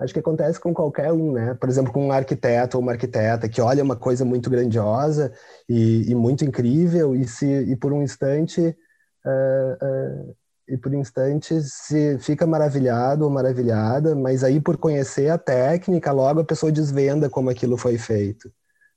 Acho 0.01 0.13
que 0.15 0.21
acontece 0.21 0.61
com 0.61 0.73
qualquer 0.73 1.13
um, 1.13 1.33
né? 1.33 1.55
Por 1.55 1.69
exemplo, 1.69 1.93
com 1.93 2.07
um 2.07 2.13
arquiteto 2.13 2.77
ou 2.77 2.83
uma 2.83 2.93
arquiteta 2.93 3.49
que 3.49 3.61
olha 3.61 3.83
uma 3.83 3.97
coisa 3.97 4.25
muito 4.25 4.49
grandiosa 4.49 5.33
e, 5.69 6.11
e 6.11 6.15
muito 6.15 6.45
incrível 6.45 7.17
e 7.17 7.27
se 7.27 7.47
e 7.47 7.75
por 7.77 7.93
um 7.93 8.03
instante 8.03 8.61
uh, 8.61 10.31
uh, 10.31 10.37
e 10.69 10.77
por 10.77 10.93
instantes 10.95 11.73
se 11.73 12.19
fica 12.19 12.47
maravilhado 12.47 13.25
ou 13.25 13.31
maravilhada, 13.31 14.15
mas 14.15 14.45
aí 14.45 14.61
por 14.61 14.77
conhecer 14.77 15.31
a 15.31 15.39
técnica, 15.39 16.13
logo 16.13 16.41
a 16.41 16.45
pessoa 16.45 16.71
desvenda 16.71 17.29
como 17.29 17.51
aquilo 17.51 17.77
foi 17.77 17.99
feito. 17.99 18.53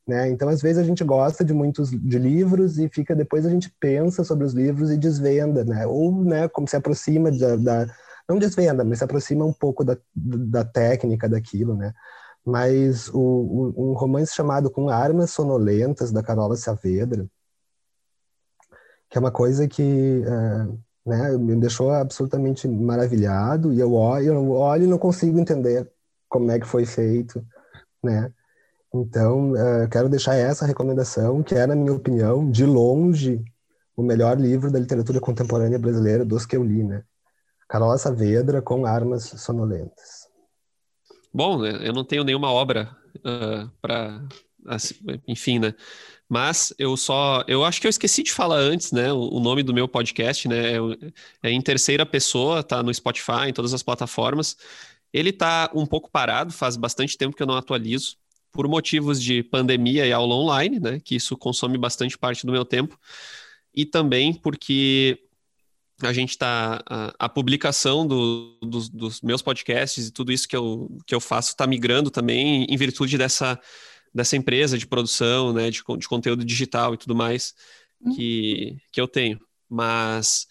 Né? 0.07 0.29
Então, 0.29 0.49
às 0.49 0.61
vezes 0.61 0.79
a 0.79 0.83
gente 0.83 1.03
gosta 1.03 1.45
de 1.45 1.53
muitos 1.53 1.89
de 1.89 2.19
livros 2.19 2.77
e 2.77 2.89
fica 2.89 3.15
depois 3.15 3.45
a 3.45 3.49
gente 3.49 3.73
pensa 3.79 4.23
sobre 4.23 4.45
os 4.45 4.53
livros 4.53 4.91
e 4.91 4.97
desvenda, 4.97 5.63
né? 5.63 5.85
Ou, 5.87 6.23
né, 6.23 6.47
como 6.49 6.67
se 6.67 6.75
aproxima 6.75 7.31
da, 7.31 7.55
da 7.55 7.87
não 8.27 8.37
desvenda, 8.39 8.83
mas 8.83 8.99
se 8.99 9.03
aproxima 9.03 9.45
um 9.45 9.53
pouco 9.53 9.83
da, 9.83 9.97
da 10.15 10.63
técnica 10.63 11.27
daquilo, 11.29 11.75
né? 11.75 11.93
Mas 12.45 13.09
o, 13.09 13.19
o, 13.19 13.91
um 13.91 13.93
romance 13.93 14.33
chamado 14.33 14.71
Com 14.71 14.89
Armas 14.89 15.31
Sonolentas 15.31 16.11
da 16.11 16.23
Carola 16.23 16.55
Saavedra, 16.55 17.27
que 19.09 19.17
é 19.17 19.21
uma 19.21 19.31
coisa 19.31 19.67
que 19.67 20.23
uh, 20.25 20.79
né? 21.05 21.35
Me 21.37 21.55
deixou 21.55 21.91
absolutamente 21.91 22.67
maravilhado 22.67 23.73
e 23.73 23.79
eu 23.79 23.93
olho, 23.93 24.33
eu 24.33 24.51
olho 24.51 24.83
e 24.83 24.87
não 24.87 24.97
consigo 24.97 25.39
entender 25.39 25.89
como 26.29 26.51
é 26.51 26.59
que 26.59 26.67
foi 26.67 26.85
feito, 26.85 27.45
né? 28.03 28.31
Então, 28.93 29.53
uh, 29.53 29.87
quero 29.89 30.09
deixar 30.09 30.35
essa 30.35 30.65
recomendação, 30.65 31.41
que 31.41 31.55
é, 31.55 31.65
na 31.65 31.75
minha 31.75 31.93
opinião, 31.93 32.49
de 32.49 32.65
longe, 32.65 33.43
o 33.95 34.03
melhor 34.03 34.39
livro 34.39 34.71
da 34.71 34.79
literatura 34.79 35.19
contemporânea 35.19 35.79
brasileira 35.79 36.25
dos 36.25 36.45
que 36.45 36.55
eu 36.57 36.63
li, 36.63 36.83
né? 36.83 37.03
Carola 37.71 37.97
Saavedra 37.97 38.61
com 38.61 38.85
Armas 38.85 39.33
Sonolentas. 39.37 40.27
Bom, 41.33 41.65
eu 41.65 41.93
não 41.93 42.03
tenho 42.03 42.25
nenhuma 42.25 42.51
obra 42.51 42.93
uh, 43.19 43.71
para, 43.81 44.21
assim, 44.67 44.95
enfim, 45.25 45.57
né? 45.57 45.73
Mas 46.27 46.73
eu 46.77 46.97
só, 46.97 47.45
eu 47.47 47.63
acho 47.63 47.79
que 47.79 47.87
eu 47.87 47.89
esqueci 47.89 48.23
de 48.23 48.33
falar 48.33 48.57
antes, 48.57 48.91
né? 48.91 49.13
O, 49.13 49.37
o 49.37 49.39
nome 49.39 49.63
do 49.63 49.73
meu 49.73 49.87
podcast, 49.87 50.49
né? 50.49 50.73
É, 50.73 50.77
é, 51.43 51.51
em 51.51 51.61
terceira 51.61 52.05
pessoa, 52.05 52.61
tá 52.61 52.83
no 52.83 52.93
Spotify, 52.93 53.47
em 53.47 53.53
todas 53.53 53.73
as 53.73 53.81
plataformas. 53.81 54.57
Ele 55.13 55.31
tá 55.31 55.71
um 55.73 55.85
pouco 55.85 56.11
parado, 56.11 56.51
faz 56.51 56.75
bastante 56.75 57.17
tempo 57.17 57.37
que 57.37 57.41
eu 57.41 57.47
não 57.47 57.55
atualizo, 57.55 58.17
por 58.51 58.67
motivos 58.67 59.21
de 59.21 59.43
pandemia 59.43 60.05
e 60.05 60.11
aula 60.11 60.35
online, 60.35 60.77
né? 60.77 60.99
Que 60.99 61.15
isso 61.15 61.37
consome 61.37 61.77
bastante 61.77 62.17
parte 62.17 62.45
do 62.45 62.51
meu 62.51 62.65
tempo. 62.65 62.99
E 63.73 63.85
também 63.85 64.33
porque 64.33 65.17
a 66.05 66.13
gente 66.13 66.31
está 66.31 66.83
a, 66.87 67.13
a, 67.19 67.29
publicação 67.29 68.05
do, 68.05 68.57
dos, 68.61 68.89
dos 68.89 69.21
meus 69.21 69.41
podcasts 69.41 70.07
e 70.07 70.11
tudo 70.11 70.31
isso 70.31 70.47
que 70.47 70.55
eu, 70.55 70.89
que 71.05 71.13
eu 71.13 71.19
faço 71.19 71.49
está 71.49 71.65
migrando 71.67 72.09
também 72.09 72.65
em 72.65 72.77
virtude 72.77 73.17
dessa 73.17 73.59
dessa 74.13 74.35
empresa 74.35 74.77
de 74.77 74.85
produção, 74.85 75.53
né, 75.53 75.69
de, 75.69 75.81
de 75.97 76.07
conteúdo 76.07 76.43
digital 76.43 76.93
e 76.93 76.97
tudo 76.97 77.15
mais 77.15 77.53
que, 78.15 78.77
que 78.91 78.99
eu 78.99 79.07
tenho. 79.07 79.39
Mas. 79.69 80.47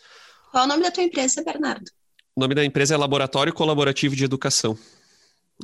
Qual 0.50 0.62
é 0.62 0.66
o 0.66 0.68
nome 0.68 0.82
da 0.82 0.90
tua 0.90 1.02
empresa, 1.02 1.42
Bernardo? 1.42 1.90
O 2.34 2.40
nome 2.40 2.54
da 2.54 2.64
empresa 2.64 2.94
é 2.94 2.96
Laboratório 2.96 3.52
Colaborativo 3.52 4.16
de 4.16 4.24
Educação. 4.24 4.78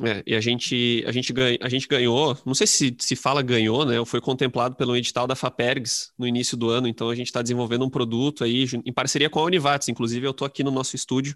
É, 0.03 0.23
e 0.27 0.35
a 0.35 0.41
gente, 0.41 1.03
a, 1.07 1.11
gente 1.11 1.33
ganha, 1.33 1.57
a 1.59 1.69
gente 1.69 1.87
ganhou, 1.87 2.37
não 2.45 2.53
sei 2.53 2.67
se 2.67 2.95
se 2.99 3.15
fala 3.15 3.41
ganhou, 3.41 3.83
né? 3.83 4.03
Foi 4.05 4.21
contemplado 4.21 4.75
pelo 4.75 4.95
edital 4.95 5.25
da 5.25 5.35
FAPERGS 5.35 6.11
no 6.17 6.27
início 6.27 6.55
do 6.55 6.69
ano, 6.69 6.87
então 6.87 7.09
a 7.09 7.15
gente 7.15 7.27
está 7.27 7.41
desenvolvendo 7.41 7.83
um 7.83 7.89
produto 7.89 8.43
aí 8.43 8.65
em 8.85 8.93
parceria 8.93 9.29
com 9.29 9.39
a 9.39 9.43
Univates. 9.43 9.87
Inclusive, 9.87 10.25
eu 10.27 10.31
estou 10.31 10.45
aqui 10.45 10.63
no 10.63 10.69
nosso 10.69 10.95
estúdio 10.95 11.35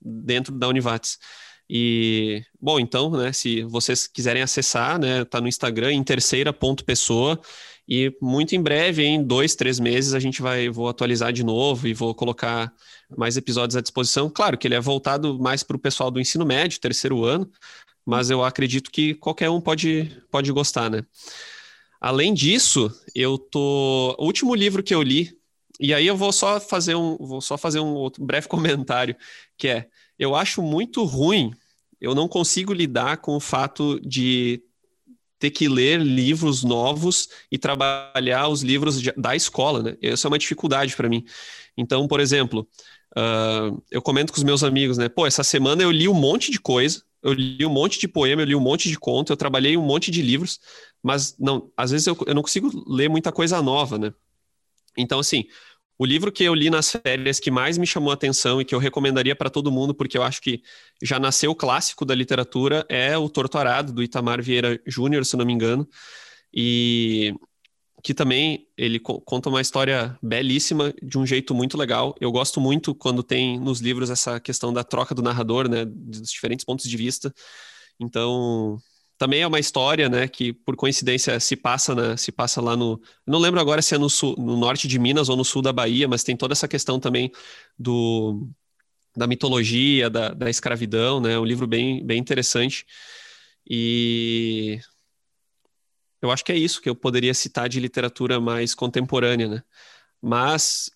dentro 0.00 0.54
da 0.54 0.68
Univates. 0.68 1.18
E, 1.68 2.44
bom, 2.60 2.78
então, 2.78 3.10
né, 3.10 3.32
se 3.32 3.62
vocês 3.62 4.06
quiserem 4.06 4.42
acessar, 4.42 4.98
né, 4.98 5.24
tá 5.24 5.40
no 5.40 5.48
Instagram, 5.48 5.92
em 5.92 6.04
terceira 6.04 6.52
ponto 6.52 6.84
pessoa, 6.84 7.40
e 7.88 8.14
muito 8.20 8.54
em 8.54 8.62
breve, 8.62 9.02
em 9.02 9.22
dois, 9.22 9.54
três 9.54 9.80
meses, 9.80 10.14
a 10.14 10.20
gente 10.20 10.42
vai, 10.42 10.68
vou 10.68 10.88
atualizar 10.88 11.32
de 11.32 11.42
novo 11.42 11.86
e 11.86 11.94
vou 11.94 12.14
colocar 12.14 12.72
mais 13.16 13.36
episódios 13.36 13.76
à 13.76 13.80
disposição. 13.80 14.28
Claro 14.30 14.58
que 14.58 14.66
ele 14.66 14.74
é 14.74 14.80
voltado 14.80 15.38
mais 15.38 15.62
para 15.62 15.76
o 15.76 15.80
pessoal 15.80 16.10
do 16.10 16.20
ensino 16.20 16.44
médio, 16.44 16.80
terceiro 16.80 17.24
ano, 17.24 17.50
mas 18.04 18.30
eu 18.30 18.44
acredito 18.44 18.90
que 18.90 19.14
qualquer 19.14 19.50
um 19.50 19.60
pode, 19.60 20.22
pode 20.30 20.50
gostar, 20.52 20.90
né? 20.90 21.04
Além 22.00 22.34
disso, 22.34 22.92
eu 23.14 23.38
tô. 23.38 24.14
O 24.18 24.26
último 24.26 24.54
livro 24.54 24.82
que 24.82 24.94
eu 24.94 25.02
li, 25.02 25.38
e 25.80 25.94
aí 25.94 26.06
eu 26.06 26.16
vou 26.16 26.32
só 26.32 26.60
fazer 26.60 26.94
um, 26.94 27.16
vou 27.16 27.40
só 27.40 27.56
fazer 27.56 27.80
um 27.80 27.94
outro 27.94 28.22
breve 28.24 28.46
comentário, 28.46 29.16
que 29.56 29.68
é 29.68 29.88
eu 30.18 30.34
acho 30.34 30.62
muito 30.62 31.02
ruim, 31.02 31.52
eu 32.00 32.14
não 32.14 32.28
consigo 32.28 32.72
lidar 32.72 33.16
com 33.18 33.36
o 33.36 33.40
fato 33.40 33.98
de 34.00 34.62
ter 35.38 35.50
que 35.50 35.68
ler 35.68 36.00
livros 36.00 36.62
novos 36.62 37.28
e 37.50 37.58
trabalhar 37.58 38.48
os 38.48 38.62
livros 38.62 39.00
da 39.16 39.34
escola, 39.34 39.82
né? 39.82 39.96
Essa 40.02 40.26
é 40.26 40.28
uma 40.28 40.38
dificuldade 40.38 40.94
para 40.94 41.08
mim. 41.08 41.24
Então, 41.76 42.06
por 42.06 42.20
exemplo, 42.20 42.68
uh, 43.16 43.82
eu 43.90 44.00
comento 44.00 44.32
com 44.32 44.38
os 44.38 44.44
meus 44.44 44.62
amigos, 44.62 44.96
né? 44.96 45.08
Pô, 45.08 45.26
essa 45.26 45.42
semana 45.42 45.82
eu 45.82 45.90
li 45.90 46.08
um 46.08 46.14
monte 46.14 46.50
de 46.50 46.60
coisa, 46.60 47.02
eu 47.24 47.32
li 47.32 47.64
um 47.66 47.70
monte 47.70 47.98
de 47.98 48.06
poema, 48.06 48.42
eu 48.42 48.46
li 48.46 48.54
um 48.54 48.60
monte 48.60 48.88
de 48.88 48.98
conto, 48.98 49.32
eu 49.32 49.36
trabalhei 49.36 49.76
um 49.76 49.82
monte 49.82 50.10
de 50.10 50.22
livros, 50.22 50.60
mas 51.02 51.36
não, 51.38 51.72
às 51.76 51.90
vezes 51.90 52.06
eu, 52.06 52.16
eu 52.26 52.34
não 52.34 52.42
consigo 52.42 52.70
ler 52.86 53.08
muita 53.08 53.32
coisa 53.32 53.62
nova, 53.62 53.98
né? 53.98 54.12
Então, 54.96 55.18
assim, 55.18 55.44
o 55.98 56.04
livro 56.04 56.32
que 56.32 56.44
eu 56.44 56.54
li 56.54 56.70
nas 56.70 56.90
férias 56.90 57.40
que 57.40 57.50
mais 57.50 57.78
me 57.78 57.86
chamou 57.86 58.10
a 58.10 58.14
atenção 58.14 58.60
e 58.60 58.64
que 58.64 58.74
eu 58.74 58.78
recomendaria 58.78 59.34
para 59.36 59.50
todo 59.50 59.72
mundo, 59.72 59.94
porque 59.94 60.18
eu 60.18 60.22
acho 60.22 60.40
que 60.40 60.62
já 61.02 61.18
nasceu 61.18 61.54
clássico 61.54 62.04
da 62.04 62.14
literatura, 62.14 62.84
é 62.88 63.16
O 63.16 63.28
Torturado, 63.28 63.92
do 63.92 64.02
Itamar 64.02 64.42
Vieira 64.42 64.80
Júnior, 64.86 65.24
se 65.24 65.36
não 65.36 65.46
me 65.46 65.52
engano. 65.52 65.88
E 66.52 67.34
que 68.04 68.12
também 68.12 68.68
ele 68.76 69.00
conta 69.00 69.48
uma 69.48 69.62
história 69.62 70.16
belíssima 70.22 70.92
de 71.02 71.16
um 71.16 71.26
jeito 71.26 71.54
muito 71.54 71.78
legal. 71.78 72.14
Eu 72.20 72.30
gosto 72.30 72.60
muito 72.60 72.94
quando 72.94 73.22
tem 73.22 73.58
nos 73.58 73.80
livros 73.80 74.10
essa 74.10 74.38
questão 74.38 74.74
da 74.74 74.84
troca 74.84 75.14
do 75.14 75.22
narrador, 75.22 75.66
né, 75.70 75.86
dos 75.86 76.30
diferentes 76.30 76.66
pontos 76.66 76.86
de 76.86 76.96
vista. 76.98 77.34
Então, 77.98 78.76
também 79.16 79.40
é 79.40 79.46
uma 79.46 79.58
história, 79.58 80.06
né, 80.10 80.28
que 80.28 80.52
por 80.52 80.76
coincidência 80.76 81.40
se 81.40 81.56
passa, 81.56 82.14
se 82.18 82.30
passa 82.30 82.60
lá 82.60 82.76
no, 82.76 83.00
não 83.26 83.38
lembro 83.38 83.58
agora 83.58 83.80
se 83.80 83.94
é 83.94 83.98
no, 83.98 84.10
sul, 84.10 84.36
no 84.36 84.54
norte 84.54 84.86
de 84.86 84.98
Minas 84.98 85.30
ou 85.30 85.36
no 85.36 85.44
sul 85.44 85.62
da 85.62 85.72
Bahia, 85.72 86.06
mas 86.06 86.22
tem 86.22 86.36
toda 86.36 86.52
essa 86.52 86.68
questão 86.68 87.00
também 87.00 87.32
do 87.78 88.46
da 89.16 89.26
mitologia, 89.26 90.10
da, 90.10 90.30
da 90.34 90.50
escravidão, 90.50 91.20
né, 91.20 91.38
um 91.38 91.44
livro 91.44 91.66
bem, 91.66 92.04
bem 92.04 92.18
interessante 92.18 92.84
e 93.68 94.78
eu 96.26 96.32
acho 96.32 96.44
que 96.44 96.52
é 96.52 96.56
isso 96.56 96.80
que 96.80 96.88
eu 96.88 96.94
poderia 96.94 97.34
citar 97.34 97.68
de 97.68 97.80
literatura 97.80 98.40
mais 98.40 98.74
contemporânea, 98.74 99.48
né, 99.48 99.62
mas 100.20 100.90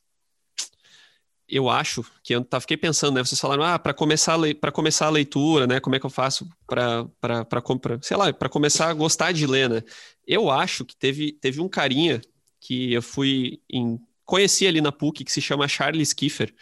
eu 1.49 1.69
acho 1.71 2.05
que 2.23 2.35
eu 2.35 2.45
tá, 2.45 2.61
fiquei 2.61 2.77
pensando, 2.77 3.15
né? 3.15 3.25
Vocês 3.25 3.41
falaram, 3.41 3.63
ah, 3.63 3.79
para 3.79 3.95
começar 3.95 4.37
para 4.61 4.71
começar 4.71 5.07
a 5.07 5.11
leitura, 5.11 5.67
né? 5.67 5.81
Como 5.81 5.97
é 5.97 5.99
que 5.99 6.05
eu 6.05 6.11
faço 6.11 6.47
para 6.67 7.63
comprar, 7.63 7.99
sei 8.03 8.17
lá, 8.17 8.33
para 8.33 8.51
começar 8.51 8.91
a 8.91 8.95
gostar 8.95 9.33
de 9.33 9.47
ler, 9.47 9.69
né? 9.69 9.83
Eu 10.27 10.51
acho 10.51 10.85
que 10.85 10.95
teve 10.95 11.33
teve 11.33 11.61
um 11.61 11.69
carinha 11.69 12.21
que 12.61 12.93
eu 12.93 13.01
fui 13.01 13.61
em, 13.71 13.99
conheci 14.27 14.67
ali 14.67 14.81
na 14.81 14.93
PUC 14.93 15.25
que 15.25 15.33
se 15.33 15.41
chama 15.41 15.67
Charles 15.67 16.13
Kiefer 16.13 16.55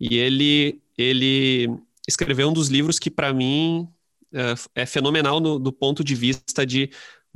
e 0.00 0.16
ele 0.16 0.80
ele 0.96 1.68
escreveu 2.08 2.48
um 2.48 2.52
dos 2.52 2.68
livros 2.68 2.98
que 2.98 3.10
para 3.10 3.32
mim 3.32 3.86
é, 4.32 4.82
é 4.82 4.86
fenomenal 4.86 5.38
no, 5.38 5.58
do 5.58 5.72
ponto 5.72 6.02
de 6.02 6.14
vista 6.14 6.64
de 6.64 6.90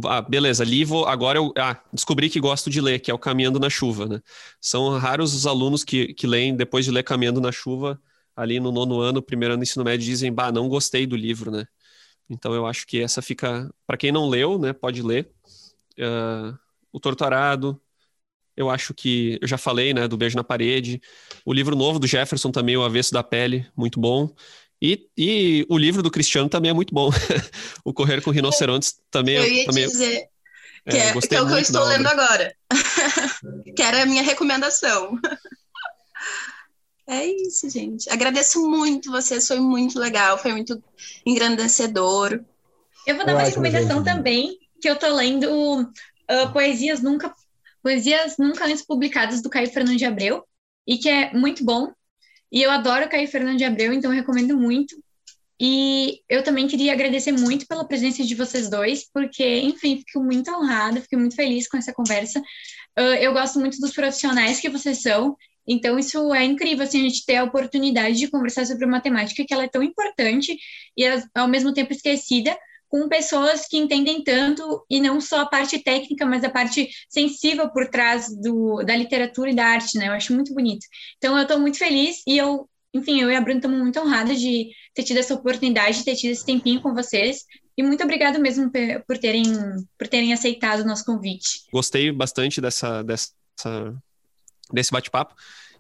ah, 0.05 0.23
beleza, 0.23 0.65
li, 0.65 0.85
vou, 0.85 1.07
agora 1.07 1.39
eu 1.39 1.53
ah, 1.57 1.81
descobri 1.93 2.31
que 2.31 2.41
gosto 2.41 2.71
de 2.71 2.81
ler, 2.81 3.01
que 3.01 3.11
é 3.11 3.15
o 3.15 3.19
Caminhando 3.19 3.59
na 3.59 3.69
Chuva, 3.69 4.07
né? 4.07 4.21
São 4.61 4.97
raros 4.99 5.35
os 5.35 5.47
alunos 5.47 5.83
que, 5.85 6.15
que 6.15 6.27
leem, 6.27 6.57
depois 6.57 6.85
de 6.85 6.91
ler 6.91 7.03
Caminhando 7.03 7.41
na 7.41 7.51
Chuva, 7.51 8.01
ali 8.37 8.61
no 8.61 8.71
nono 8.71 9.01
ano, 9.01 9.21
primeiro 9.23 9.55
ano 9.55 9.61
do 9.61 9.65
ensino 9.65 9.85
médio, 9.85 10.07
dizem, 10.07 10.33
bah, 10.33 10.53
não 10.53 10.69
gostei 10.69 11.07
do 11.07 11.17
livro, 11.17 11.51
né? 11.51 11.67
Então 12.31 12.55
eu 12.55 12.67
acho 12.67 12.87
que 12.87 13.01
essa 13.01 13.23
fica, 13.23 13.73
para 13.87 13.97
quem 13.97 14.13
não 14.13 14.29
leu, 14.29 14.59
né, 14.59 14.73
pode 14.73 15.03
ler. 15.03 15.31
Uh, 15.99 16.57
o 16.93 17.01
Torturado, 17.01 17.81
eu 18.57 18.69
acho 18.71 18.93
que, 18.95 19.39
eu 19.41 19.49
já 19.49 19.57
falei, 19.57 19.95
né, 19.95 20.07
do 20.07 20.17
Beijo 20.17 20.37
na 20.37 20.45
Parede. 20.45 21.01
O 21.45 21.53
livro 21.53 21.75
novo 21.75 21.99
do 21.99 22.07
Jefferson 22.07 22.51
também, 22.51 22.77
O 22.77 22.85
Avesso 22.85 23.13
da 23.13 23.23
Pele, 23.23 23.67
muito 23.77 23.99
bom. 24.01 24.35
E, 24.81 25.09
e 25.17 25.67
o 25.69 25.77
livro 25.77 26.03
do 26.03 26.11
Cristiano 26.11 26.49
também 26.49 26.71
é 26.71 26.75
muito 26.75 26.95
bom. 26.95 27.11
o 27.85 27.93
Correr 27.93 28.23
com 28.23 28.31
Rinocerontes 28.31 28.97
também 29.11 29.37
é. 29.37 29.41
Eu 29.41 29.53
ia 29.53 29.67
também, 29.67 29.87
dizer 29.87 30.29
que 30.89 30.97
é, 30.97 31.09
é, 31.09 31.13
que 31.13 31.35
é 31.35 31.43
o 31.43 31.47
que 31.47 31.53
eu 31.53 31.59
estou 31.59 31.85
lendo 31.85 32.07
agora. 32.07 32.55
que 33.77 33.83
era 33.83 34.03
a 34.03 34.07
minha 34.07 34.23
recomendação. 34.23 35.19
É 37.11 37.25
isso, 37.25 37.71
gente. 37.71 38.11
Agradeço 38.11 38.61
muito 38.69 39.11
vocês, 39.11 39.49
foi 39.49 39.59
muito 39.59 39.99
legal, 39.99 40.37
foi 40.37 40.53
muito 40.53 40.79
engrandecedor. 41.25 42.39
Eu 43.07 43.17
vou 43.17 43.25
dar 43.25 43.33
uma 43.33 43.45
recomendação 43.45 44.05
também, 44.05 44.59
que 44.79 44.91
eu 44.91 44.95
tô 44.95 45.15
lendo 45.15 45.81
uh, 45.81 46.53
Poesias 46.53 47.01
Nunca 47.01 47.35
Poesias 47.83 48.37
Nunca 48.39 48.67
Antes 48.67 48.85
Publicadas 48.85 49.41
do 49.41 49.49
Caio 49.49 49.71
Fernando 49.71 49.97
de 49.97 50.05
Abreu, 50.05 50.45
e 50.87 50.99
que 50.99 51.09
é 51.09 51.33
muito 51.33 51.65
bom. 51.65 51.91
E 52.51 52.63
eu 52.63 52.71
adoro 52.71 53.09
Caio 53.09 53.29
Fernando 53.29 53.59
de 53.59 53.65
Abreu, 53.65 53.93
então 53.93 54.11
recomendo 54.11 54.57
muito. 54.57 54.97
E 55.61 56.21
eu 56.29 56.45
também 56.45 56.69
queria 56.69 56.93
agradecer 56.93 57.33
muito 57.33 57.67
pela 57.67 57.87
presença 57.87 58.23
de 58.23 58.35
vocês 58.35 58.71
dois, 58.71 59.09
porque, 59.13 59.61
enfim, 59.61 60.03
fico 60.07 60.23
muito 60.23 60.51
honrada, 60.51 61.01
fico 61.01 61.19
muito 61.19 61.35
feliz 61.35 61.69
com 61.69 61.77
essa 61.77 61.93
conversa. 61.93 62.41
Uh, 62.99 63.17
eu 63.21 63.33
gosto 63.33 63.59
muito 63.59 63.81
dos 63.81 63.93
profissionais 63.93 64.61
que 64.61 64.69
vocês 64.69 65.03
são, 65.03 65.37
então 65.67 65.99
isso 65.99 66.33
é 66.33 66.45
incrível, 66.45 66.85
assim, 66.85 67.01
a 67.01 67.09
gente 67.09 67.27
ter 67.27 67.37
a 67.37 67.45
oportunidade 67.45 68.19
de 68.19 68.29
conversar 68.29 68.67
sobre 68.67 68.87
matemática, 68.87 69.45
que 69.45 69.53
ela 69.53 69.65
é 69.65 69.69
tão 69.69 69.83
importante 69.83 70.57
e 70.97 71.05
ao 71.35 71.49
mesmo 71.49 71.75
tempo 71.75 71.93
esquecida, 71.93 72.57
com 72.89 73.09
pessoas 73.09 73.67
que 73.69 73.77
entendem 73.77 74.23
tanto, 74.25 74.85
e 74.89 75.01
não 75.01 75.21
só 75.21 75.41
a 75.41 75.47
parte 75.47 75.79
técnica, 75.79 76.25
mas 76.25 76.43
a 76.43 76.51
parte 76.51 76.89
sensível 77.09 77.69
por 77.69 77.89
trás 77.89 78.29
do, 78.41 78.83
da 78.83 78.97
literatura 78.97 79.51
e 79.51 79.55
da 79.55 79.67
arte, 79.67 79.99
né? 79.99 80.09
Eu 80.09 80.13
acho 80.13 80.33
muito 80.33 80.55
bonito. 80.55 80.87
Então 81.19 81.37
eu 81.37 81.43
estou 81.43 81.59
muito 81.59 81.79
feliz 81.79 82.23
e 82.27 82.37
eu 82.37 82.69
enfim, 82.95 83.21
eu 83.21 83.31
e 83.31 83.37
a 83.37 83.41
Bruna 83.41 83.59
estamos 83.59 83.79
muito 83.79 84.01
honradas 84.01 84.41
de 84.41 84.71
ter 84.95 85.03
tido 85.03 85.19
essa 85.19 85.35
oportunidade, 85.35 85.99
de 85.99 86.05
ter 86.05 86.17
tido 86.17 86.31
esse 86.33 86.45
tempinho 86.45 86.81
com 86.81 86.95
vocês. 86.95 87.45
E 87.77 87.83
muito 87.83 88.03
obrigado 88.03 88.41
mesmo 88.41 88.71
por 89.07 89.19
terem, 89.19 89.45
por 89.97 90.09
terem 90.09 90.33
aceitado 90.33 90.81
o 90.81 90.87
nosso 90.87 91.05
convite. 91.05 91.67
Gostei 91.73 92.11
bastante 92.11 92.61
dessa, 92.61 93.03
dessa, 93.03 93.33
desse 94.73 94.91
bate-papo. 94.91 95.35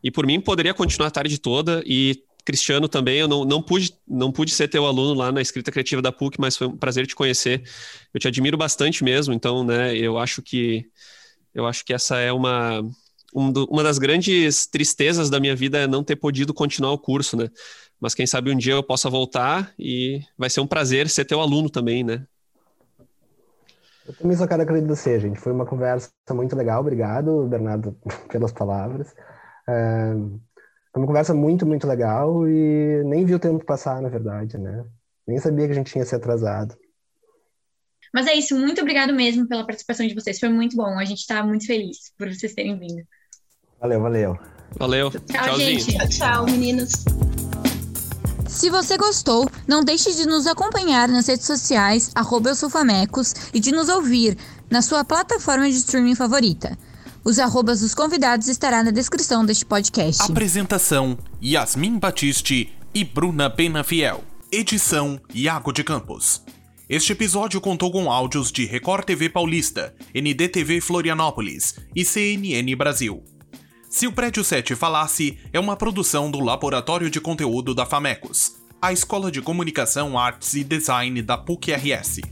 E 0.05 0.11
por 0.11 0.27
mim, 0.27 0.41
poderia 0.41 0.75
continuar 0.75 1.09
a 1.09 1.11
tarde 1.11 1.39
toda. 1.39 1.83
E 1.85 2.23
Cristiano 2.49 2.89
também, 2.89 3.19
eu 3.19 3.29
não, 3.29 3.45
não, 3.45 3.61
pude, 3.61 3.95
não 4.09 4.33
pude 4.33 4.53
ser 4.53 4.69
teu 4.69 4.87
aluno 4.87 5.13
lá 5.13 5.31
na 5.31 5.43
escrita 5.43 5.71
criativa 5.71 6.01
da 6.01 6.11
PUC, 6.11 6.41
mas 6.41 6.57
foi 6.57 6.67
um 6.67 6.79
prazer 6.79 7.07
te 7.07 7.15
conhecer. 7.15 7.63
Eu 8.15 8.19
te 8.19 8.27
admiro 8.27 8.57
bastante 8.57 9.05
mesmo, 9.05 9.35
então, 9.35 9.63
né, 9.63 9.95
eu 9.95 10.17
acho 10.17 10.41
que 10.41 10.87
eu 11.55 11.67
acho 11.67 11.85
que 11.85 11.93
essa 11.93 12.17
é 12.17 12.33
uma 12.33 12.83
um 13.35 13.53
do, 13.53 13.67
uma 13.67 13.83
das 13.83 13.99
grandes 13.99 14.67
tristezas 14.67 15.29
da 15.29 15.39
minha 15.39 15.55
vida 15.55 15.77
é 15.77 15.87
não 15.87 16.03
ter 16.03 16.17
podido 16.17 16.55
continuar 16.55 16.93
o 16.93 16.99
curso, 16.99 17.37
né? 17.37 17.51
Mas 18.01 18.15
quem 18.15 18.27
sabe 18.27 18.51
um 18.51 18.57
dia 18.57 18.73
eu 18.73 18.83
possa 18.83 19.11
voltar 19.11 19.75
e 19.79 20.23
vai 20.39 20.49
ser 20.49 20.61
um 20.61 20.67
prazer 20.67 21.07
ser 21.11 21.27
teu 21.27 21.39
aluno 21.39 21.69
também, 21.69 22.03
né? 22.03 22.25
Eu 24.07 24.15
também 24.15 24.39
só 24.39 24.47
quero 24.47 24.63
agradecer, 24.63 25.21
gente. 25.21 25.39
Foi 25.39 25.53
uma 25.53 25.67
conversa 25.67 26.11
muito 26.31 26.57
legal. 26.57 26.81
Obrigado, 26.81 27.47
Bernardo, 27.47 27.95
pelas 28.33 28.53
palavras. 28.53 29.15
É, 29.69 30.15
foi 30.99 31.03
uma 31.03 31.07
conversa 31.07 31.33
muito, 31.33 31.65
muito 31.65 31.87
legal 31.87 32.47
e 32.49 33.03
nem 33.05 33.25
vi 33.25 33.35
o 33.35 33.39
tempo 33.39 33.65
passar, 33.65 34.03
na 34.03 34.09
verdade, 34.09 34.59
né? 34.59 34.85
Nem 35.27 35.39
sabia 35.39 35.67
que 35.67 35.73
a 35.73 35.75
gente 35.75 35.93
tinha 35.93 36.05
se 36.05 36.15
atrasado. 36.15 36.75
Mas 38.13 38.27
é 38.27 38.35
isso, 38.35 38.59
muito 38.59 38.81
obrigado 38.81 39.15
mesmo 39.15 39.47
pela 39.47 39.65
participação 39.65 40.07
de 40.07 40.15
vocês. 40.15 40.41
Foi 40.41 40.49
muito 40.49 40.77
bom. 40.77 40.99
A 40.99 41.05
gente 41.05 41.21
está 41.21 41.45
muito 41.45 41.67
feliz 41.67 42.13
por 42.19 42.29
vocês 42.29 42.53
terem 42.55 42.79
vindo. 42.79 43.03
Valeu, 43.81 44.01
valeu. 44.01 44.39
Valeu. 44.77 45.11
Tchau, 45.11 45.21
Tchauzinho. 45.27 45.81
gente. 45.81 45.99
Tchau, 45.99 46.09
tchau, 46.09 46.45
meninas. 46.47 46.91
Se 48.49 48.71
você 48.71 48.97
gostou, 48.97 49.49
não 49.69 49.85
deixe 49.85 50.13
de 50.15 50.27
nos 50.27 50.47
acompanhar 50.47 51.09
nas 51.09 51.29
redes 51.29 51.47
sociais, 51.47 52.11
arroba 52.15 52.51
e 53.55 53.61
de 53.61 53.71
nos 53.71 53.89
ouvir 53.89 54.37
na 54.71 54.83
sua 54.83 55.05
plataforma 55.05 55.69
de 55.71 55.77
streaming 55.77 56.15
favorita. 56.17 56.77
Os 57.29 57.39
arrobas 57.39 57.81
dos 57.81 57.95
convidados 57.95 58.49
estará 58.49 58.83
na 58.83 58.91
descrição 58.91 59.45
deste 59.45 59.63
podcast. 59.67 60.23
Apresentação: 60.23 61.19
Yasmin 61.45 61.99
Batiste 61.99 62.73
e 62.95 63.05
Bruna 63.05 63.51
Penafiel. 63.51 64.25
Edição: 64.51 65.21
Iago 65.35 65.71
de 65.71 65.85
Campos. 65.85 66.43
Este 66.89 67.13
episódio 67.13 67.61
contou 67.61 67.93
com 67.93 68.11
áudios 68.11 68.51
de 68.51 68.65
Record 68.65 69.05
TV 69.05 69.29
Paulista, 69.29 69.95
NDTV 70.15 70.81
Florianópolis 70.81 71.75
e 71.95 72.03
CNN 72.03 72.75
Brasil. 72.75 73.23
Se 73.91 74.07
o 74.07 74.13
Prédio 74.13 74.43
7 74.43 74.75
Falasse 74.75 75.37
é 75.53 75.61
uma 75.61 75.77
produção 75.77 76.31
do 76.31 76.41
Laboratório 76.41 77.11
de 77.11 77.21
Conteúdo 77.21 77.75
da 77.75 77.85
FAMECOS, 77.85 78.55
a 78.81 78.91
Escola 78.91 79.31
de 79.31 79.43
Comunicação, 79.43 80.19
Artes 80.19 80.55
e 80.55 80.65
Design 80.65 81.21
da 81.21 81.37
PUC-RS. 81.37 82.23